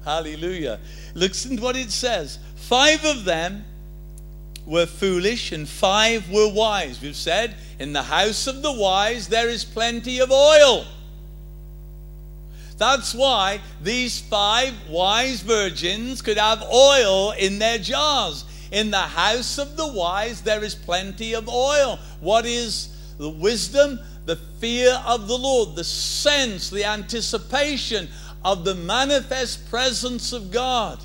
Hallelujah. 0.05 0.81
Listen 1.15 1.57
to 1.57 1.63
what 1.63 1.77
it 1.77 1.91
says. 1.91 2.39
Five 2.57 3.05
of 3.05 3.25
them 3.25 3.65
were 4.65 4.87
foolish 4.87 5.53
and 5.53 5.69
five 5.69 6.31
were 6.31 6.49
wise. 6.49 7.03
We've 7.03 7.17
said, 7.17 7.55
in 7.79 7.93
the 7.93 8.03
house 8.03 8.47
of 8.47 8.63
the 8.63 8.73
wise 8.73 9.29
there 9.29 9.49
is 9.49 9.65
plenty 9.65 10.21
of 10.21 10.31
oil. 10.31 10.87
That's 12.79 13.13
why 13.13 13.61
these 13.83 14.21
five 14.21 14.73
wise 14.89 15.43
virgins 15.43 16.23
could 16.23 16.39
have 16.39 16.63
oil 16.63 17.33
in 17.33 17.59
their 17.59 17.79
jars. 17.79 18.45
In 18.71 18.91
the 18.91 18.99
house 18.99 19.59
of 19.59 19.77
the 19.77 19.87
wise, 19.87 20.43
there 20.43 20.63
is 20.63 20.75
plenty 20.75 21.35
of 21.35 21.49
oil. 21.49 21.99
What 22.21 22.47
is 22.47 22.89
the 23.19 23.29
wisdom? 23.29 23.99
The 24.27 24.37
fear 24.37 25.03
of 25.07 25.27
the 25.27 25.37
Lord, 25.37 25.75
the 25.75 25.85
sense, 25.85 26.71
the 26.71 26.85
anticipation 26.85 28.09
of 28.45 28.65
the 28.65 28.75
manifest 28.75 29.69
presence 29.69 30.33
of 30.33 30.51
God. 30.51 31.05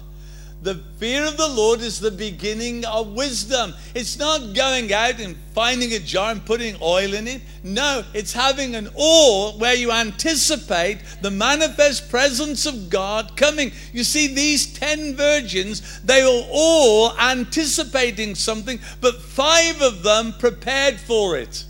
The 0.63 0.75
fear 0.97 1.25
of 1.25 1.35
the 1.35 1.49
Lord 1.49 1.81
is 1.81 1.99
the 1.99 2.09
beginning 2.09 2.85
of 2.85 3.11
wisdom. 3.11 3.73
It's 3.93 4.17
not 4.17 4.55
going 4.55 4.93
out 4.93 5.19
and 5.19 5.35
finding 5.53 5.91
a 5.91 5.99
jar 5.99 6.31
and 6.31 6.45
putting 6.45 6.77
oil 6.81 7.13
in 7.13 7.27
it. 7.27 7.41
No, 7.65 8.05
it's 8.13 8.31
having 8.31 8.73
an 8.73 8.87
awe 8.95 9.57
where 9.57 9.75
you 9.75 9.91
anticipate 9.91 10.99
the 11.21 11.31
manifest 11.31 12.09
presence 12.09 12.65
of 12.65 12.89
God 12.89 13.35
coming. 13.35 13.73
You 13.91 14.05
see, 14.05 14.33
these 14.33 14.73
ten 14.73 15.17
virgins, 15.17 16.01
they 16.01 16.23
were 16.23 16.47
all 16.49 17.17
anticipating 17.19 18.33
something, 18.33 18.79
but 19.01 19.21
five 19.21 19.81
of 19.81 20.01
them 20.01 20.33
prepared 20.39 20.97
for 20.97 21.35
it, 21.35 21.65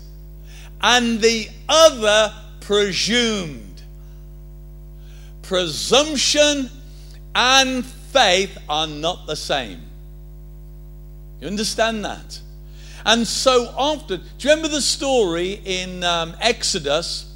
and 0.80 1.20
the 1.20 1.48
other 1.68 2.32
presumed. 2.60 3.82
Presumption 5.42 6.70
and 7.34 7.84
faith 8.14 8.56
are 8.68 8.86
not 8.86 9.26
the 9.26 9.34
same. 9.34 9.82
You 11.40 11.48
understand 11.48 12.04
that? 12.04 12.40
And 13.04 13.26
so 13.26 13.74
often, 13.76 14.22
do 14.38 14.48
you 14.48 14.54
remember 14.54 14.68
the 14.68 14.80
story 14.80 15.60
in 15.64 16.04
um, 16.04 16.34
Exodus? 16.40 17.30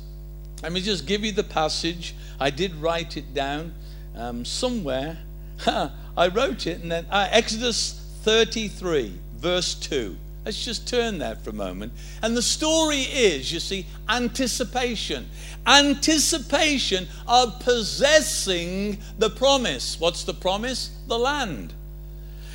Let 0.63 0.73
me 0.73 0.81
just 0.81 1.05
give 1.05 1.25
you 1.25 1.33
the 1.33 1.43
passage. 1.43 2.15
I 2.39 2.51
did 2.51 2.77
write 2.77 3.17
it 3.17 3.35
down 3.35 3.75
um, 4.15 4.45
somewhere. 4.45 5.19
I 5.67 6.29
wrote 6.29 6.69
it, 6.69 6.81
and 6.81 6.93
then 6.93 7.07
uh, 7.11 7.29
Exodus 7.33 8.01
33, 8.23 9.19
verse 9.37 9.75
2. 9.75 10.17
Let's 10.45 10.65
just 10.65 10.89
turn 10.89 11.19
there 11.19 11.37
for 11.37 11.51
a 11.51 11.55
moment. 11.55 11.93
And 12.23 12.37
the 12.37 12.43
story 12.43 13.01
is, 13.01 13.53
you 13.53 13.61
see, 13.61 13.87
anticipation. 14.09 15.29
Anticipation 15.67 17.07
of 17.27 17.61
possessing 17.61 18.99
the 19.19 19.31
promise. 19.31 20.01
What's 20.01 20.25
the 20.25 20.35
promise? 20.35 20.91
The 21.07 21.19
land. 21.19 21.75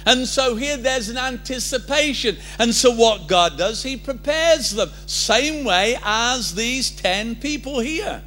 And 0.05 0.27
so 0.27 0.55
here 0.55 0.77
there's 0.77 1.09
an 1.09 1.17
anticipation. 1.17 2.37
And 2.59 2.73
so 2.73 2.91
what 2.91 3.27
God 3.27 3.57
does, 3.57 3.83
He 3.83 3.97
prepares 3.97 4.71
them. 4.71 4.89
Same 5.05 5.63
way 5.63 5.97
as 6.03 6.55
these 6.55 6.91
10 6.91 7.37
people 7.37 7.79
here. 7.79 8.21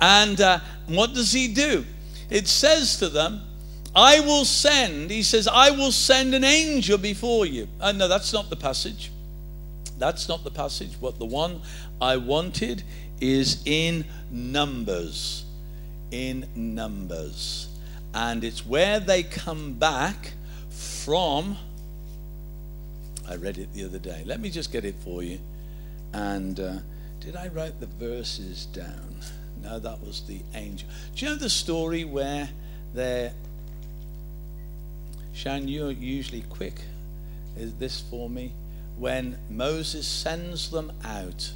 And 0.00 0.40
uh, 0.40 0.60
what 0.86 1.14
does 1.14 1.32
He 1.32 1.48
do? 1.48 1.84
It 2.30 2.48
says 2.48 2.96
to 2.98 3.08
them, 3.08 3.42
I 3.94 4.20
will 4.20 4.44
send, 4.44 5.10
he 5.10 5.22
says, 5.22 5.46
I 5.46 5.70
will 5.70 5.92
send 5.92 6.34
an 6.34 6.44
angel 6.44 6.96
before 6.96 7.44
you. 7.44 7.68
Uh, 7.80 7.92
no, 7.92 8.08
that's 8.08 8.32
not 8.32 8.48
the 8.48 8.56
passage. 8.56 9.10
That's 9.98 10.28
not 10.28 10.44
the 10.44 10.50
passage. 10.50 10.92
What 10.98 11.18
the 11.18 11.26
one 11.26 11.60
I 12.00 12.16
wanted 12.16 12.82
is 13.20 13.62
in 13.66 14.04
Numbers. 14.30 15.44
In 16.10 16.48
Numbers. 16.54 17.68
And 18.14 18.44
it's 18.44 18.64
where 18.66 18.98
they 18.98 19.22
come 19.22 19.74
back 19.74 20.32
from. 20.70 21.58
I 23.28 23.36
read 23.36 23.58
it 23.58 23.72
the 23.74 23.84
other 23.84 23.98
day. 23.98 24.22
Let 24.26 24.40
me 24.40 24.50
just 24.50 24.72
get 24.72 24.84
it 24.84 24.94
for 25.04 25.22
you. 25.22 25.38
And 26.14 26.58
uh, 26.58 26.78
did 27.20 27.36
I 27.36 27.48
write 27.48 27.78
the 27.78 27.86
verses 27.86 28.66
down? 28.66 29.16
No, 29.62 29.78
that 29.78 30.00
was 30.00 30.22
the 30.26 30.40
angel. 30.54 30.88
Do 31.14 31.24
you 31.24 31.30
know 31.30 31.38
the 31.38 31.50
story 31.50 32.04
where 32.04 32.48
they're 32.94 33.32
Shan, 35.32 35.68
you're 35.68 35.90
usually 35.90 36.42
quick. 36.42 36.74
Is 37.56 37.74
this 37.74 38.00
for 38.00 38.28
me? 38.28 38.52
When 38.96 39.38
Moses 39.50 40.06
sends 40.06 40.70
them 40.70 40.92
out 41.04 41.52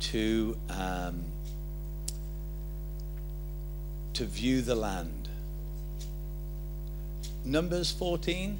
to 0.00 0.56
um, 0.68 1.24
to 4.20 4.24
view 4.26 4.60
the 4.60 4.74
land. 4.74 5.28
Numbers 7.44 7.90
14. 7.90 8.58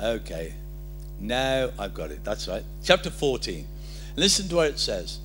Okay. 0.00 0.54
Now 1.20 1.70
I've 1.78 1.94
got 1.94 2.10
it. 2.10 2.24
That's 2.24 2.46
right. 2.46 2.62
Chapter 2.84 3.10
14. 3.10 3.66
Listen 4.16 4.48
to 4.48 4.56
what 4.56 4.68
it 4.68 4.78
says. 4.78 5.18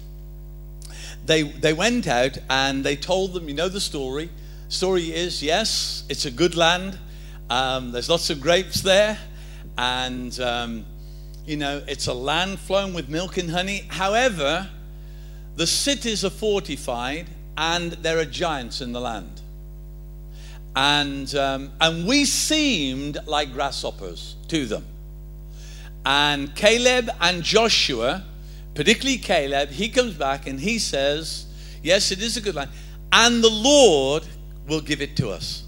They, 1.25 1.43
they 1.43 1.73
went 1.73 2.07
out 2.07 2.37
and 2.49 2.83
they 2.83 2.95
told 2.95 3.33
them, 3.33 3.47
you 3.47 3.53
know 3.53 3.69
the 3.69 3.81
story, 3.81 4.29
Story 4.69 5.11
is 5.11 5.41
yes, 5.41 6.03
it's 6.09 6.25
a 6.25 6.31
good 6.31 6.55
land. 6.55 6.95
Um, 7.49 7.91
there's 7.91 8.07
lots 8.07 8.29
of 8.29 8.39
grapes 8.39 8.81
there. 8.81 9.17
And, 9.79 10.39
um, 10.39 10.85
you 11.43 11.57
know, 11.57 11.81
it's 11.87 12.05
a 12.05 12.13
land 12.13 12.59
flowing 12.59 12.93
with 12.93 13.09
milk 13.09 13.37
and 13.37 13.49
honey. 13.49 13.85
However, 13.87 14.69
the 15.55 15.65
cities 15.65 16.23
are 16.23 16.29
fortified 16.29 17.25
and 17.57 17.93
there 17.93 18.19
are 18.19 18.25
giants 18.25 18.79
in 18.79 18.91
the 18.91 19.01
land. 19.01 19.41
And, 20.75 21.33
um, 21.33 21.71
and 21.81 22.07
we 22.07 22.25
seemed 22.25 23.17
like 23.25 23.51
grasshoppers 23.51 24.35
to 24.49 24.67
them. 24.67 24.85
And 26.05 26.55
Caleb 26.55 27.09
and 27.19 27.41
Joshua, 27.41 28.23
particularly 28.75 29.17
Caleb, 29.17 29.69
he 29.69 29.89
comes 29.89 30.13
back 30.13 30.45
and 30.45 30.59
he 30.59 30.77
says, 30.77 31.47
Yes, 31.81 32.11
it 32.11 32.21
is 32.21 32.37
a 32.37 32.41
good 32.41 32.53
land. 32.53 32.69
And 33.11 33.43
the 33.43 33.49
Lord 33.49 34.27
will 34.69 34.81
give 34.81 35.01
it 35.01 35.17
to 35.17 35.29
us. 35.29 35.63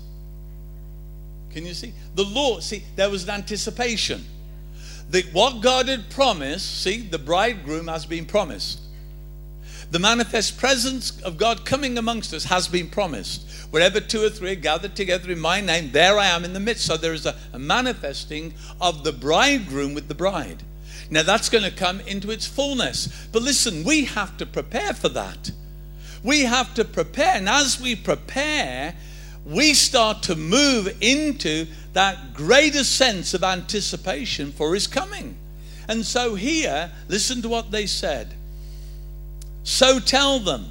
Can 1.52 1.66
you 1.66 1.74
see? 1.74 1.94
The 2.16 2.24
Lord, 2.24 2.64
see, 2.64 2.84
there 2.96 3.10
was 3.10 3.24
an 3.24 3.32
anticipation. 3.32 4.24
that 5.12 5.34
what 5.34 5.62
God 5.62 5.90
had 5.90 6.10
promised, 6.10 6.84
see, 6.84 7.02
the 7.02 7.20
bridegroom 7.20 7.88
has 7.88 8.06
been 8.06 8.26
promised. 8.26 8.80
The 9.92 10.00
manifest 10.00 10.58
presence 10.58 11.22
of 11.22 11.38
God 11.38 11.66
coming 11.66 11.98
amongst 11.98 12.34
us 12.34 12.46
has 12.46 12.70
been 12.70 12.88
promised. 12.88 13.46
Wherever 13.72 14.00
two 14.00 14.24
or 14.24 14.30
three 14.30 14.54
are 14.54 14.56
gathered 14.56 14.96
together 14.96 15.30
in 15.30 15.40
my 15.40 15.60
name, 15.60 15.92
there 15.92 16.18
I 16.18 16.28
am 16.28 16.46
in 16.46 16.54
the 16.54 16.62
midst. 16.62 16.86
So 16.86 16.96
there 16.96 17.14
is 17.14 17.26
a, 17.26 17.36
a 17.52 17.60
manifesting 17.60 18.54
of 18.80 19.04
the 19.04 19.12
bridegroom 19.12 19.94
with 19.94 20.08
the 20.08 20.16
bride. 20.16 20.64
Now 21.10 21.24
that's 21.24 21.50
going 21.50 21.66
to 21.66 21.72
come 21.72 22.00
into 22.02 22.32
its 22.32 22.48
fullness. 22.48 23.28
But 23.34 23.42
listen, 23.42 23.84
we 23.84 24.06
have 24.06 24.38
to 24.38 24.46
prepare 24.46 24.94
for 24.94 25.10
that. 25.10 25.52
We 26.24 26.42
have 26.42 26.74
to 26.76 26.86
prepare. 26.86 27.36
And 27.36 27.50
as 27.50 27.80
we 27.80 27.96
prepare, 27.96 28.96
we 29.46 29.74
start 29.74 30.24
to 30.24 30.36
move 30.36 30.96
into 31.02 31.68
that 31.94 32.34
greater 32.34 32.84
sense 32.84 33.34
of 33.34 33.44
anticipation 33.44 34.52
for 34.52 34.74
his 34.74 34.88
coming. 34.88 35.38
And 35.88 36.06
so 36.06 36.36
here, 36.36 36.92
listen 37.08 37.42
to 37.42 37.50
what 37.50 37.72
they 37.72 37.86
said. 37.86 38.34
So 39.64 40.00
tell 40.00 40.40
them. 40.40 40.68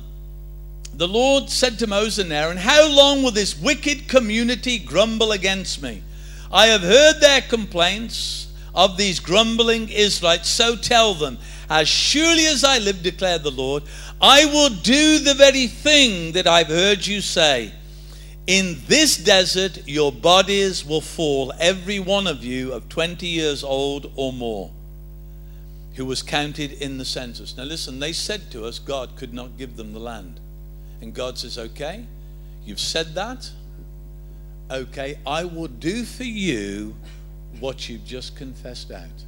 The 0.94 1.09
Lord 1.09 1.48
said 1.48 1.78
to 1.78 1.86
Moses 1.86 2.24
and 2.24 2.32
Aaron, 2.32 2.57
How 2.57 2.88
long 2.88 3.22
will 3.22 3.30
this 3.30 3.59
wicked 3.59 4.09
community 4.09 4.78
grumble 4.78 5.32
against 5.32 5.82
me? 5.82 6.03
I 6.53 6.66
have 6.66 6.82
heard 6.82 7.20
their 7.20 7.40
complaints 7.42 8.48
of 8.74 8.96
these 8.96 9.20
grumbling 9.20 9.88
Israelites, 9.88 10.48
so 10.48 10.76
tell 10.76 11.14
them, 11.14 11.38
As 11.68 11.88
surely 11.88 12.46
as 12.46 12.64
I 12.64 12.78
live, 12.78 13.03
declared 13.03 13.42
the 13.42 13.51
Lord, 13.51 13.84
I 14.20 14.44
will 14.44 14.68
do 14.68 15.18
the 15.18 15.34
very 15.34 15.66
thing 15.66 16.32
that 16.32 16.46
I've 16.46 16.66
heard 16.66 17.06
you 17.06 17.22
say. 17.22 17.72
In 18.46 18.76
this 18.86 19.16
desert, 19.16 19.86
your 19.86 20.12
bodies 20.12 20.84
will 20.84 21.00
fall, 21.00 21.52
every 21.58 22.00
one 22.00 22.26
of 22.26 22.44
you 22.44 22.72
of 22.72 22.88
20 22.88 23.26
years 23.26 23.64
old 23.64 24.12
or 24.16 24.32
more, 24.32 24.70
who 25.94 26.04
was 26.04 26.22
counted 26.22 26.72
in 26.72 26.98
the 26.98 27.04
census. 27.04 27.56
Now, 27.56 27.62
listen, 27.62 27.98
they 27.98 28.12
said 28.12 28.50
to 28.50 28.66
us 28.66 28.78
God 28.78 29.16
could 29.16 29.32
not 29.32 29.56
give 29.56 29.76
them 29.76 29.92
the 29.92 30.00
land. 30.00 30.40
And 31.00 31.14
God 31.14 31.38
says, 31.38 31.56
Okay, 31.56 32.04
you've 32.64 32.80
said 32.80 33.14
that. 33.14 33.50
Okay, 34.70 35.18
I 35.26 35.44
will 35.44 35.68
do 35.68 36.04
for 36.04 36.24
you 36.24 36.94
what 37.58 37.88
you've 37.88 38.04
just 38.04 38.36
confessed 38.36 38.90
out. 38.90 39.24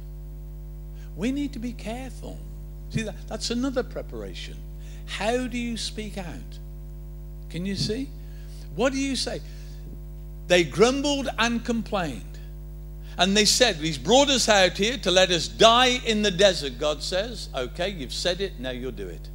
We 1.15 1.31
need 1.31 1.53
to 1.53 1.59
be 1.59 1.73
careful. 1.73 2.37
See, 2.89 3.01
that, 3.03 3.15
that's 3.27 3.49
another 3.49 3.83
preparation. 3.83 4.57
How 5.05 5.47
do 5.47 5.57
you 5.57 5.77
speak 5.77 6.17
out? 6.17 6.59
Can 7.49 7.65
you 7.65 7.75
see? 7.75 8.09
What 8.75 8.93
do 8.93 8.99
you 8.99 9.15
say? 9.15 9.41
They 10.47 10.63
grumbled 10.63 11.29
and 11.37 11.63
complained. 11.63 12.33
And 13.17 13.37
they 13.37 13.45
said, 13.45 13.75
He's 13.75 13.97
brought 13.97 14.29
us 14.29 14.49
out 14.49 14.77
here 14.77 14.97
to 14.97 15.11
let 15.11 15.29
us 15.29 15.47
die 15.47 15.99
in 16.05 16.23
the 16.23 16.31
desert. 16.31 16.79
God 16.79 17.03
says, 17.03 17.49
Okay, 17.55 17.89
you've 17.89 18.13
said 18.13 18.41
it, 18.41 18.59
now 18.59 18.71
you'll 18.71 18.91
do 18.91 19.07
it. 19.07 19.29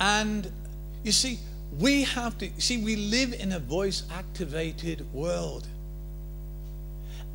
And 0.00 0.50
you 1.02 1.12
see, 1.12 1.38
we 1.78 2.04
have 2.04 2.38
to 2.38 2.50
see, 2.58 2.78
we 2.78 2.96
live 2.96 3.32
in 3.32 3.52
a 3.52 3.58
voice 3.58 4.04
activated 4.12 5.12
world. 5.12 5.66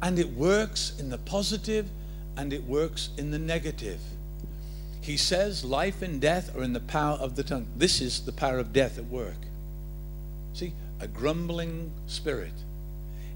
And 0.01 0.17
it 0.17 0.29
works 0.29 0.93
in 0.97 1.09
the 1.09 1.17
positive 1.17 1.89
and 2.39 2.53
it 2.53 2.63
works 2.63 3.09
in 3.17 3.31
the 3.31 3.37
negative. 3.37 3.99
He 5.01 5.17
says 5.17 5.65
life 5.65 6.01
and 6.01 6.21
death 6.21 6.55
are 6.55 6.63
in 6.63 6.71
the 6.71 6.79
power 6.79 7.17
of 7.17 7.35
the 7.35 7.43
tongue. 7.43 7.67
This 7.75 7.99
is 7.99 8.21
the 8.21 8.31
power 8.31 8.59
of 8.59 8.71
death 8.71 8.97
at 8.97 9.03
work. 9.07 9.41
See, 10.53 10.73
a 11.01 11.07
grumbling 11.07 11.91
spirit. 12.07 12.53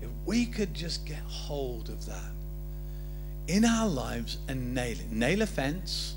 If 0.01 0.07
we 0.25 0.45
could 0.45 0.73
just 0.73 1.05
get 1.05 1.19
hold 1.19 1.89
of 1.89 2.05
that 2.05 2.31
in 3.47 3.65
our 3.65 3.89
lives 3.89 4.37
and 4.47 4.73
nail 4.73 4.93
it, 4.97 5.11
nail 5.11 5.41
offense 5.41 6.15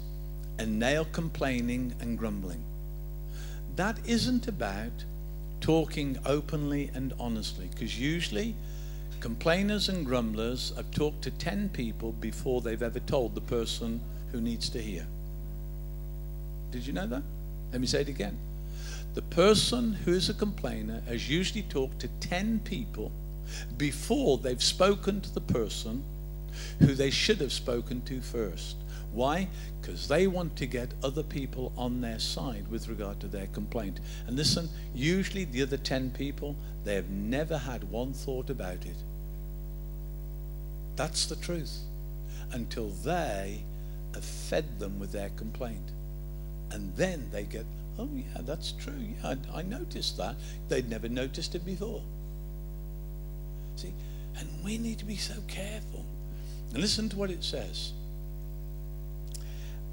and 0.61 0.79
nail 0.79 1.09
complaining 1.11 1.93
and 1.99 2.17
grumbling. 2.17 2.63
That 3.75 3.99
isn't 4.07 4.47
about 4.47 5.05
talking 5.61 6.19
openly 6.25 6.93
and 6.95 7.13
honestly, 7.19 7.69
because 7.69 7.99
usually 7.99 8.55
complainers 9.27 9.89
and 9.89 10.07
grumblers 10.07 10.73
have 10.77 10.89
talked 10.93 11.21
to 11.21 11.33
10 11.33 11.69
people 11.71 12.13
before 12.13 12.61
they've 12.61 12.85
ever 12.85 13.01
told 13.01 13.35
the 13.35 13.41
person 13.41 14.01
who 14.31 14.41
needs 14.41 14.69
to 14.69 14.81
hear. 14.81 15.05
Did 16.71 16.87
you 16.87 16.93
know 16.93 17.09
that? 17.09 17.25
Let 17.73 17.81
me 17.81 17.89
say 17.89 18.03
it 18.03 18.09
again. 18.09 18.39
The 19.15 19.23
person 19.23 19.95
who 19.95 20.13
is 20.13 20.29
a 20.29 20.35
complainer 20.35 21.03
has 21.09 21.29
usually 21.29 21.63
talked 21.63 21.99
to 22.03 22.09
10 22.21 22.61
people 22.61 23.11
before 23.77 24.39
they've 24.39 24.63
spoken 24.63 25.21
to 25.23 25.35
the 25.35 25.41
person 25.41 26.05
who 26.79 26.95
they 26.95 27.11
should 27.11 27.39
have 27.39 27.53
spoken 27.53 28.03
to 28.03 28.21
first. 28.21 28.77
Why? 29.13 29.49
Because 29.81 30.07
they 30.07 30.29
want 30.29 30.55
to 30.55 30.67
get 30.67 30.95
other 31.03 31.25
people 31.25 31.73
on 31.77 32.01
their 32.01 32.21
side 32.21 32.69
with 32.71 32.89
regard 32.89 33.19
to 33.21 33.27
their 33.27 33.49
complaint. 33.49 33.99
And 34.29 34.37
listen, 34.37 34.69
usually 34.95 35.47
the 35.47 35.63
other 35.63 35.79
10 35.79 36.13
people, 36.13 36.55
they 36.85 36.95
have 36.95 37.11
never 37.11 37.59
had 37.59 37.91
one 37.91 38.13
thought 38.13 38.51
about 38.51 38.87
it. 38.87 38.95
That's 40.97 41.27
the 41.27 41.37
truth. 41.37 41.79
Until 42.53 42.89
they 42.89 43.63
have 44.15 44.25
fed 44.25 44.79
them 44.79 44.99
with 44.99 45.13
their 45.13 45.31
complaint. 45.31 45.91
And 46.71 46.95
then 46.97 47.29
they 47.33 47.45
get, 47.45 47.67
oh, 47.99 48.09
yeah, 48.15 48.41
that's 48.41 48.73
true. 48.73 48.95
Yeah, 48.99 49.35
I, 49.55 49.59
I 49.59 49.63
noticed 49.63 50.17
that. 50.17 50.37
They'd 50.69 50.89
never 50.89 51.09
noticed 51.09 51.55
it 51.55 51.65
before. 51.65 52.03
See, 53.77 53.93
and 54.39 54.49
we 54.65 54.79
need 54.79 54.99
to 54.99 55.05
be 55.05 55.17
so 55.17 55.35
careful. 55.49 56.05
And 56.73 56.81
listen 56.81 57.09
to 57.11 57.17
what 57.17 57.31
it 57.31 57.45
says 57.45 57.93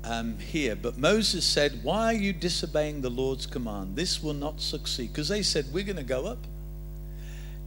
um, 0.04 0.38
here. 0.40 0.76
But 0.76 0.98
Moses 0.98 1.46
said, 1.46 1.84
Why 1.84 2.06
are 2.06 2.18
you 2.18 2.34
disobeying 2.34 3.02
the 3.02 3.10
Lord's 3.10 3.46
command? 3.46 3.96
This 3.96 4.24
will 4.24 4.34
not 4.34 4.62
succeed. 4.62 5.12
Because 5.12 5.30
they 5.30 5.44
said, 5.44 5.66
We're 5.72 5.84
going 5.84 5.98
to 5.98 6.04
go 6.04 6.26
up. 6.26 6.40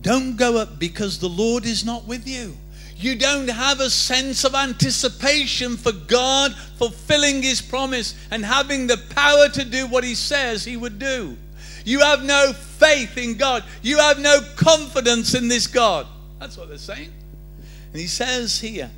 Don't 0.02 0.36
go 0.36 0.56
up 0.56 0.78
because 0.78 1.18
the 1.18 1.28
Lord 1.28 1.64
is 1.64 1.84
not 1.84 2.06
with 2.06 2.26
you 2.28 2.56
you 2.98 3.14
don't 3.14 3.48
have 3.48 3.80
a 3.80 3.90
sense 3.90 4.44
of 4.44 4.54
anticipation 4.54 5.76
for 5.76 5.92
God 5.92 6.54
fulfilling 6.78 7.42
His 7.42 7.60
promise 7.60 8.14
and 8.30 8.44
having 8.44 8.86
the 8.86 8.96
power 9.14 9.48
to 9.50 9.64
do 9.64 9.86
what 9.86 10.02
He 10.02 10.14
says 10.14 10.64
He 10.64 10.76
would 10.76 10.98
do. 10.98 11.36
You 11.84 12.00
have 12.00 12.24
no 12.24 12.52
faith 12.52 13.16
in 13.16 13.36
God. 13.36 13.64
You 13.82 13.98
have 13.98 14.18
no 14.18 14.40
confidence 14.56 15.34
in 15.34 15.48
this 15.48 15.66
God. 15.66 16.06
That's 16.40 16.56
what 16.56 16.68
they're 16.68 16.78
saying. 16.78 17.12
And 17.92 18.00
He 18.00 18.08
says 18.08 18.58
here, 18.58 18.90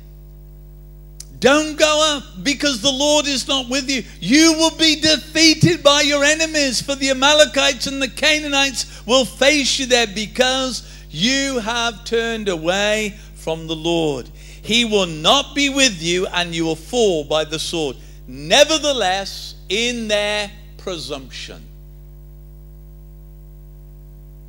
don't 1.39 1.77
go 1.77 2.17
up 2.17 2.43
because 2.43 2.81
the 2.81 2.91
Lord 2.91 3.25
is 3.25 3.47
not 3.47 3.69
with 3.69 3.89
you. 3.89 4.03
You 4.19 4.53
will 4.53 4.75
be 4.75 4.99
defeated 4.99 5.81
by 5.81 6.01
your 6.01 6.23
enemies, 6.23 6.81
for 6.81 6.95
the 6.95 7.11
Amalekites 7.11 7.87
and 7.87 8.01
the 8.01 8.09
Canaanites 8.09 9.05
will 9.05 9.23
face 9.23 9.79
you 9.79 9.85
there 9.85 10.07
because 10.07 10.85
you 11.09 11.59
have 11.59 12.03
turned 12.03 12.49
away 12.49 13.17
from 13.39 13.67
the 13.67 13.75
Lord. 13.75 14.29
He 14.61 14.85
will 14.85 15.07
not 15.07 15.55
be 15.55 15.69
with 15.69 16.01
you, 16.01 16.27
and 16.27 16.53
you 16.53 16.65
will 16.65 16.75
fall 16.75 17.23
by 17.23 17.45
the 17.45 17.59
sword. 17.59 17.95
Nevertheless, 18.27 19.55
in 19.69 20.07
their 20.07 20.51
presumption. 20.77 21.63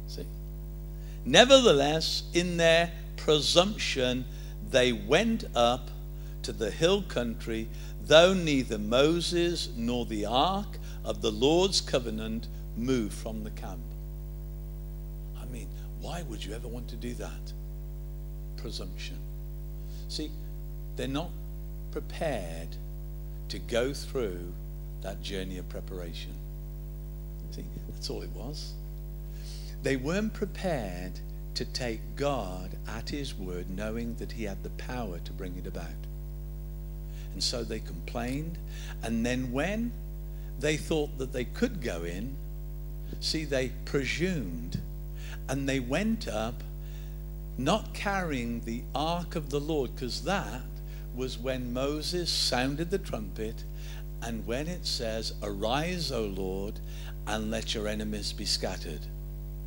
See? 0.09 0.26
Nevertheless, 1.24 2.24
in 2.34 2.57
their 2.57 2.91
presumption, 3.16 4.24
they 4.70 4.93
went 4.93 5.45
up 5.55 5.91
to 6.43 6.53
the 6.53 6.70
hill 6.70 7.03
country, 7.03 7.68
though 8.03 8.34
neither 8.34 8.78
Moses 8.78 9.68
nor 9.76 10.07
the 10.07 10.26
ark 10.26 10.78
of 11.05 11.22
the 11.22 11.30
Lord's 11.30 11.80
covenant 11.80 12.49
moved 12.76 13.14
from 13.14 13.45
the 13.45 13.51
camp. 13.51 13.80
I 15.41 15.45
mean, 15.47 15.68
why 16.01 16.22
would 16.22 16.45
you 16.45 16.55
ever 16.55 16.68
want 16.68 16.88
to 16.88 16.97
do 16.97 17.14
that? 17.14 17.53
Presumption. 18.61 19.17
See, 20.09 20.31
they're 20.97 21.09
not 21.09 21.31
prepared 21.93 22.69
to 23.49 23.59
go 23.59 23.93
through 23.93 24.53
that 25.03 25.23
journey 25.23 25.59
of 25.59 25.69
preparation. 25.69 26.33
See, 27.53 27.65
that's 27.89 28.11
all 28.11 28.23
it 28.23 28.31
was. 28.31 28.75
They 29.83 29.97
weren't 29.97 30.35
prepared 30.35 31.19
to 31.55 31.65
take 31.65 32.01
God 32.17 32.71
at 32.89 33.11
His 33.11 33.35
word, 33.35 33.71
knowing 33.71 34.15
that 34.17 34.33
He 34.33 34.45
had 34.45 34.63
the 34.63 34.71
power 34.71 35.19
to 35.19 35.33
bring 35.33 35.57
it 35.57 35.67
about. 35.67 35.89
And 37.33 37.43
so 37.43 37.65
they 37.65 37.81
complained. 37.81 38.59
And 39.03 39.25
then 39.25 39.53
when 39.53 39.93
they 40.59 40.77
thought 40.77 41.19
that 41.19 41.33
they 41.33 41.45
could 41.45 41.83
go 41.83 42.05
in, 42.05 42.37
see, 43.21 43.45
they 43.45 43.71
presumed 43.85 44.81
and 45.49 45.69
they 45.69 45.81
went 45.81 46.29
up 46.29 46.63
not 47.65 47.95
carrying 47.95 48.61
the 48.61 48.83
ark 48.95 49.37
of 49.37 49.51
the 49.51 49.61
Lord, 49.61 49.95
because 49.95 50.23
that 50.25 50.63
was 51.15 51.39
when 51.39 51.73
Moses 51.73 52.31
sounded 52.31 52.91
the 52.91 52.99
trumpet, 52.99 53.65
and 54.23 54.47
when 54.47 54.69
it 54.69 54.87
says, 54.87 55.35
Arise, 55.43 56.13
O 56.13 56.25
Lord, 56.25 56.81
and 57.27 57.51
let 57.51 57.75
your 57.75 57.89
enemies 57.89 58.33
be 58.33 58.45
scattered. 58.45 59.07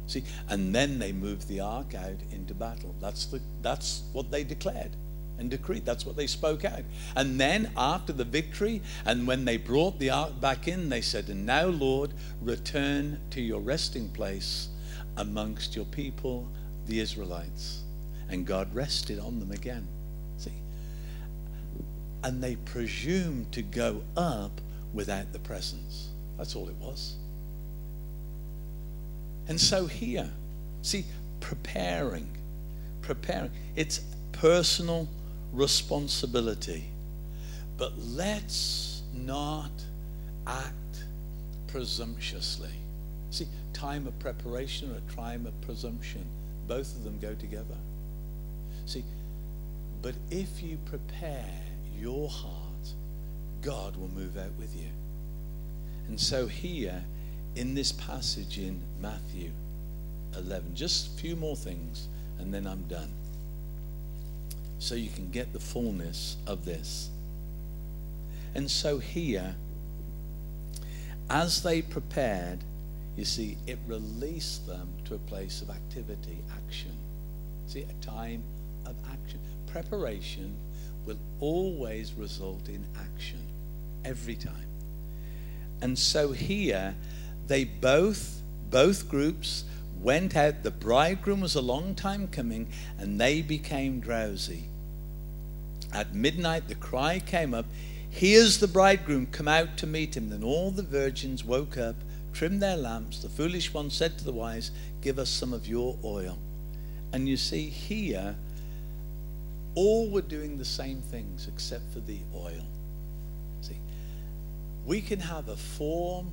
See, 0.08 0.24
and 0.50 0.76
then 0.76 1.00
they 1.00 1.12
moved 1.12 1.48
the 1.48 1.62
ark 1.62 1.96
out 1.96 2.20
into 2.32 2.54
battle. 2.54 2.94
That's 3.00 3.26
the 3.26 3.40
that's 3.62 4.04
what 4.12 4.32
they 4.32 4.44
declared 4.44 4.96
and 5.40 5.50
decreed. 5.50 5.86
That's 5.86 6.06
what 6.06 6.16
they 6.16 6.28
spoke 6.28 6.66
out. 6.66 6.84
And 7.16 7.40
then 7.40 7.72
after 7.78 8.14
the 8.14 8.24
victory, 8.24 8.82
and 9.06 9.26
when 9.26 9.46
they 9.46 9.58
brought 9.58 10.00
the 10.00 10.10
ark 10.10 10.40
back 10.40 10.68
in, 10.68 10.90
they 10.90 11.02
said, 11.02 11.30
And 11.30 11.46
now, 11.46 11.66
Lord, 11.66 12.14
return 12.42 13.20
to 13.32 13.42
your 13.42 13.62
resting 13.62 14.10
place 14.10 14.70
amongst 15.18 15.76
your 15.76 15.86
people, 15.86 16.48
the 16.86 17.00
Israelites. 17.00 17.83
And 18.30 18.46
God 18.46 18.74
rested 18.74 19.20
on 19.20 19.40
them 19.40 19.52
again. 19.52 19.88
See? 20.38 20.52
And 22.24 22.44
they 22.44 22.56
presumed 22.56 23.52
to 23.52 23.62
go 23.62 24.02
up 24.16 24.62
without 24.94 25.34
the 25.34 25.40
presence. 25.40 26.10
That's 26.38 26.56
all 26.56 26.68
it 26.70 26.76
was. 26.76 27.16
And 29.48 29.60
so 29.60 29.86
here, 29.86 30.30
see, 30.82 31.06
preparing, 31.42 32.30
preparing. 33.02 33.52
It's 33.76 34.00
personal 34.32 35.08
responsibility. 35.52 36.86
But 37.78 37.94
let's 37.98 39.02
not 39.14 39.72
act 40.48 40.74
presumptuously. 41.68 42.70
See, 43.32 43.48
time 43.74 44.08
of 44.08 44.18
preparation 44.20 44.92
or 44.92 45.16
time 45.16 45.46
of 45.46 45.60
presumption, 45.62 46.24
both 46.68 46.96
of 46.96 47.04
them 47.04 47.20
go 47.20 47.34
together. 47.34 47.76
See, 48.86 49.04
but 50.02 50.16
if 50.30 50.62
you 50.62 50.78
prepare 50.86 51.50
your 51.98 52.30
heart, 52.30 52.94
God 53.62 53.96
will 53.96 54.10
move 54.10 54.38
out 54.38 54.52
with 54.60 54.76
you. 54.76 54.90
And 56.08 56.20
so 56.20 56.48
here 56.48 57.04
in 57.56 57.76
this 57.76 57.92
passage 57.92 58.58
in 58.58 58.82
Matthew 59.02 59.52
11, 60.36 60.76
just 60.76 61.08
a 61.08 61.22
few 61.22 61.36
more 61.36 61.56
things 61.56 62.08
and 62.40 62.54
then 62.54 62.68
I'm 62.68 62.84
done 62.84 63.12
so 64.80 64.96
you 64.96 65.10
can 65.10 65.30
get 65.32 65.54
the 65.54 65.60
fullness 65.60 66.36
of 66.46 66.66
this. 66.66 67.10
And 68.54 68.70
so 68.70 69.00
here, 69.00 69.56
as 71.30 71.64
they 71.64 71.82
prepared, 71.82 72.60
you 73.16 73.24
see, 73.24 73.58
it 73.66 73.80
released 73.88 74.68
them 74.68 74.90
to 75.06 75.16
a 75.16 75.20
place 75.20 75.62
of 75.62 75.70
activity, 75.70 76.38
action. 76.58 76.92
See, 77.68 77.84
a 77.84 78.06
time 78.06 78.44
of 78.86 78.96
action. 79.12 79.40
Preparation 79.68 80.56
will 81.06 81.20
always 81.40 82.14
result 82.14 82.68
in 82.68 82.86
action, 82.98 83.40
every 84.06 84.36
time. 84.36 84.68
And 85.82 85.98
so 85.98 86.32
here, 86.32 86.96
they 87.48 87.66
both, 87.66 88.42
both 88.70 89.10
groups, 89.10 89.66
went 90.02 90.36
out. 90.36 90.64
The 90.64 90.72
bridegroom 90.72 91.42
was 91.42 91.56
a 91.56 91.62
long 91.62 91.96
time 91.96 92.28
coming, 92.28 92.68
and 92.98 93.20
they 93.20 93.42
became 93.42 94.00
drowsy. 94.00 94.66
At 95.92 96.16
midnight, 96.16 96.68
the 96.68 96.76
cry 96.76 97.20
came 97.20 97.54
up, 97.54 97.66
Here's 98.10 98.60
the 98.60 98.68
bridegroom, 98.68 99.26
come 99.32 99.48
out 99.48 99.76
to 99.78 99.88
meet 99.88 100.16
him. 100.16 100.30
Then 100.30 100.44
all 100.44 100.70
the 100.70 100.84
virgins 100.84 101.44
woke 101.44 101.80
up, 101.80 101.96
trimmed 102.32 102.62
their 102.62 102.78
lamps. 102.78 103.24
The 103.24 103.28
foolish 103.28 103.74
one 103.74 103.90
said 103.90 104.20
to 104.20 104.24
the 104.24 104.32
wise, 104.32 104.70
Give 105.02 105.18
us 105.18 105.32
some 105.32 105.52
of 105.52 105.68
your 105.68 105.98
oil. 106.04 106.38
And 107.12 107.28
you 107.28 107.38
see, 107.38 107.70
here, 107.70 108.36
all 109.76 110.10
were 110.10 110.22
doing 110.22 110.58
the 110.58 110.66
same 110.66 111.02
things 111.02 111.48
except 111.48 111.92
for 111.94 112.00
the 112.00 112.20
oil. 112.36 112.66
See, 113.62 113.78
we 114.86 115.02
can 115.02 115.20
have 115.20 115.50
a 115.50 115.56
form 115.56 116.32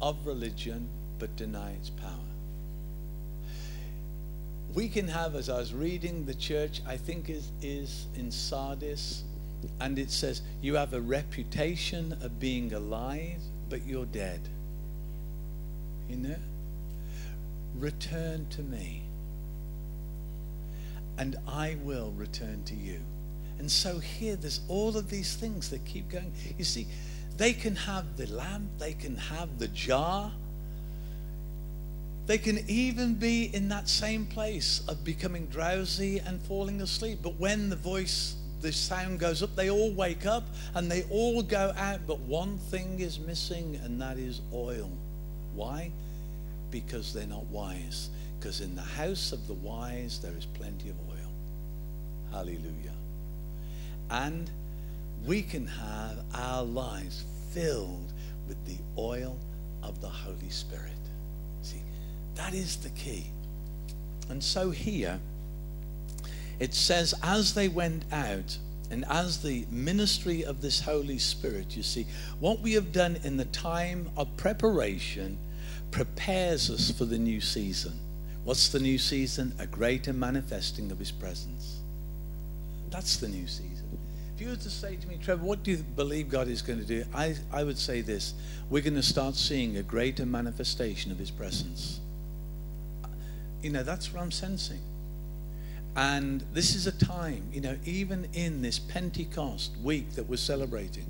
of 0.00 0.26
religion 0.26 0.88
but 1.18 1.36
deny 1.36 1.72
its 1.72 1.90
power 1.90 2.30
we 4.74 4.88
can 4.88 5.08
have, 5.08 5.34
as 5.34 5.48
I 5.48 5.58
was 5.58 5.74
reading 5.74 6.26
the 6.26 6.34
church, 6.34 6.80
I 6.86 6.96
think 6.96 7.28
is, 7.28 7.50
is 7.60 8.06
in 8.14 8.30
Sardis, 8.30 9.24
and 9.80 9.98
it 9.98 10.10
says, 10.10 10.42
You 10.62 10.76
have 10.76 10.94
a 10.94 11.00
reputation 11.00 12.12
of 12.22 12.38
being 12.38 12.72
alive, 12.72 13.40
but 13.68 13.84
you're 13.84 14.06
dead. 14.06 14.40
You 16.08 16.16
know? 16.16 16.36
Return 17.76 18.46
to 18.50 18.62
me, 18.62 19.02
and 21.20 21.36
I 21.46 21.76
will 21.84 22.12
return 22.16 22.64
to 22.64 22.74
you. 22.74 22.98
And 23.58 23.70
so 23.70 23.98
here, 23.98 24.36
there's 24.36 24.60
all 24.68 24.96
of 24.96 25.10
these 25.10 25.36
things 25.36 25.68
that 25.68 25.84
keep 25.84 26.08
going. 26.08 26.32
You 26.56 26.64
see, 26.64 26.86
they 27.36 27.52
can 27.52 27.76
have 27.76 28.16
the 28.16 28.26
lamp, 28.28 28.70
they 28.78 28.94
can 28.94 29.16
have 29.16 29.58
the 29.58 29.68
jar, 29.68 30.32
they 32.24 32.38
can 32.38 32.64
even 32.68 33.16
be 33.16 33.50
in 33.54 33.68
that 33.68 33.86
same 33.86 34.24
place 34.24 34.82
of 34.88 35.04
becoming 35.04 35.46
drowsy 35.46 36.20
and 36.20 36.40
falling 36.42 36.80
asleep. 36.80 37.18
But 37.22 37.38
when 37.38 37.68
the 37.68 37.76
voice, 37.76 38.36
the 38.62 38.72
sound 38.72 39.20
goes 39.20 39.42
up, 39.42 39.54
they 39.56 39.68
all 39.68 39.92
wake 39.92 40.24
up 40.24 40.44
and 40.74 40.90
they 40.90 41.02
all 41.10 41.42
go 41.42 41.74
out. 41.76 42.00
But 42.06 42.20
one 42.20 42.56
thing 42.56 43.00
is 43.00 43.18
missing, 43.18 43.78
and 43.84 44.00
that 44.00 44.16
is 44.16 44.40
oil. 44.54 44.90
Why? 45.54 45.92
Because 46.70 47.12
they're 47.12 47.26
not 47.26 47.44
wise. 47.46 48.08
Because 48.38 48.62
in 48.62 48.74
the 48.74 48.80
house 48.80 49.32
of 49.32 49.46
the 49.48 49.54
wise, 49.54 50.18
there 50.20 50.32
is 50.32 50.46
plenty 50.46 50.88
of 50.88 50.96
oil. 51.09 51.09
Hallelujah. 52.32 52.94
And 54.10 54.50
we 55.24 55.42
can 55.42 55.66
have 55.66 56.18
our 56.34 56.62
lives 56.62 57.24
filled 57.52 58.12
with 58.48 58.64
the 58.66 58.78
oil 58.98 59.36
of 59.82 60.00
the 60.00 60.08
Holy 60.08 60.50
Spirit. 60.50 60.92
See, 61.62 61.82
that 62.34 62.54
is 62.54 62.76
the 62.76 62.90
key. 62.90 63.26
And 64.28 64.42
so 64.42 64.70
here, 64.70 65.20
it 66.58 66.74
says, 66.74 67.14
as 67.22 67.54
they 67.54 67.68
went 67.68 68.04
out, 68.12 68.58
and 68.90 69.04
as 69.08 69.42
the 69.42 69.66
ministry 69.70 70.44
of 70.44 70.60
this 70.60 70.80
Holy 70.80 71.18
Spirit, 71.18 71.76
you 71.76 71.82
see, 71.82 72.06
what 72.40 72.60
we 72.60 72.72
have 72.72 72.92
done 72.92 73.18
in 73.22 73.36
the 73.36 73.44
time 73.46 74.10
of 74.16 74.36
preparation 74.36 75.38
prepares 75.90 76.70
us 76.70 76.90
for 76.90 77.04
the 77.04 77.18
new 77.18 77.40
season. 77.40 77.92
What's 78.44 78.68
the 78.68 78.80
new 78.80 78.98
season? 78.98 79.54
A 79.58 79.66
greater 79.66 80.12
manifesting 80.12 80.90
of 80.90 80.98
His 80.98 81.12
presence. 81.12 81.59
That's 82.90 83.16
the 83.16 83.28
new 83.28 83.46
season. 83.46 83.98
If 84.34 84.40
you 84.40 84.48
were 84.48 84.56
to 84.56 84.70
say 84.70 84.96
to 84.96 85.08
me, 85.08 85.18
Trevor, 85.22 85.44
what 85.44 85.62
do 85.62 85.70
you 85.70 85.78
believe 85.78 86.28
God 86.28 86.48
is 86.48 86.62
going 86.62 86.78
to 86.78 86.84
do? 86.84 87.04
I, 87.14 87.36
I 87.52 87.62
would 87.64 87.78
say 87.78 88.00
this 88.00 88.34
we're 88.70 88.82
going 88.82 88.94
to 88.94 89.02
start 89.02 89.34
seeing 89.34 89.76
a 89.76 89.82
greater 89.82 90.24
manifestation 90.24 91.12
of 91.12 91.18
His 91.18 91.30
presence 91.30 92.00
you 93.62 93.70
know, 93.70 93.82
that's 93.82 94.12
what 94.12 94.22
I'm 94.22 94.30
sensing. 94.30 94.80
And 95.96 96.44
this 96.52 96.74
is 96.74 96.86
a 96.86 96.92
time, 96.92 97.48
you 97.52 97.60
know, 97.60 97.76
even 97.84 98.28
in 98.32 98.62
this 98.62 98.78
Pentecost 98.78 99.72
week 99.82 100.12
that 100.12 100.28
we're 100.28 100.36
celebrating, 100.36 101.06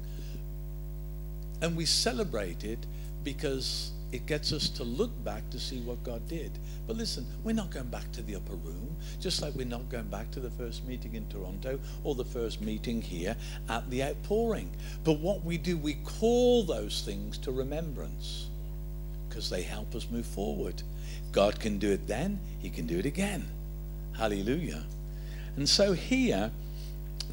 and 1.60 1.76
we 1.76 1.84
celebrate 1.84 2.64
it 2.64 2.78
because 3.22 3.92
it 4.12 4.26
gets 4.26 4.52
us 4.52 4.68
to 4.70 4.84
look 4.84 5.12
back 5.24 5.48
to 5.50 5.60
see 5.60 5.80
what 5.80 6.02
God 6.02 6.26
did. 6.28 6.58
But 6.86 6.96
listen, 6.96 7.26
we're 7.44 7.54
not 7.54 7.70
going 7.70 7.88
back 7.88 8.10
to 8.12 8.22
the 8.22 8.36
upper 8.36 8.56
room, 8.56 8.96
just 9.20 9.40
like 9.40 9.54
we're 9.54 9.66
not 9.66 9.88
going 9.88 10.08
back 10.08 10.30
to 10.32 10.40
the 10.40 10.50
first 10.50 10.84
meeting 10.86 11.14
in 11.14 11.28
Toronto 11.28 11.78
or 12.02 12.14
the 12.14 12.24
first 12.24 12.60
meeting 12.60 13.00
here 13.00 13.36
at 13.68 13.88
the 13.90 14.02
outpouring. 14.02 14.70
But 15.04 15.20
what 15.20 15.44
we 15.44 15.58
do, 15.58 15.76
we 15.76 15.94
call 15.94 16.64
those 16.64 17.02
things 17.02 17.38
to 17.38 17.52
remembrance 17.52 18.48
because 19.28 19.48
they 19.48 19.62
help 19.62 19.94
us 19.94 20.08
move 20.10 20.26
forward. 20.26 20.82
God 21.30 21.60
can 21.60 21.78
do 21.78 21.92
it 21.92 22.08
then, 22.08 22.40
He 22.58 22.70
can 22.70 22.86
do 22.86 22.98
it 22.98 23.06
again. 23.06 23.48
Hallelujah. 24.16 24.84
And 25.56 25.68
so 25.68 25.92
here, 25.92 26.50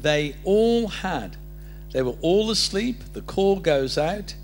they 0.00 0.36
all 0.44 0.88
had, 0.88 1.36
they 1.92 2.02
were 2.02 2.16
all 2.20 2.50
asleep, 2.50 3.02
the 3.14 3.22
call 3.22 3.58
goes 3.58 3.98
out, 3.98 4.34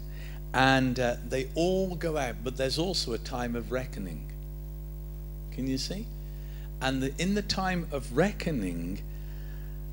and 0.55 1.01
uh, 1.01 1.17
they 1.29 1.49
all 1.57 1.97
go 1.97 2.17
out, 2.17 2.37
but 2.45 2.57
there's 2.57 2.79
also 2.79 3.13
a 3.13 3.19
time 3.19 3.57
of 3.57 3.73
reckoning. 3.73 4.31
Can 5.51 5.67
you 5.67 5.77
see? 5.77 6.07
And 6.81 7.03
the, 7.03 7.13
in 7.21 7.35
the 7.35 7.43
time 7.43 7.89
of 7.91 8.17
reckoning, 8.17 9.03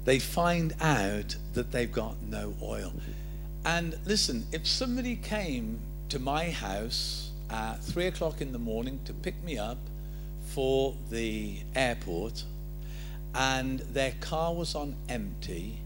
they 0.06 0.20
find 0.20 0.76
out 0.80 1.36
that 1.54 1.72
they've 1.72 1.92
got 1.92 2.22
no 2.22 2.54
oil. 2.62 2.94
And 3.66 3.98
listen, 4.06 4.46
if 4.52 4.68
somebody 4.68 5.16
came 5.16 5.80
to 6.10 6.20
my 6.20 6.52
house 6.52 7.32
at 7.50 7.84
three 7.84 8.06
o'clock 8.06 8.40
in 8.40 8.52
the 8.52 8.60
morning 8.60 9.00
to 9.06 9.14
pick 9.14 9.44
me 9.44 9.58
up 9.58 9.80
for 10.46 10.96
the 11.10 11.58
airport, 11.76 12.44
and 13.34 13.80
their 13.80 14.14
car 14.20 14.54
was 14.54 14.76
on 14.76 14.96
empty, 15.10 15.78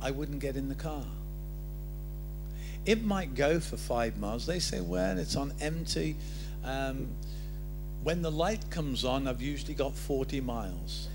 I 0.00 0.12
wouldn't 0.12 0.38
get 0.38 0.56
in 0.56 0.68
the 0.68 0.74
car. 0.76 1.04
It 2.86 3.04
might 3.04 3.34
go 3.34 3.58
for 3.58 3.76
five 3.76 4.16
miles. 4.16 4.46
They 4.46 4.60
say, 4.60 4.80
well, 4.80 5.18
it's 5.18 5.34
on 5.34 5.52
empty. 5.60 6.16
Um, 6.64 7.08
when 8.04 8.22
the 8.22 8.30
light 8.30 8.70
comes 8.70 9.04
on, 9.04 9.26
I've 9.26 9.42
usually 9.42 9.74
got 9.74 9.92
40 9.92 10.40
miles. 10.40 11.08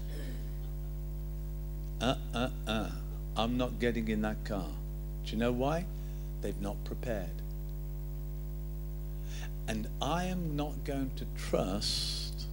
Uh, 2.01 2.15
uh, 2.34 2.49
uh. 2.67 2.89
I'm 3.38 3.55
not 3.55 3.80
getting 3.80 4.09
in 4.09 4.22
that 4.24 4.43
car. 4.43 4.67
Do 5.26 5.32
you 5.32 5.38
know 5.38 5.53
why? 5.53 5.86
They've 6.41 6.59
not 6.59 6.84
prepared. 6.84 7.30
And 9.69 9.88
I 10.01 10.26
am 10.26 10.57
not 10.57 10.84
going 10.84 11.11
to 11.15 11.26
trust 11.38 12.47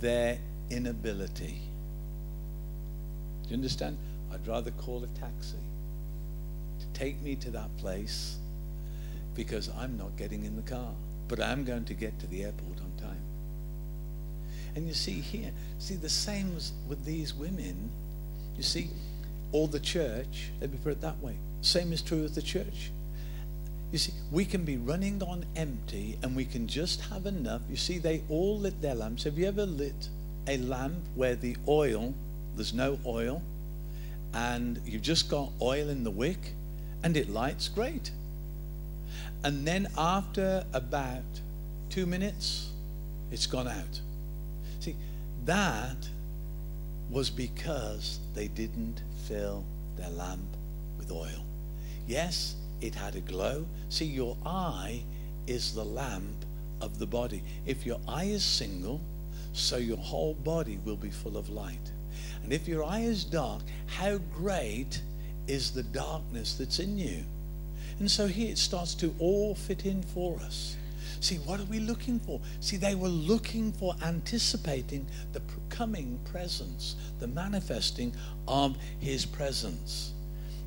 their 0.00 0.38
inability. 0.70 1.60
Do 3.44 3.50
you 3.50 3.56
understand? 3.56 3.96
I'd 4.32 4.44
rather 4.48 4.72
call 4.72 5.04
a 5.04 5.20
taxi 5.20 5.58
take 6.94 7.20
me 7.20 7.36
to 7.36 7.50
that 7.50 7.76
place 7.78 8.36
because 9.34 9.68
I'm 9.76 9.98
not 9.98 10.16
getting 10.16 10.44
in 10.44 10.56
the 10.56 10.62
car, 10.62 10.92
but 11.28 11.40
I'm 11.40 11.64
going 11.64 11.84
to 11.86 11.94
get 11.94 12.18
to 12.20 12.26
the 12.26 12.44
airport 12.44 12.78
on 12.80 12.92
time. 12.96 13.22
And 14.76 14.86
you 14.86 14.94
see 14.94 15.20
here, 15.20 15.50
see 15.78 15.94
the 15.94 16.08
same 16.08 16.56
with 16.88 17.04
these 17.04 17.34
women. 17.34 17.90
You 18.56 18.62
see, 18.62 18.90
or 19.52 19.68
the 19.68 19.80
church, 19.80 20.50
let 20.60 20.70
me 20.70 20.78
put 20.82 20.92
it 20.92 21.00
that 21.00 21.18
way. 21.20 21.36
Same 21.60 21.92
is 21.92 22.02
true 22.02 22.22
with 22.22 22.34
the 22.34 22.42
church. 22.42 22.90
You 23.92 23.98
see, 23.98 24.12
we 24.32 24.44
can 24.44 24.64
be 24.64 24.76
running 24.76 25.22
on 25.22 25.44
empty 25.54 26.18
and 26.22 26.34
we 26.34 26.44
can 26.44 26.66
just 26.66 27.00
have 27.02 27.26
enough. 27.26 27.62
You 27.70 27.76
see, 27.76 27.98
they 27.98 28.22
all 28.28 28.58
lit 28.58 28.82
their 28.82 28.94
lamps. 28.94 29.22
Have 29.24 29.38
you 29.38 29.46
ever 29.46 29.66
lit 29.66 30.08
a 30.48 30.58
lamp 30.58 30.98
where 31.14 31.36
the 31.36 31.56
oil, 31.68 32.14
there's 32.56 32.74
no 32.74 32.98
oil, 33.06 33.42
and 34.32 34.80
you've 34.84 35.02
just 35.02 35.30
got 35.30 35.50
oil 35.62 35.88
in 35.88 36.02
the 36.02 36.10
wick 36.10 36.54
and 37.04 37.16
it 37.16 37.28
lights 37.28 37.68
great? 37.68 38.10
And 39.44 39.64
then 39.66 39.88
after 39.96 40.64
about 40.72 41.22
two 41.90 42.06
minutes, 42.06 42.70
it's 43.30 43.46
gone 43.46 43.68
out. 43.68 44.00
See, 44.80 44.96
that 45.44 46.08
was 47.10 47.28
because 47.30 48.18
they 48.34 48.48
didn't 48.48 49.02
fill 49.28 49.64
their 49.96 50.08
lamp 50.10 50.56
with 50.98 51.12
oil. 51.12 51.44
Yes, 52.08 52.56
it 52.80 52.94
had 52.94 53.16
a 53.16 53.20
glow. 53.20 53.66
See, 53.90 54.06
your 54.06 54.36
eye 54.44 55.02
is 55.46 55.74
the 55.74 55.84
lamp 55.84 56.44
of 56.80 56.98
the 56.98 57.06
body. 57.06 57.42
If 57.66 57.84
your 57.84 58.00
eye 58.08 58.24
is 58.24 58.42
single, 58.42 59.00
so 59.52 59.76
your 59.76 59.98
whole 59.98 60.34
body 60.34 60.78
will 60.84 60.96
be 60.96 61.10
full 61.10 61.36
of 61.36 61.50
light. 61.50 61.92
And 62.42 62.52
if 62.52 62.66
your 62.66 62.82
eye 62.82 63.00
is 63.00 63.24
dark, 63.24 63.62
how 63.86 64.18
great 64.34 65.02
is 65.46 65.70
the 65.72 65.82
darkness 65.82 66.54
that's 66.54 66.78
in 66.78 66.98
you? 66.98 67.24
And 67.98 68.10
so 68.10 68.26
here 68.26 68.50
it 68.50 68.58
starts 68.58 68.94
to 68.96 69.14
all 69.18 69.54
fit 69.54 69.84
in 69.84 70.02
for 70.02 70.40
us. 70.40 70.76
See, 71.20 71.36
what 71.36 71.60
are 71.60 71.64
we 71.64 71.78
looking 71.78 72.18
for? 72.18 72.40
See, 72.60 72.76
they 72.76 72.94
were 72.94 73.08
looking 73.08 73.72
for 73.72 73.94
anticipating 74.02 75.06
the 75.32 75.42
coming 75.68 76.18
presence, 76.24 76.96
the 77.18 77.28
manifesting 77.28 78.14
of 78.48 78.76
his 79.00 79.24
presence. 79.24 80.13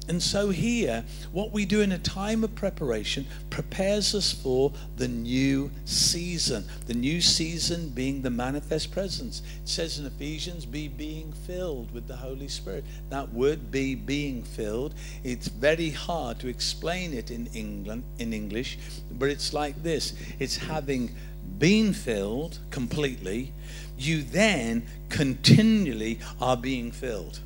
And 0.08 0.24
so, 0.24 0.50
here, 0.50 1.04
what 1.34 1.52
we 1.52 1.66
do 1.66 1.82
in 1.82 1.92
a 1.92 2.00
time 2.00 2.44
of 2.44 2.56
preparation 2.56 3.28
prepares 3.50 4.16
us 4.16 4.32
for 4.32 4.72
the 4.96 5.08
new 5.08 5.70
season. 5.84 6.66
The 6.86 6.94
new 6.94 7.20
season 7.20 7.90
being 7.90 8.22
the 8.22 8.30
manifest 8.30 8.92
presence. 8.92 9.42
It 9.62 9.68
says 9.68 10.00
in 10.00 10.06
Ephesians, 10.06 10.66
be 10.66 10.88
being 10.88 11.34
filled 11.46 11.94
with 11.94 12.08
the 12.08 12.16
Holy 12.16 12.48
Spirit. 12.48 12.86
That 13.10 13.34
word, 13.34 13.70
be 13.70 13.96
being 13.96 14.44
filled, 14.44 14.94
it's 15.24 15.50
very 15.50 15.90
hard 15.90 16.40
to 16.40 16.48
explain 16.48 17.14
it 17.14 17.30
in 17.30 17.48
England, 17.48 18.04
in 18.18 18.34
English, 18.34 18.78
but 19.12 19.30
it's 19.30 19.54
like 19.54 19.84
this 19.84 20.14
it's 20.40 20.58
having 20.58 21.14
been 21.60 21.94
filled 21.94 22.60
completely, 22.70 23.54
you 23.98 24.22
then 24.22 24.86
continually 25.10 26.20
are 26.40 26.58
being 26.58 26.92
filled. 26.92 27.40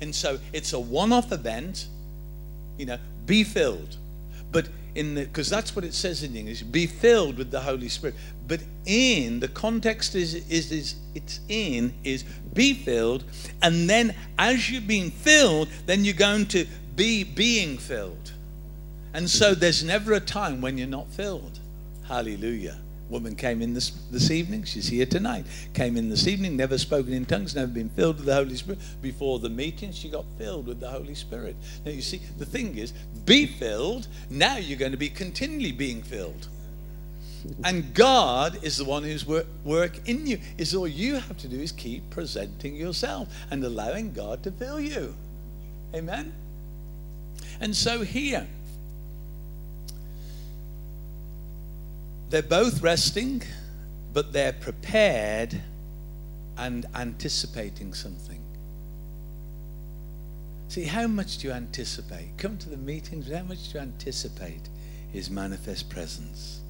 And 0.00 0.14
so 0.14 0.38
it's 0.52 0.72
a 0.72 0.80
one 0.80 1.12
off 1.12 1.32
event, 1.32 1.88
you 2.78 2.86
know, 2.86 2.98
be 3.24 3.44
filled. 3.44 3.96
But 4.52 4.68
in 4.94 5.14
the, 5.14 5.24
because 5.24 5.50
that's 5.50 5.74
what 5.74 5.84
it 5.84 5.94
says 5.94 6.22
in 6.22 6.36
English, 6.36 6.62
be 6.62 6.86
filled 6.86 7.36
with 7.38 7.50
the 7.50 7.60
Holy 7.60 7.88
Spirit. 7.88 8.14
But 8.46 8.60
in, 8.84 9.40
the 9.40 9.48
context 9.48 10.14
is, 10.14 10.34
is, 10.48 10.72
is 10.72 10.94
it's 11.14 11.40
in, 11.48 11.92
is 12.04 12.24
be 12.54 12.74
filled. 12.74 13.24
And 13.62 13.90
then 13.90 14.14
as 14.38 14.70
you're 14.70 14.80
being 14.80 15.10
filled, 15.10 15.68
then 15.86 16.04
you're 16.04 16.14
going 16.14 16.46
to 16.46 16.66
be 16.94 17.24
being 17.24 17.78
filled. 17.78 18.32
And 19.12 19.28
so 19.28 19.54
there's 19.54 19.82
never 19.82 20.12
a 20.12 20.20
time 20.20 20.60
when 20.60 20.78
you're 20.78 20.86
not 20.86 21.10
filled. 21.10 21.58
Hallelujah 22.06 22.78
woman 23.08 23.34
came 23.34 23.62
in 23.62 23.74
this, 23.74 23.90
this 24.10 24.30
evening. 24.30 24.64
She's 24.64 24.88
here 24.88 25.06
tonight. 25.06 25.46
Came 25.74 25.96
in 25.96 26.08
this 26.08 26.26
evening, 26.26 26.56
never 26.56 26.78
spoken 26.78 27.12
in 27.12 27.24
tongues, 27.24 27.54
never 27.54 27.70
been 27.70 27.90
filled 27.90 28.16
with 28.16 28.26
the 28.26 28.34
Holy 28.34 28.56
Spirit. 28.56 28.80
Before 29.00 29.38
the 29.38 29.48
meeting, 29.48 29.92
she 29.92 30.08
got 30.08 30.24
filled 30.38 30.66
with 30.66 30.80
the 30.80 30.90
Holy 30.90 31.14
Spirit. 31.14 31.56
Now, 31.84 31.92
you 31.92 32.02
see, 32.02 32.20
the 32.38 32.46
thing 32.46 32.76
is, 32.76 32.92
be 33.24 33.46
filled. 33.46 34.08
Now 34.30 34.56
you're 34.56 34.78
going 34.78 34.92
to 34.92 34.98
be 34.98 35.08
continually 35.08 35.72
being 35.72 36.02
filled. 36.02 36.48
And 37.64 37.94
God 37.94 38.58
is 38.64 38.76
the 38.76 38.84
one 38.84 39.04
whose 39.04 39.26
work, 39.26 39.46
work 39.64 40.08
in 40.08 40.26
you. 40.26 40.38
Is 40.58 40.74
all 40.74 40.88
you 40.88 41.14
have 41.14 41.36
to 41.38 41.48
do 41.48 41.60
is 41.60 41.72
keep 41.72 42.08
presenting 42.10 42.74
yourself 42.74 43.28
and 43.50 43.62
allowing 43.62 44.12
God 44.12 44.42
to 44.44 44.50
fill 44.50 44.80
you. 44.80 45.14
Amen? 45.94 46.32
And 47.60 47.74
so 47.74 48.02
here, 48.02 48.46
They're 52.30 52.42
both 52.42 52.82
resting, 52.82 53.42
but 54.12 54.32
they're 54.32 54.52
prepared 54.52 55.60
and 56.56 56.86
anticipating 56.94 57.94
something. 57.94 58.42
See, 60.68 60.84
how 60.84 61.06
much 61.06 61.38
do 61.38 61.48
you 61.48 61.54
anticipate? 61.54 62.36
Come 62.38 62.58
to 62.58 62.68
the 62.68 62.76
meetings, 62.76 63.30
how 63.30 63.44
much 63.44 63.72
do 63.72 63.78
you 63.78 63.82
anticipate 63.82 64.68
his 65.12 65.30
manifest 65.30 65.88
presence? 65.88 66.60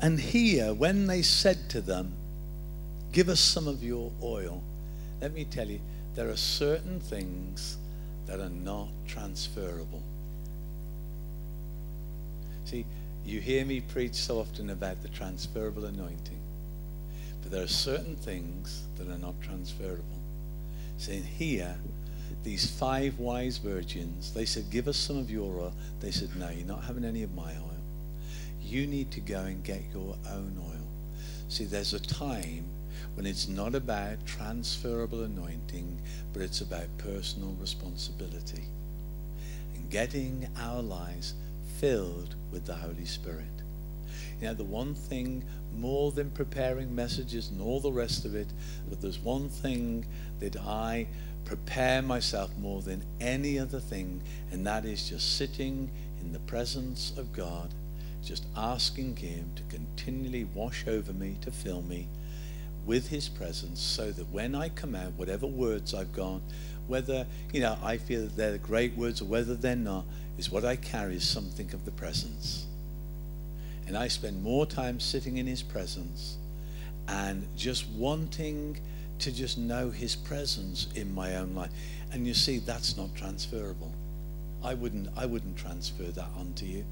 And 0.00 0.18
here, 0.18 0.72
when 0.72 1.06
they 1.06 1.22
said 1.22 1.68
to 1.70 1.80
them, 1.80 2.14
Give 3.12 3.28
us 3.28 3.40
some 3.40 3.66
of 3.66 3.82
your 3.82 4.12
oil, 4.22 4.62
let 5.20 5.32
me 5.34 5.44
tell 5.44 5.68
you, 5.68 5.80
there 6.14 6.30
are 6.30 6.36
certain 6.36 7.00
things 7.00 7.76
that 8.26 8.38
are 8.38 8.48
not 8.48 8.88
transferable. 9.06 10.02
See, 12.64 12.86
you 13.24 13.40
hear 13.40 13.64
me 13.64 13.80
preach 13.80 14.14
so 14.14 14.40
often 14.40 14.70
about 14.70 15.02
the 15.02 15.08
transferable 15.08 15.84
anointing, 15.84 16.40
but 17.42 17.50
there 17.50 17.62
are 17.62 17.68
certain 17.68 18.16
things 18.16 18.84
that 18.96 19.08
are 19.08 19.18
not 19.18 19.40
transferable. 19.42 20.04
Saying 20.98 21.24
here, 21.24 21.76
these 22.42 22.70
five 22.70 23.18
wise 23.18 23.58
virgins, 23.58 24.32
they 24.32 24.44
said, 24.44 24.70
Give 24.70 24.88
us 24.88 24.96
some 24.96 25.18
of 25.18 25.30
your 25.30 25.60
oil. 25.60 25.72
They 26.00 26.10
said, 26.10 26.30
No, 26.36 26.48
you're 26.48 26.66
not 26.66 26.84
having 26.84 27.04
any 27.04 27.22
of 27.22 27.34
my 27.34 27.52
oil. 27.52 27.76
You 28.62 28.86
need 28.86 29.10
to 29.12 29.20
go 29.20 29.40
and 29.40 29.62
get 29.64 29.82
your 29.92 30.16
own 30.30 30.56
oil. 30.58 30.86
See, 31.48 31.64
there's 31.64 31.92
a 31.94 32.00
time 32.00 32.64
when 33.14 33.26
it's 33.26 33.48
not 33.48 33.74
about 33.74 34.24
transferable 34.24 35.24
anointing, 35.24 36.00
but 36.32 36.42
it's 36.42 36.60
about 36.60 36.86
personal 36.98 37.56
responsibility 37.60 38.64
and 39.74 39.90
getting 39.90 40.48
our 40.58 40.80
lives 40.80 41.34
filled 41.78 42.36
with 42.52 42.66
the 42.66 42.74
Holy 42.74 43.04
Spirit. 43.04 43.44
You 44.40 44.48
know, 44.48 44.54
the 44.54 44.64
one 44.64 44.94
thing 44.94 45.44
more 45.76 46.12
than 46.12 46.30
preparing 46.30 46.94
messages 46.94 47.50
and 47.50 47.60
all 47.60 47.80
the 47.80 47.92
rest 47.92 48.24
of 48.24 48.34
it, 48.34 48.48
but 48.88 49.00
there's 49.00 49.18
one 49.18 49.48
thing 49.48 50.06
that 50.40 50.56
I 50.56 51.06
prepare 51.44 52.02
myself 52.02 52.50
more 52.58 52.80
than 52.80 53.02
any 53.20 53.58
other 53.58 53.80
thing, 53.80 54.22
and 54.50 54.66
that 54.66 54.84
is 54.84 55.08
just 55.08 55.36
sitting 55.36 55.90
in 56.20 56.32
the 56.32 56.38
presence 56.40 57.12
of 57.16 57.32
God, 57.32 57.74
just 58.24 58.46
asking 58.56 59.16
Him 59.16 59.50
to 59.56 59.62
continually 59.64 60.44
wash 60.44 60.86
over 60.86 61.12
me, 61.12 61.36
to 61.42 61.50
fill 61.50 61.82
me 61.82 62.08
with 62.86 63.08
His 63.08 63.28
presence, 63.28 63.80
so 63.80 64.10
that 64.10 64.30
when 64.30 64.54
I 64.54 64.68
come 64.68 64.94
out, 64.94 65.12
whatever 65.16 65.46
words 65.46 65.94
I've 65.94 66.12
got, 66.12 66.40
whether 66.86 67.26
you 67.52 67.60
know 67.60 67.78
I 67.82 67.98
feel 67.98 68.22
that 68.22 68.36
they're 68.36 68.58
great 68.58 68.96
words 68.96 69.20
or 69.20 69.26
whether 69.26 69.54
they're 69.54 69.76
not, 69.76 70.04
is 70.40 70.50
what 70.50 70.64
I 70.64 70.74
carry 70.74 71.16
is 71.16 71.28
something 71.28 71.74
of 71.74 71.84
the 71.84 71.90
presence. 71.90 72.64
And 73.86 73.94
I 73.94 74.08
spend 74.08 74.42
more 74.42 74.64
time 74.64 74.98
sitting 74.98 75.36
in 75.36 75.46
his 75.46 75.62
presence 75.62 76.38
and 77.06 77.46
just 77.58 77.86
wanting 77.90 78.80
to 79.18 79.30
just 79.30 79.58
know 79.58 79.90
his 79.90 80.16
presence 80.16 80.88
in 80.94 81.14
my 81.14 81.36
own 81.36 81.54
life. 81.54 81.72
And 82.10 82.26
you 82.26 82.32
see, 82.32 82.58
that's 82.58 82.96
not 82.96 83.14
transferable. 83.14 83.92
I 84.64 84.72
wouldn't 84.72 85.08
I 85.14 85.26
wouldn't 85.26 85.58
transfer 85.58 86.04
that 86.04 86.30
onto 86.38 86.64
you 86.64 86.86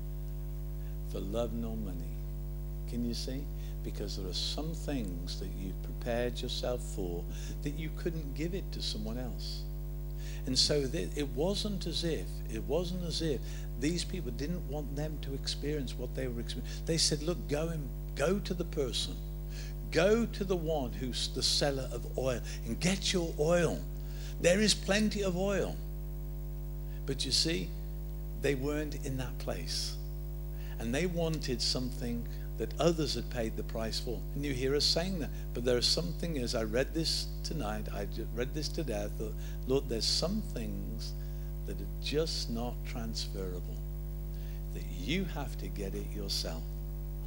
for 1.10 1.20
love 1.20 1.54
nor 1.54 1.74
money. 1.74 2.12
Can 2.90 3.02
you 3.06 3.14
see? 3.14 3.44
Because 3.82 4.18
there 4.18 4.28
are 4.28 4.34
some 4.34 4.74
things 4.74 5.40
that 5.40 5.48
you've 5.58 5.82
prepared 5.82 6.38
yourself 6.38 6.82
for 6.82 7.24
that 7.62 7.78
you 7.78 7.88
couldn't 7.96 8.34
give 8.34 8.52
it 8.52 8.70
to 8.72 8.82
someone 8.82 9.16
else. 9.16 9.62
And 10.48 10.58
so 10.58 10.88
it 10.94 11.28
wasn't 11.34 11.86
as 11.86 12.04
if, 12.04 12.24
it 12.50 12.64
wasn't 12.64 13.04
as 13.04 13.20
if 13.20 13.38
these 13.80 14.02
people 14.02 14.30
didn't 14.30 14.66
want 14.70 14.96
them 14.96 15.18
to 15.20 15.34
experience 15.34 15.92
what 15.92 16.14
they 16.14 16.26
were 16.26 16.40
experiencing. 16.40 16.86
They 16.86 16.96
said, 16.96 17.22
look, 17.22 17.50
go 17.50 17.68
and 17.68 17.86
go 18.16 18.38
to 18.38 18.54
the 18.54 18.64
person. 18.64 19.14
Go 19.90 20.24
to 20.24 20.44
the 20.44 20.56
one 20.56 20.94
who's 20.94 21.28
the 21.34 21.42
seller 21.42 21.86
of 21.92 22.16
oil 22.16 22.40
and 22.64 22.80
get 22.80 23.12
your 23.12 23.30
oil. 23.38 23.78
There 24.40 24.58
is 24.58 24.72
plenty 24.72 25.22
of 25.22 25.36
oil. 25.36 25.76
But 27.04 27.26
you 27.26 27.30
see, 27.30 27.68
they 28.40 28.54
weren't 28.54 29.04
in 29.04 29.18
that 29.18 29.36
place. 29.40 29.96
And 30.78 30.94
they 30.94 31.04
wanted 31.04 31.60
something 31.60 32.26
that 32.58 32.74
others 32.80 33.14
had 33.14 33.30
paid 33.30 33.56
the 33.56 33.62
price 33.62 34.00
for. 34.00 34.20
And 34.34 34.44
you 34.44 34.52
hear 34.52 34.74
us 34.74 34.84
saying 34.84 35.20
that. 35.20 35.30
But 35.54 35.64
there 35.64 35.78
is 35.78 35.86
something, 35.86 36.38
as 36.38 36.54
I 36.54 36.64
read 36.64 36.92
this 36.92 37.28
tonight, 37.44 37.86
I 37.94 38.06
read 38.34 38.52
this 38.52 38.68
today, 38.68 39.04
I 39.04 39.08
thought, 39.08 39.34
Lord, 39.66 39.88
there's 39.88 40.04
some 40.04 40.42
things 40.52 41.12
that 41.66 41.80
are 41.80 42.02
just 42.02 42.50
not 42.50 42.74
transferable. 42.84 43.78
That 44.74 44.82
you 44.98 45.24
have 45.24 45.56
to 45.58 45.68
get 45.68 45.94
it 45.94 46.10
yourself. 46.14 46.62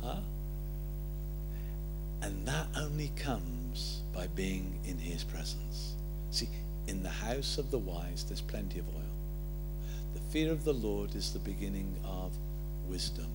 Huh? 0.03 0.17
And 2.21 2.45
that 2.45 2.67
only 2.77 3.11
comes 3.15 4.01
by 4.13 4.27
being 4.27 4.79
in 4.86 4.97
his 4.97 5.23
presence. 5.23 5.95
See, 6.29 6.49
in 6.88 7.03
the 7.03 7.09
house 7.09 7.57
of 7.57 7.71
the 7.71 7.79
wise, 7.79 8.25
there's 8.25 8.41
plenty 8.41 8.79
of 8.79 8.88
oil. 8.89 9.01
The 10.13 10.19
fear 10.32 10.51
of 10.51 10.65
the 10.65 10.73
Lord 10.73 11.15
is 11.15 11.32
the 11.32 11.39
beginning 11.39 11.95
of 12.03 12.32
wisdom. 12.88 13.27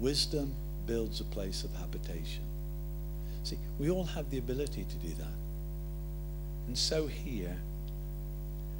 Wisdom 0.00 0.54
builds 0.86 1.20
a 1.20 1.24
place 1.24 1.64
of 1.64 1.74
habitation. 1.76 2.42
See, 3.42 3.58
we 3.78 3.90
all 3.90 4.04
have 4.04 4.30
the 4.30 4.38
ability 4.38 4.84
to 4.84 4.96
do 4.96 5.14
that. 5.14 5.36
And 6.66 6.78
so 6.78 7.06
here, 7.06 7.56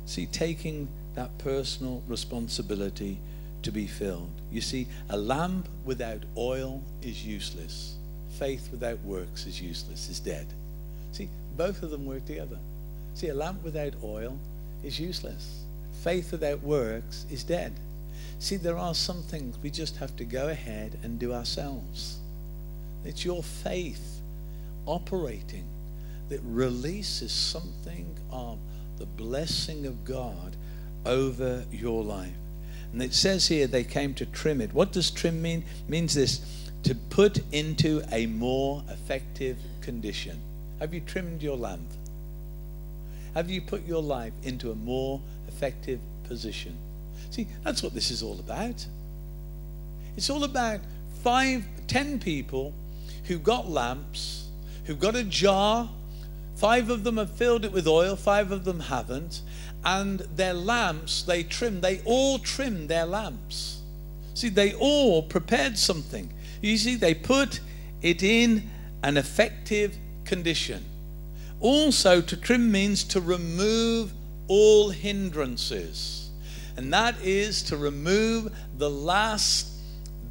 see, 0.06 0.26
taking 0.26 0.88
that 1.14 1.36
personal 1.38 2.02
responsibility 2.08 3.18
to 3.62 3.70
be 3.70 3.86
filled. 3.86 4.30
You 4.50 4.60
see, 4.60 4.86
a 5.08 5.16
lamp 5.16 5.68
without 5.84 6.22
oil 6.36 6.82
is 7.02 7.24
useless. 7.24 7.96
Faith 8.38 8.68
without 8.70 9.00
works 9.00 9.46
is 9.46 9.60
useless, 9.60 10.08
is 10.08 10.20
dead. 10.20 10.46
See, 11.12 11.28
both 11.56 11.82
of 11.82 11.90
them 11.90 12.04
work 12.06 12.24
together. 12.24 12.58
See, 13.14 13.28
a 13.28 13.34
lamp 13.34 13.62
without 13.62 13.94
oil 14.02 14.38
is 14.82 14.98
useless. 14.98 15.62
Faith 16.02 16.32
without 16.32 16.62
works 16.62 17.26
is 17.30 17.44
dead. 17.44 17.72
See, 18.38 18.56
there 18.56 18.78
are 18.78 18.94
some 18.94 19.22
things 19.22 19.58
we 19.62 19.70
just 19.70 19.96
have 19.96 20.16
to 20.16 20.24
go 20.24 20.48
ahead 20.48 20.98
and 21.02 21.18
do 21.18 21.32
ourselves. 21.32 22.18
It's 23.04 23.24
your 23.24 23.42
faith 23.42 24.20
operating 24.86 25.66
that 26.28 26.40
releases 26.42 27.32
something 27.32 28.16
of 28.30 28.58
the 28.98 29.06
blessing 29.06 29.86
of 29.86 30.04
God 30.04 30.56
over 31.04 31.64
your 31.70 32.02
life. 32.02 32.34
And 32.92 33.02
it 33.02 33.14
says 33.14 33.48
here 33.48 33.66
they 33.66 33.84
came 33.84 34.14
to 34.14 34.26
trim 34.26 34.60
it. 34.60 34.72
What 34.72 34.92
does 34.92 35.10
trim 35.10 35.42
mean? 35.42 35.64
It 35.84 35.90
means 35.90 36.14
this 36.14 36.40
to 36.84 36.94
put 36.94 37.40
into 37.52 38.02
a 38.12 38.26
more 38.26 38.82
effective 38.88 39.58
condition. 39.80 40.40
Have 40.80 40.94
you 40.94 41.00
trimmed 41.00 41.42
your 41.42 41.56
lamp? 41.56 41.90
Have 43.34 43.50
you 43.50 43.62
put 43.62 43.84
your 43.84 44.02
life 44.02 44.32
into 44.42 44.70
a 44.70 44.74
more 44.74 45.20
effective 45.48 45.98
position? 46.24 46.76
See, 47.34 47.48
that's 47.64 47.82
what 47.82 47.94
this 47.94 48.12
is 48.12 48.22
all 48.22 48.38
about. 48.38 48.86
It's 50.16 50.30
all 50.30 50.44
about 50.44 50.78
five, 51.24 51.64
ten 51.88 52.20
people 52.20 52.72
who 53.24 53.40
got 53.40 53.68
lamps, 53.68 54.46
who 54.84 54.94
got 54.94 55.16
a 55.16 55.24
jar. 55.24 55.90
Five 56.54 56.90
of 56.90 57.02
them 57.02 57.16
have 57.16 57.30
filled 57.30 57.64
it 57.64 57.72
with 57.72 57.88
oil, 57.88 58.14
five 58.14 58.52
of 58.52 58.64
them 58.64 58.78
haven't. 58.78 59.42
And 59.84 60.20
their 60.20 60.54
lamps, 60.54 61.24
they 61.24 61.42
trimmed, 61.42 61.82
they 61.82 62.00
all 62.04 62.38
trimmed 62.38 62.88
their 62.88 63.04
lamps. 63.04 63.80
See, 64.34 64.48
they 64.48 64.72
all 64.72 65.20
prepared 65.20 65.76
something. 65.76 66.32
You 66.62 66.78
see, 66.78 66.94
they 66.94 67.14
put 67.14 67.58
it 68.00 68.22
in 68.22 68.70
an 69.02 69.16
effective 69.16 69.98
condition. 70.24 70.84
Also, 71.58 72.20
to 72.20 72.36
trim 72.36 72.70
means 72.70 73.02
to 73.02 73.20
remove 73.20 74.12
all 74.46 74.90
hindrances 74.90 76.23
and 76.76 76.92
that 76.92 77.20
is 77.22 77.62
to 77.64 77.76
remove 77.76 78.52
the 78.78 78.90
last 78.90 79.68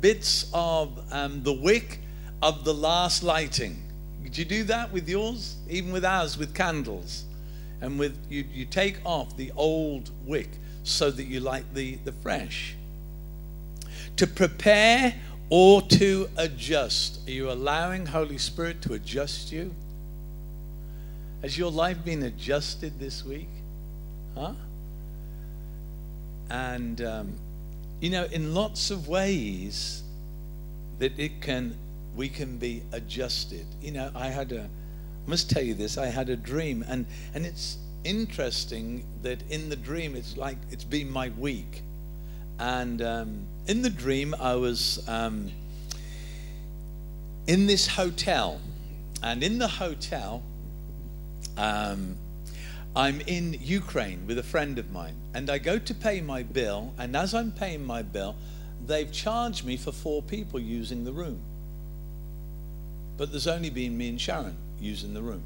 bits 0.01 0.49
of 0.53 0.99
um, 1.11 1.43
the 1.43 1.53
wick 1.53 1.99
of 2.41 2.65
the 2.65 2.73
last 2.73 3.23
lighting. 3.23 3.81
Did 4.23 4.37
you 4.37 4.45
do 4.45 4.63
that 4.65 4.91
with 4.91 5.07
yours? 5.07 5.55
Even 5.69 5.93
with 5.93 6.03
ours, 6.03 6.37
with 6.37 6.53
candles. 6.53 7.23
And 7.81 7.99
with 7.99 8.17
you, 8.29 8.45
you 8.53 8.65
take 8.65 8.97
off 9.05 9.35
the 9.37 9.51
old 9.55 10.11
wick 10.25 10.49
so 10.83 11.11
that 11.11 11.23
you 11.23 11.39
light 11.39 11.65
the, 11.73 11.95
the 12.03 12.11
fresh. 12.11 12.75
To 14.17 14.27
prepare 14.27 15.13
or 15.49 15.81
to 15.83 16.29
adjust. 16.37 17.27
Are 17.27 17.31
you 17.31 17.51
allowing 17.51 18.05
Holy 18.05 18.37
Spirit 18.37 18.81
to 18.83 18.93
adjust 18.93 19.51
you? 19.51 19.73
Has 21.41 21.57
your 21.57 21.71
life 21.71 22.03
been 22.03 22.23
adjusted 22.23 22.99
this 22.99 23.23
week? 23.23 23.49
Huh? 24.35 24.53
And, 26.53 27.01
um, 27.01 27.35
you 27.99 28.11
know, 28.11 28.25
in 28.25 28.53
lots 28.53 28.91
of 28.91 29.07
ways 29.07 30.03
that 30.99 31.17
it 31.17 31.41
can, 31.41 31.75
we 32.15 32.29
can 32.29 32.57
be 32.59 32.83
adjusted. 32.91 33.65
You 33.81 33.91
know, 33.91 34.11
I 34.15 34.27
had 34.27 34.51
a, 34.51 34.61
I 34.61 35.29
must 35.29 35.49
tell 35.49 35.63
you 35.63 35.73
this, 35.73 35.97
I 35.97 36.05
had 36.05 36.29
a 36.29 36.35
dream, 36.35 36.85
and, 36.87 37.07
and 37.33 37.45
it's 37.45 37.77
interesting 38.03 39.03
that 39.23 39.41
in 39.49 39.69
the 39.69 39.75
dream, 39.75 40.15
it's 40.15 40.37
like 40.37 40.57
it's 40.69 40.83
been 40.83 41.09
my 41.09 41.29
week. 41.39 41.81
And 42.59 43.01
um, 43.01 43.47
in 43.67 43.81
the 43.81 43.89
dream, 43.89 44.35
I 44.39 44.53
was 44.53 45.03
um, 45.09 45.51
in 47.47 47.65
this 47.65 47.87
hotel. 47.87 48.61
And 49.23 49.41
in 49.41 49.57
the 49.57 49.67
hotel, 49.67 50.43
um, 51.57 52.15
I'm 52.95 53.21
in 53.21 53.57
Ukraine 53.59 54.27
with 54.27 54.37
a 54.37 54.43
friend 54.43 54.77
of 54.77 54.91
mine, 54.91 55.15
and 55.33 55.49
I 55.49 55.57
go 55.57 55.79
to 55.79 55.93
pay 55.95 56.21
my 56.21 56.43
bill, 56.43 56.93
and 56.97 57.15
as 57.15 57.33
I'm 57.33 57.51
paying 57.51 57.85
my 57.85 58.03
bill, 58.03 58.35
they've 58.85 59.11
charged 59.11 59.65
me 59.65 59.77
for 59.77 59.91
four 59.91 60.21
people 60.21 60.59
using 60.59 61.03
the 61.03 61.11
room. 61.11 61.39
But 63.17 63.31
there's 63.31 63.47
only 63.47 63.71
been 63.71 63.97
me 63.97 64.09
and 64.09 64.21
Sharon 64.21 64.57
using 64.79 65.13
the 65.13 65.21
room. 65.21 65.43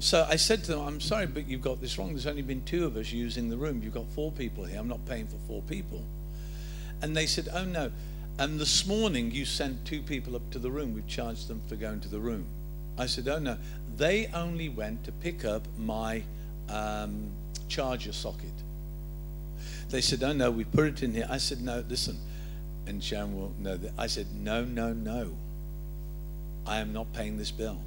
So 0.00 0.26
I 0.28 0.36
said 0.36 0.64
to 0.64 0.72
them, 0.72 0.80
I'm 0.80 1.00
sorry, 1.00 1.26
but 1.26 1.48
you've 1.48 1.62
got 1.62 1.80
this 1.80 1.96
wrong. 1.96 2.10
There's 2.10 2.26
only 2.26 2.42
been 2.42 2.62
two 2.64 2.84
of 2.84 2.96
us 2.96 3.10
using 3.12 3.48
the 3.48 3.56
room. 3.56 3.80
You've 3.82 3.94
got 3.94 4.06
four 4.12 4.30
people 4.30 4.64
here. 4.64 4.78
I'm 4.78 4.88
not 4.88 5.04
paying 5.06 5.26
for 5.26 5.36
four 5.46 5.62
people. 5.62 6.04
And 7.00 7.16
they 7.16 7.26
said, 7.26 7.48
Oh, 7.52 7.64
no. 7.64 7.90
And 8.38 8.60
this 8.60 8.86
morning 8.86 9.30
you 9.30 9.46
sent 9.46 9.86
two 9.86 10.02
people 10.02 10.36
up 10.36 10.50
to 10.50 10.58
the 10.58 10.70
room. 10.70 10.94
We've 10.94 11.06
charged 11.06 11.48
them 11.48 11.62
for 11.66 11.76
going 11.76 12.00
to 12.00 12.08
the 12.08 12.18
room. 12.18 12.46
I 12.98 13.06
said, 13.06 13.26
Oh, 13.28 13.38
no. 13.38 13.56
They 13.96 14.28
only 14.34 14.68
went 14.68 15.04
to 15.04 15.12
pick 15.12 15.44
up 15.44 15.66
my 15.78 16.22
um, 16.68 17.30
charger 17.68 18.12
socket. 18.12 18.52
They 19.88 20.00
said, 20.00 20.22
"Oh 20.22 20.32
no, 20.32 20.50
we 20.50 20.64
put 20.64 20.86
it 20.86 21.02
in 21.02 21.12
here." 21.12 21.26
I 21.28 21.38
said, 21.38 21.60
"No, 21.60 21.84
listen." 21.88 22.18
And 22.86 23.02
Sharon 23.02 23.34
will 23.34 23.52
know 23.58 23.76
that. 23.76 23.92
I 23.98 24.06
said, 24.06 24.26
"No, 24.34 24.64
no, 24.64 24.92
no. 24.92 25.36
I 26.66 26.78
am 26.78 26.92
not 26.92 27.12
paying 27.12 27.36
this 27.36 27.50
bill. 27.50 27.80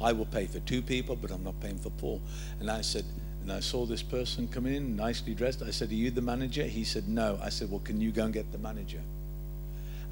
I 0.00 0.12
will 0.12 0.26
pay 0.26 0.46
for 0.46 0.60
two 0.60 0.82
people, 0.82 1.16
but 1.16 1.30
I'm 1.30 1.44
not 1.44 1.60
paying 1.60 1.78
for 1.78 1.90
four." 1.98 2.20
And 2.60 2.70
I 2.70 2.82
said, 2.82 3.04
and 3.42 3.52
I 3.52 3.60
saw 3.60 3.86
this 3.86 4.02
person 4.02 4.46
come 4.46 4.66
in, 4.66 4.94
nicely 4.94 5.34
dressed. 5.34 5.62
I 5.62 5.72
said, 5.72 5.90
"Are 5.90 5.94
you 5.94 6.10
the 6.10 6.22
manager?" 6.22 6.64
He 6.64 6.84
said, 6.84 7.08
"No." 7.08 7.38
I 7.42 7.48
said, 7.48 7.70
"Well, 7.70 7.80
can 7.80 8.00
you 8.00 8.12
go 8.12 8.24
and 8.24 8.32
get 8.32 8.52
the 8.52 8.58
manager?" 8.58 9.00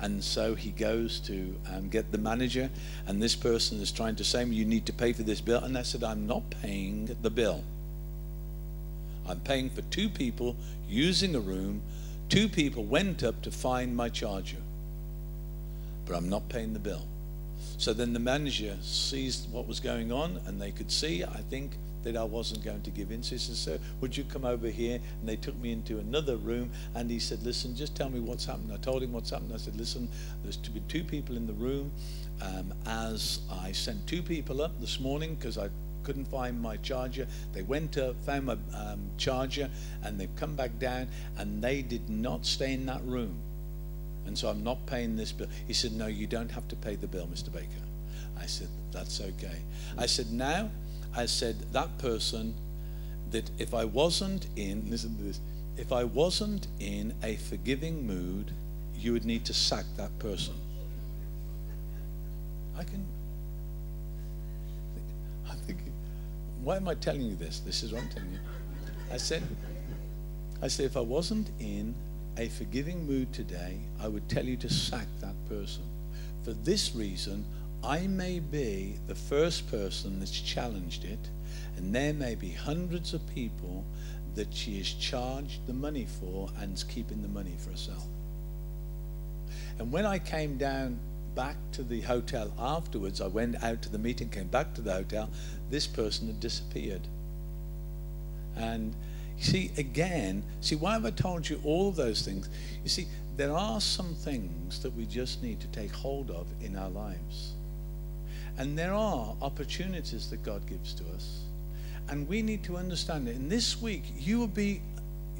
And 0.00 0.24
so 0.24 0.54
he 0.54 0.70
goes 0.70 1.20
to 1.20 1.54
um, 1.70 1.88
get 1.88 2.10
the 2.10 2.18
manager, 2.18 2.70
and 3.06 3.22
this 3.22 3.36
person 3.36 3.80
is 3.80 3.92
trying 3.92 4.16
to 4.16 4.24
say, 4.24 4.44
You 4.44 4.64
need 4.64 4.86
to 4.86 4.92
pay 4.92 5.12
for 5.12 5.22
this 5.22 5.40
bill. 5.40 5.62
And 5.62 5.76
I 5.76 5.82
said, 5.82 6.02
I'm 6.02 6.26
not 6.26 6.48
paying 6.62 7.16
the 7.20 7.30
bill. 7.30 7.62
I'm 9.28 9.40
paying 9.40 9.68
for 9.70 9.82
two 9.82 10.08
people 10.08 10.56
using 10.88 11.34
a 11.34 11.40
room. 11.40 11.82
Two 12.28 12.48
people 12.48 12.84
went 12.84 13.22
up 13.22 13.42
to 13.42 13.50
find 13.50 13.94
my 13.94 14.08
charger, 14.08 14.62
but 16.06 16.16
I'm 16.16 16.28
not 16.28 16.48
paying 16.48 16.72
the 16.72 16.78
bill. 16.78 17.06
So 17.76 17.92
then 17.92 18.12
the 18.12 18.20
manager 18.20 18.76
sees 18.82 19.46
what 19.50 19.66
was 19.66 19.80
going 19.80 20.12
on, 20.12 20.40
and 20.46 20.60
they 20.60 20.70
could 20.70 20.90
see, 20.90 21.24
I 21.24 21.40
think, 21.50 21.72
that 22.02 22.16
I 22.16 22.24
wasn't 22.24 22.64
going 22.64 22.82
to 22.82 22.90
give 22.90 23.10
in. 23.10 23.22
So 23.22 23.32
he 23.32 23.38
said, 23.38 23.56
Sir, 23.56 23.78
would 24.00 24.16
you 24.16 24.24
come 24.24 24.44
over 24.44 24.68
here? 24.68 25.00
And 25.20 25.28
they 25.28 25.36
took 25.36 25.56
me 25.58 25.72
into 25.72 25.98
another 25.98 26.36
room 26.36 26.70
and 26.94 27.10
he 27.10 27.18
said, 27.18 27.42
Listen, 27.42 27.74
just 27.76 27.96
tell 27.96 28.10
me 28.10 28.20
what's 28.20 28.44
happened. 28.44 28.72
I 28.72 28.76
told 28.78 29.02
him 29.02 29.12
what's 29.12 29.30
happened. 29.30 29.52
I 29.54 29.58
said, 29.58 29.76
Listen, 29.76 30.08
there's 30.42 30.56
to 30.58 30.70
be 30.70 30.80
two 30.88 31.04
people 31.04 31.36
in 31.36 31.46
the 31.46 31.52
room. 31.52 31.90
Um, 32.42 32.72
as 32.86 33.40
I 33.50 33.72
sent 33.72 34.06
two 34.06 34.22
people 34.22 34.62
up 34.62 34.80
this 34.80 34.98
morning 34.98 35.34
because 35.34 35.58
I 35.58 35.68
couldn't 36.02 36.26
find 36.26 36.60
my 36.60 36.76
charger. 36.78 37.26
They 37.52 37.62
went 37.62 37.98
up, 37.98 38.16
found 38.24 38.46
my 38.46 38.56
um, 38.74 39.10
charger, 39.18 39.70
and 40.02 40.18
they've 40.18 40.34
come 40.36 40.54
back 40.54 40.78
down, 40.78 41.08
and 41.36 41.62
they 41.62 41.82
did 41.82 42.08
not 42.08 42.46
stay 42.46 42.72
in 42.72 42.86
that 42.86 43.04
room. 43.04 43.36
And 44.26 44.36
so 44.36 44.48
I'm 44.48 44.62
not 44.62 44.84
paying 44.86 45.16
this 45.16 45.32
bill. 45.32 45.48
He 45.66 45.72
said, 45.72 45.92
No, 45.92 46.06
you 46.06 46.26
don't 46.26 46.50
have 46.50 46.68
to 46.68 46.76
pay 46.76 46.96
the 46.96 47.06
bill, 47.06 47.26
Mr. 47.26 47.52
Baker. 47.52 47.66
I 48.38 48.46
said, 48.46 48.68
That's 48.92 49.20
okay. 49.20 49.62
I 49.98 50.06
said, 50.06 50.32
Now 50.32 50.70
I 51.14 51.26
said 51.26 51.72
that 51.72 51.98
person 51.98 52.54
that 53.30 53.50
if 53.58 53.74
I 53.74 53.84
wasn't 53.84 54.46
in, 54.56 54.88
listen 54.90 55.16
to 55.16 55.22
this, 55.22 55.40
if 55.76 55.92
I 55.92 56.04
wasn't 56.04 56.66
in 56.78 57.14
a 57.22 57.36
forgiving 57.36 58.06
mood, 58.06 58.52
you 58.96 59.12
would 59.12 59.24
need 59.24 59.44
to 59.46 59.54
sack 59.54 59.84
that 59.96 60.16
person. 60.18 60.54
I 62.76 62.84
can. 62.84 63.06
I'm 65.50 65.56
thinking, 65.58 65.92
why 66.62 66.76
am 66.76 66.88
I 66.88 66.94
telling 66.94 67.22
you 67.22 67.36
this? 67.36 67.60
This 67.60 67.82
is 67.82 67.92
what 67.92 68.02
I'm 68.02 68.08
telling 68.10 68.32
you. 68.32 68.38
I 69.12 69.16
said, 69.16 69.42
I 70.62 70.68
said, 70.68 70.86
if 70.86 70.96
I 70.96 71.00
wasn't 71.00 71.50
in 71.58 71.94
a 72.36 72.48
forgiving 72.48 73.06
mood 73.06 73.32
today, 73.32 73.78
I 74.00 74.08
would 74.08 74.28
tell 74.28 74.44
you 74.44 74.56
to 74.58 74.68
sack 74.70 75.06
that 75.20 75.34
person. 75.48 75.82
For 76.44 76.52
this 76.52 76.94
reason, 76.94 77.44
I 77.82 78.06
may 78.06 78.40
be 78.40 78.96
the 79.06 79.14
first 79.14 79.70
person 79.70 80.18
that's 80.18 80.38
challenged 80.38 81.04
it, 81.04 81.30
and 81.76 81.94
there 81.94 82.12
may 82.12 82.34
be 82.34 82.50
hundreds 82.50 83.14
of 83.14 83.26
people 83.34 83.84
that 84.34 84.54
she 84.54 84.78
has 84.78 84.92
charged 84.92 85.66
the 85.66 85.72
money 85.72 86.06
for 86.20 86.50
and 86.60 86.74
is 86.74 86.84
keeping 86.84 87.22
the 87.22 87.28
money 87.28 87.54
for 87.58 87.70
herself. 87.70 88.04
And 89.78 89.90
when 89.90 90.04
I 90.04 90.18
came 90.18 90.58
down 90.58 90.98
back 91.34 91.56
to 91.72 91.82
the 91.82 92.02
hotel 92.02 92.52
afterwards, 92.58 93.20
I 93.20 93.28
went 93.28 93.62
out 93.62 93.80
to 93.82 93.88
the 93.88 93.98
meeting, 93.98 94.28
came 94.28 94.48
back 94.48 94.74
to 94.74 94.82
the 94.82 94.92
hotel, 94.92 95.30
this 95.70 95.86
person 95.86 96.26
had 96.26 96.38
disappeared. 96.38 97.08
And 98.56 98.94
see, 99.38 99.70
again, 99.78 100.42
see, 100.60 100.76
why 100.76 100.92
have 100.92 101.06
I 101.06 101.10
told 101.10 101.48
you 101.48 101.60
all 101.64 101.92
those 101.92 102.22
things? 102.22 102.50
You 102.82 102.90
see, 102.90 103.06
there 103.36 103.52
are 103.52 103.80
some 103.80 104.14
things 104.14 104.82
that 104.82 104.94
we 104.94 105.06
just 105.06 105.42
need 105.42 105.60
to 105.60 105.66
take 105.68 105.92
hold 105.92 106.30
of 106.30 106.46
in 106.60 106.76
our 106.76 106.90
lives. 106.90 107.54
And 108.58 108.78
there 108.78 108.92
are 108.92 109.34
opportunities 109.40 110.30
that 110.30 110.42
God 110.42 110.66
gives 110.66 110.94
to 110.94 111.04
us. 111.14 111.40
And 112.08 112.28
we 112.28 112.42
need 112.42 112.64
to 112.64 112.76
understand 112.76 113.28
it. 113.28 113.36
And 113.36 113.50
this 113.50 113.80
week, 113.80 114.04
you 114.18 114.38
will 114.38 114.46
be 114.46 114.82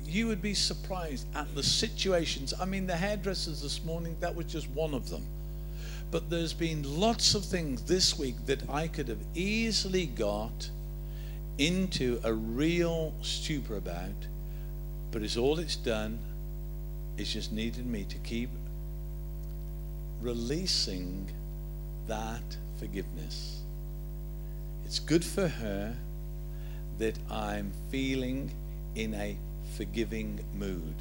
you 0.07 0.27
would 0.27 0.43
be 0.43 0.55
surprised 0.55 1.27
at 1.37 1.55
the 1.55 1.63
situations. 1.63 2.53
I 2.61 2.65
mean, 2.65 2.87
the 2.87 2.97
hairdressers 2.97 3.63
this 3.63 3.85
morning, 3.85 4.17
that 4.19 4.35
was 4.35 4.47
just 4.47 4.69
one 4.71 4.93
of 4.93 5.09
them. 5.09 5.25
But 6.11 6.29
there's 6.29 6.53
been 6.53 6.99
lots 6.99 7.37
of 7.37 7.45
things 7.45 7.83
this 7.83 8.19
week 8.19 8.35
that 8.47 8.69
I 8.69 8.89
could 8.89 9.07
have 9.07 9.23
easily 9.35 10.07
got 10.07 10.71
into 11.59 12.21
a 12.25 12.33
real 12.33 13.15
stupor 13.23 13.77
about, 13.77 14.27
but 15.13 15.23
it's 15.23 15.37
all 15.37 15.59
it's 15.61 15.77
done 15.77 16.19
is 17.17 17.33
just 17.33 17.53
needed 17.53 17.87
me 17.87 18.05
to 18.05 18.17
keep 18.19 18.51
releasing 20.21 21.31
that 22.09 22.57
forgiveness. 22.81 23.61
It's 24.85 24.99
good 24.99 25.25
for 25.25 25.47
her 25.47 25.95
that 26.99 27.17
I'm 27.31 27.73
feeling 27.91 28.51
in 28.97 29.15
a 29.15 29.37
forgiving 29.77 30.41
mood. 30.55 30.95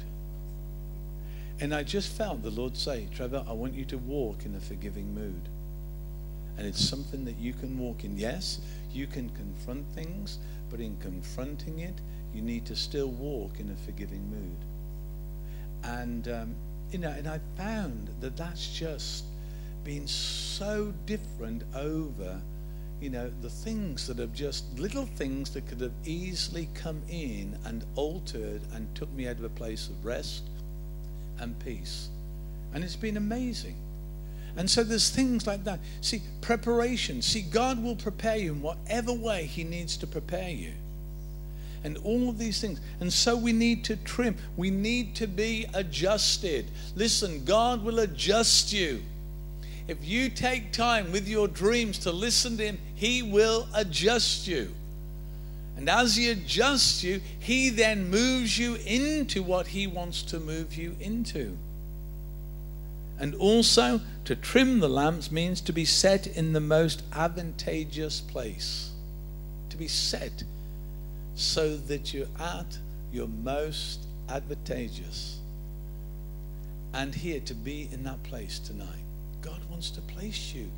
And 1.60 1.74
I 1.74 1.82
just 1.82 2.12
felt 2.12 2.42
the 2.42 2.50
Lord 2.50 2.76
say, 2.76 3.08
Trevor, 3.14 3.44
I 3.48 3.52
want 3.52 3.74
you 3.74 3.84
to 3.86 3.98
walk 3.98 4.44
in 4.44 4.54
a 4.54 4.60
forgiving 4.60 5.14
mood. 5.14 5.48
And 6.56 6.66
it's 6.66 6.82
something 6.86 7.24
that 7.24 7.38
you 7.38 7.52
can 7.52 7.78
walk 7.78 8.04
in. 8.04 8.16
Yes, 8.16 8.60
you 8.92 9.06
can 9.06 9.28
confront 9.30 9.86
things, 9.94 10.38
but 10.70 10.80
in 10.80 10.96
confronting 10.98 11.80
it, 11.80 11.94
you 12.34 12.42
need 12.42 12.64
to 12.66 12.76
still 12.76 13.08
walk 13.08 13.58
in 13.58 13.70
a 13.70 13.76
forgiving 13.86 14.30
mood. 14.30 14.56
And, 15.82 16.28
um, 16.28 16.54
you 16.92 16.98
know, 16.98 17.10
and 17.10 17.26
I 17.26 17.40
found 17.56 18.10
that 18.20 18.36
that's 18.36 18.68
just 18.72 19.24
been 19.84 20.06
so 20.06 20.92
different 21.06 21.62
over 21.74 22.40
you 23.00 23.08
know, 23.08 23.30
the 23.40 23.48
things 23.48 24.06
that 24.06 24.18
have 24.18 24.34
just 24.34 24.78
little 24.78 25.06
things 25.06 25.50
that 25.50 25.66
could 25.66 25.80
have 25.80 25.92
easily 26.04 26.68
come 26.74 27.00
in 27.08 27.58
and 27.64 27.84
altered 27.96 28.60
and 28.74 28.94
took 28.94 29.10
me 29.12 29.26
out 29.26 29.36
of 29.36 29.44
a 29.44 29.48
place 29.48 29.88
of 29.88 30.04
rest 30.04 30.42
and 31.38 31.58
peace. 31.60 32.08
And 32.74 32.84
it's 32.84 32.96
been 32.96 33.16
amazing. 33.16 33.76
And 34.56 34.68
so 34.68 34.84
there's 34.84 35.08
things 35.08 35.46
like 35.46 35.64
that. 35.64 35.80
See, 36.02 36.20
preparation. 36.42 37.22
See, 37.22 37.40
God 37.40 37.82
will 37.82 37.96
prepare 37.96 38.36
you 38.36 38.52
in 38.52 38.60
whatever 38.60 39.12
way 39.12 39.46
He 39.46 39.64
needs 39.64 39.96
to 39.98 40.06
prepare 40.06 40.50
you. 40.50 40.72
And 41.82 41.96
all 42.04 42.28
of 42.28 42.36
these 42.36 42.60
things. 42.60 42.80
And 43.00 43.10
so 43.10 43.34
we 43.34 43.54
need 43.54 43.84
to 43.84 43.96
trim. 43.96 44.36
We 44.58 44.70
need 44.70 45.14
to 45.16 45.26
be 45.26 45.66
adjusted. 45.72 46.66
Listen, 46.94 47.46
God 47.46 47.82
will 47.82 48.00
adjust 48.00 48.74
you. 48.74 49.00
If 49.90 50.06
you 50.06 50.28
take 50.28 50.70
time 50.70 51.10
with 51.10 51.26
your 51.26 51.48
dreams 51.48 51.98
to 52.00 52.12
listen 52.12 52.56
to 52.58 52.64
Him, 52.64 52.78
He 52.94 53.24
will 53.24 53.66
adjust 53.74 54.46
you. 54.46 54.72
And 55.76 55.90
as 55.90 56.14
He 56.14 56.30
adjusts 56.30 57.02
you, 57.02 57.20
He 57.40 57.70
then 57.70 58.08
moves 58.08 58.56
you 58.56 58.76
into 58.86 59.42
what 59.42 59.66
He 59.66 59.88
wants 59.88 60.22
to 60.22 60.38
move 60.38 60.76
you 60.76 60.94
into. 61.00 61.56
And 63.18 63.34
also, 63.34 64.00
to 64.26 64.36
trim 64.36 64.78
the 64.78 64.88
lamps 64.88 65.32
means 65.32 65.60
to 65.62 65.72
be 65.72 65.84
set 65.84 66.28
in 66.28 66.52
the 66.52 66.60
most 66.60 67.02
advantageous 67.12 68.20
place. 68.20 68.92
To 69.70 69.76
be 69.76 69.88
set 69.88 70.44
so 71.34 71.76
that 71.76 72.14
you're 72.14 72.28
at 72.38 72.78
your 73.12 73.26
most 73.26 74.06
advantageous. 74.28 75.40
And 76.94 77.12
here 77.12 77.40
to 77.40 77.54
be 77.54 77.88
in 77.90 78.04
that 78.04 78.22
place 78.22 78.60
tonight. 78.60 78.99
God 79.42 79.60
wants 79.70 79.90
to 79.92 80.00
place 80.02 80.54
you 80.54 80.70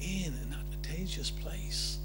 in 0.00 0.32
an 0.42 0.54
advantageous 0.58 1.30
place 1.30 1.98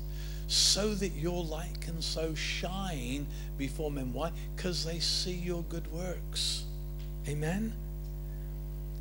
so 0.47 0.93
that 0.95 1.09
your 1.09 1.43
light 1.43 1.79
can 1.79 2.01
so 2.01 2.33
shine 2.33 3.27
before 3.57 3.91
men. 3.91 4.11
Why? 4.13 4.31
Because 4.55 4.83
they 4.83 4.99
see 4.99 5.33
your 5.33 5.63
good 5.63 5.91
works. 5.91 6.63
Amen? 7.27 7.73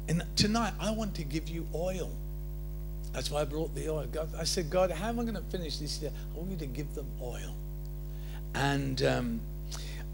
And 0.09 0.25
tonight, 0.37 0.75
I 0.81 0.91
want 0.91 1.15
to 1.17 1.25
give 1.25 1.49
you 1.49 1.67
oil. 1.75 2.11
That's 3.13 3.31
why 3.31 3.41
I 3.41 3.45
brought 3.45 3.75
the 3.75 3.89
oil. 3.89 4.07
God, 4.11 4.29
I 4.39 4.45
said, 4.45 4.71
God, 4.71 4.91
how 4.91 5.09
am 5.09 5.21
I 5.21 5.23
going 5.23 5.35
to 5.35 5.43
finish 5.43 5.79
this 5.79 6.01
year? 6.03 6.11
I 6.35 6.39
want 6.39 6.51
you 6.51 6.57
to 6.59 6.67
give 6.67 6.95
them 6.95 7.07
oil. 7.23 7.55
And 8.55 9.03
um, 9.03 9.41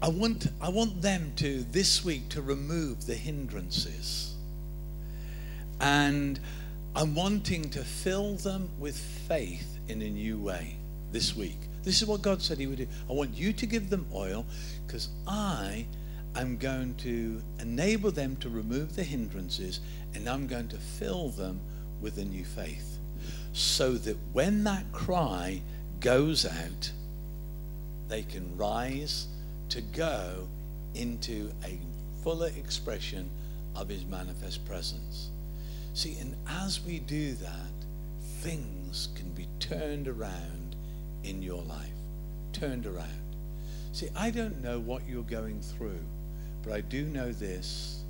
I, 0.01 0.09
want, 0.09 0.47
I 0.61 0.69
want 0.69 1.01
them 1.01 1.33
to, 1.37 1.63
this 1.71 2.05
week, 2.05 2.29
to 2.29 2.41
remove 2.41 3.05
the 3.07 3.15
hindrances. 3.15 4.35
And 5.79 6.39
I'm 6.97 7.13
wanting 7.13 7.69
to 7.71 7.83
fill 7.83 8.35
them 8.35 8.69
with 8.79 8.97
faith 8.97 9.79
in 9.89 10.01
a 10.01 10.09
new 10.09 10.39
way 10.39 10.77
this 11.11 11.35
week. 11.35 11.57
This 11.83 12.01
is 12.01 12.07
what 12.07 12.21
God 12.21 12.41
said 12.41 12.57
He 12.57 12.67
would 12.67 12.77
do. 12.77 12.87
I 13.09 13.13
want 13.13 13.35
you 13.35 13.51
to 13.51 13.65
give 13.65 13.89
them 13.89 14.07
oil 14.13 14.45
because 14.87 15.09
I 15.27 15.87
am 16.37 16.55
going 16.55 16.95
to 16.99 17.41
enable 17.59 18.11
them 18.11 18.37
to 18.37 18.49
remove 18.49 18.95
the 18.95 19.03
hindrances 19.03 19.81
and 20.13 20.29
I'm 20.29 20.47
going 20.47 20.69
to 20.69 20.77
fill 20.77 21.31
them 21.31 21.59
with 21.99 22.17
a 22.17 22.23
new 22.23 22.45
faith. 22.45 22.97
So 23.51 23.95
that 23.95 24.15
when 24.31 24.63
that 24.63 24.89
cry 24.93 25.61
goes 25.99 26.45
out, 26.45 26.91
they 28.07 28.23
can 28.23 28.55
rise 28.55 29.27
to 29.67 29.81
go 29.81 30.47
into 30.93 31.51
a 31.65 31.77
fuller 32.23 32.51
expression 32.57 33.29
of 33.75 33.89
His 33.89 34.05
manifest 34.05 34.65
presence. 34.65 35.31
See, 35.95 36.17
and 36.19 36.35
as 36.45 36.81
we 36.85 36.99
do 36.99 37.35
that, 37.35 37.71
things 38.41 39.07
can 39.15 39.29
be 39.29 39.47
turned 39.61 40.09
around 40.09 40.75
in 41.23 41.41
your 41.41 41.61
life. 41.63 41.87
Turned 42.51 42.85
around. 42.85 43.35
See, 43.93 44.09
I 44.13 44.29
don't 44.29 44.61
know 44.61 44.77
what 44.77 45.07
you're 45.07 45.23
going 45.23 45.61
through, 45.61 46.03
but 46.63 46.73
I 46.73 46.81
do 46.81 47.05
know 47.05 47.31
this 47.31 48.03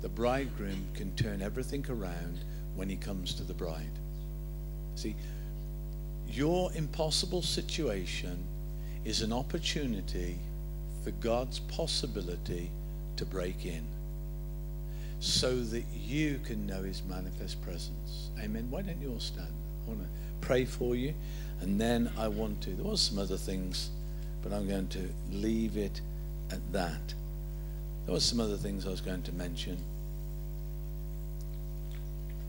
the 0.00 0.08
bridegroom 0.08 0.86
can 0.94 1.12
turn 1.16 1.42
everything 1.42 1.84
around 1.88 2.38
when 2.76 2.88
he 2.88 2.94
comes 2.94 3.34
to 3.34 3.42
the 3.42 3.54
bride. 3.54 3.98
See, 4.94 5.16
your 6.28 6.72
impossible 6.74 7.42
situation 7.42 8.44
is 9.04 9.22
an 9.22 9.32
opportunity 9.32 10.38
for 11.02 11.10
God's 11.10 11.58
possibility 11.58 12.70
to 13.16 13.24
break 13.24 13.66
in 13.66 13.84
so 15.24 15.56
that 15.56 15.84
you 15.94 16.38
can 16.44 16.66
know 16.66 16.82
his 16.82 17.02
manifest 17.08 17.62
presence. 17.62 18.28
Amen. 18.38 18.66
Why 18.68 18.82
don't 18.82 19.00
you 19.00 19.10
all 19.10 19.20
stand? 19.20 19.48
I 19.86 19.88
want 19.88 20.02
to 20.02 20.08
pray 20.42 20.66
for 20.66 20.94
you. 20.94 21.14
And 21.62 21.80
then 21.80 22.10
I 22.18 22.28
want 22.28 22.60
to. 22.62 22.70
There 22.70 22.84
was 22.84 23.00
some 23.00 23.18
other 23.18 23.38
things, 23.38 23.88
but 24.42 24.52
I'm 24.52 24.68
going 24.68 24.88
to 24.88 25.08
leave 25.30 25.78
it 25.78 26.02
at 26.50 26.60
that. 26.72 27.14
There 28.04 28.12
was 28.12 28.22
some 28.22 28.38
other 28.38 28.58
things 28.58 28.86
I 28.86 28.90
was 28.90 29.00
going 29.00 29.22
to 29.22 29.32
mention. 29.32 29.78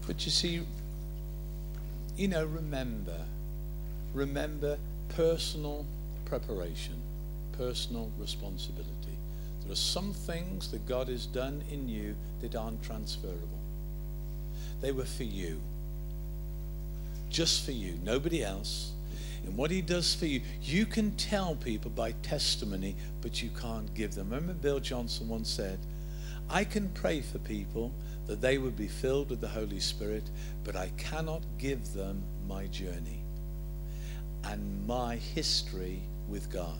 But 0.05 0.25
you 0.25 0.31
see, 0.31 0.61
you 2.17 2.27
know, 2.27 2.45
remember, 2.45 3.21
remember 4.13 4.77
personal 5.15 5.85
preparation, 6.25 7.01
personal 7.53 8.11
responsibility. 8.19 9.04
There 9.65 9.73
are 9.73 9.75
some 9.75 10.13
things 10.13 10.69
that 10.71 10.87
God 10.87 11.07
has 11.07 11.25
done 11.25 11.63
in 11.71 11.89
you 11.89 12.15
that 12.41 12.55
aren't 12.55 12.83
transferable. 12.83 13.59
They 14.81 14.91
were 14.91 15.05
for 15.05 15.23
you. 15.23 15.59
Just 17.29 17.65
for 17.65 17.71
you, 17.71 17.97
nobody 18.03 18.43
else. 18.43 18.91
And 19.45 19.57
what 19.57 19.71
he 19.71 19.81
does 19.81 20.13
for 20.13 20.25
you, 20.25 20.41
you 20.61 20.85
can 20.85 21.11
tell 21.15 21.55
people 21.55 21.91
by 21.91 22.11
testimony, 22.23 22.95
but 23.21 23.41
you 23.41 23.49
can't 23.59 23.93
give 23.93 24.15
them. 24.15 24.29
Remember, 24.29 24.53
Bill 24.53 24.79
Johnson 24.79 25.27
once 25.27 25.49
said, 25.49 25.79
I 26.49 26.63
can 26.63 26.89
pray 26.89 27.21
for 27.21 27.39
people 27.39 27.91
that 28.27 28.41
they 28.41 28.57
would 28.57 28.77
be 28.77 28.87
filled 28.87 29.29
with 29.29 29.41
the 29.41 29.47
Holy 29.47 29.79
Spirit, 29.79 30.23
but 30.63 30.75
I 30.75 30.89
cannot 30.97 31.41
give 31.57 31.93
them 31.93 32.23
my 32.47 32.67
journey 32.67 33.21
and 34.43 34.87
my 34.87 35.15
history 35.15 36.01
with 36.29 36.51
God. 36.51 36.79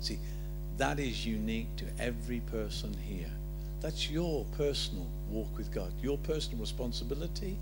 See, 0.00 0.18
that 0.78 0.98
is 0.98 1.24
unique 1.24 1.74
to 1.76 1.86
every 1.98 2.40
person 2.40 2.94
here. 2.94 3.30
That's 3.80 4.10
your 4.10 4.44
personal 4.56 5.06
walk 5.28 5.56
with 5.56 5.72
God, 5.72 5.92
your 6.02 6.18
personal 6.18 6.60
responsibility. 6.60 7.56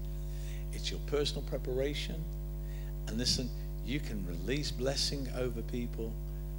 It's 0.72 0.90
your 0.90 1.00
personal 1.06 1.42
preparation. 1.42 2.22
And 3.06 3.18
listen, 3.18 3.48
you 3.84 4.00
can 4.00 4.26
release 4.26 4.70
blessing 4.70 5.28
over 5.36 5.62
people, 5.62 6.12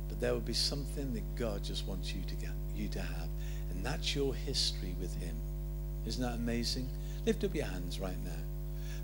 but 0.07 0.19
there 0.19 0.33
will 0.33 0.39
be 0.41 0.53
something 0.53 1.13
that 1.13 1.35
God 1.35 1.63
just 1.63 1.87
wants 1.87 2.13
you 2.13 2.21
to 2.23 2.35
get, 2.35 2.51
you 2.75 2.87
to 2.89 3.01
have, 3.01 3.29
and 3.71 3.85
that's 3.85 4.15
your 4.15 4.33
history 4.33 4.95
with 4.99 5.13
Him. 5.21 5.35
Isn't 6.05 6.21
that 6.21 6.35
amazing? 6.35 6.87
Lift 7.25 7.43
up 7.43 7.55
your 7.55 7.65
hands 7.65 7.99
right 7.99 8.17
now. 8.23 8.31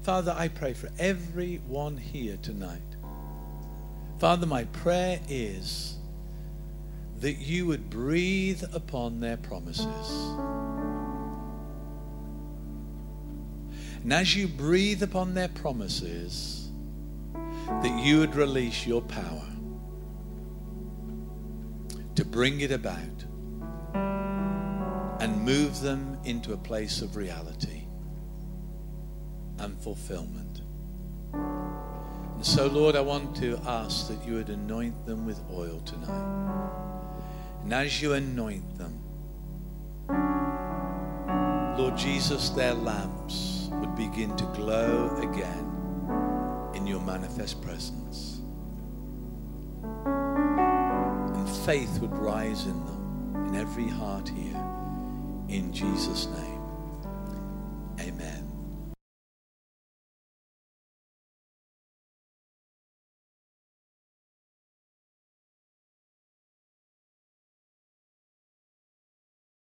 Father, 0.03 0.34
I 0.38 0.48
pray 0.48 0.73
for 0.73 0.90
everyone 0.99 1.98
here 1.98 2.38
tonight. 2.41 2.80
Father, 4.19 4.45
my 4.45 4.65
prayer 4.65 5.19
is 5.28 5.98
that 7.22 7.38
you 7.38 7.68
would 7.68 7.89
breathe 7.89 8.64
upon 8.73 9.19
their 9.19 9.38
promises. 9.38 9.88
And 14.02 14.11
as 14.11 14.35
you 14.35 14.48
breathe 14.48 15.03
upon 15.03 15.35
their 15.35 15.48
promises, 15.48 16.72
that 17.34 18.03
you 18.03 18.19
would 18.19 18.35
release 18.35 18.88
your 18.88 19.03
power 19.03 19.45
to 22.15 22.26
bring 22.26 22.61
it 22.61 22.72
about 22.72 22.98
and 25.22 25.45
move 25.45 25.80
them 25.81 26.18
into 26.23 26.53
a 26.53 26.57
place 26.57 27.03
of 27.03 27.15
reality 27.15 27.84
and 29.60 29.80
fulfillment. 29.80 30.61
And 31.34 32.43
so, 32.43 32.65
Lord, 32.65 32.95
I 32.95 33.02
want 33.02 33.35
to 33.35 33.60
ask 33.68 34.07
that 34.07 34.26
you 34.26 34.34
would 34.34 34.49
anoint 34.49 35.06
them 35.06 35.27
with 35.27 35.39
oil 35.53 35.80
tonight. 35.81 36.91
And 37.64 37.74
as 37.74 38.02
you 38.02 38.14
anoint 38.14 38.78
them, 38.78 38.98
Lord 41.78 41.98
Jesus, 41.98 42.50
their 42.50 42.74
lamps 42.74 43.70
would 43.72 43.96
begin 43.96 44.36
to 44.38 44.46
glow 44.54 45.16
again 45.18 45.68
in 46.76 46.86
your 46.86 47.00
manifest 47.02 47.62
presence. 47.62 48.42
And 50.06 51.50
faith 51.66 52.00
would 52.00 52.16
rise 52.18 52.66
in 52.66 52.86
them, 52.86 53.48
in 53.48 53.56
every 53.56 53.88
heart 53.88 54.30
here. 54.30 54.64
In 55.48 55.72
Jesus' 55.74 56.28
name, 56.28 56.62
amen. 58.00 58.41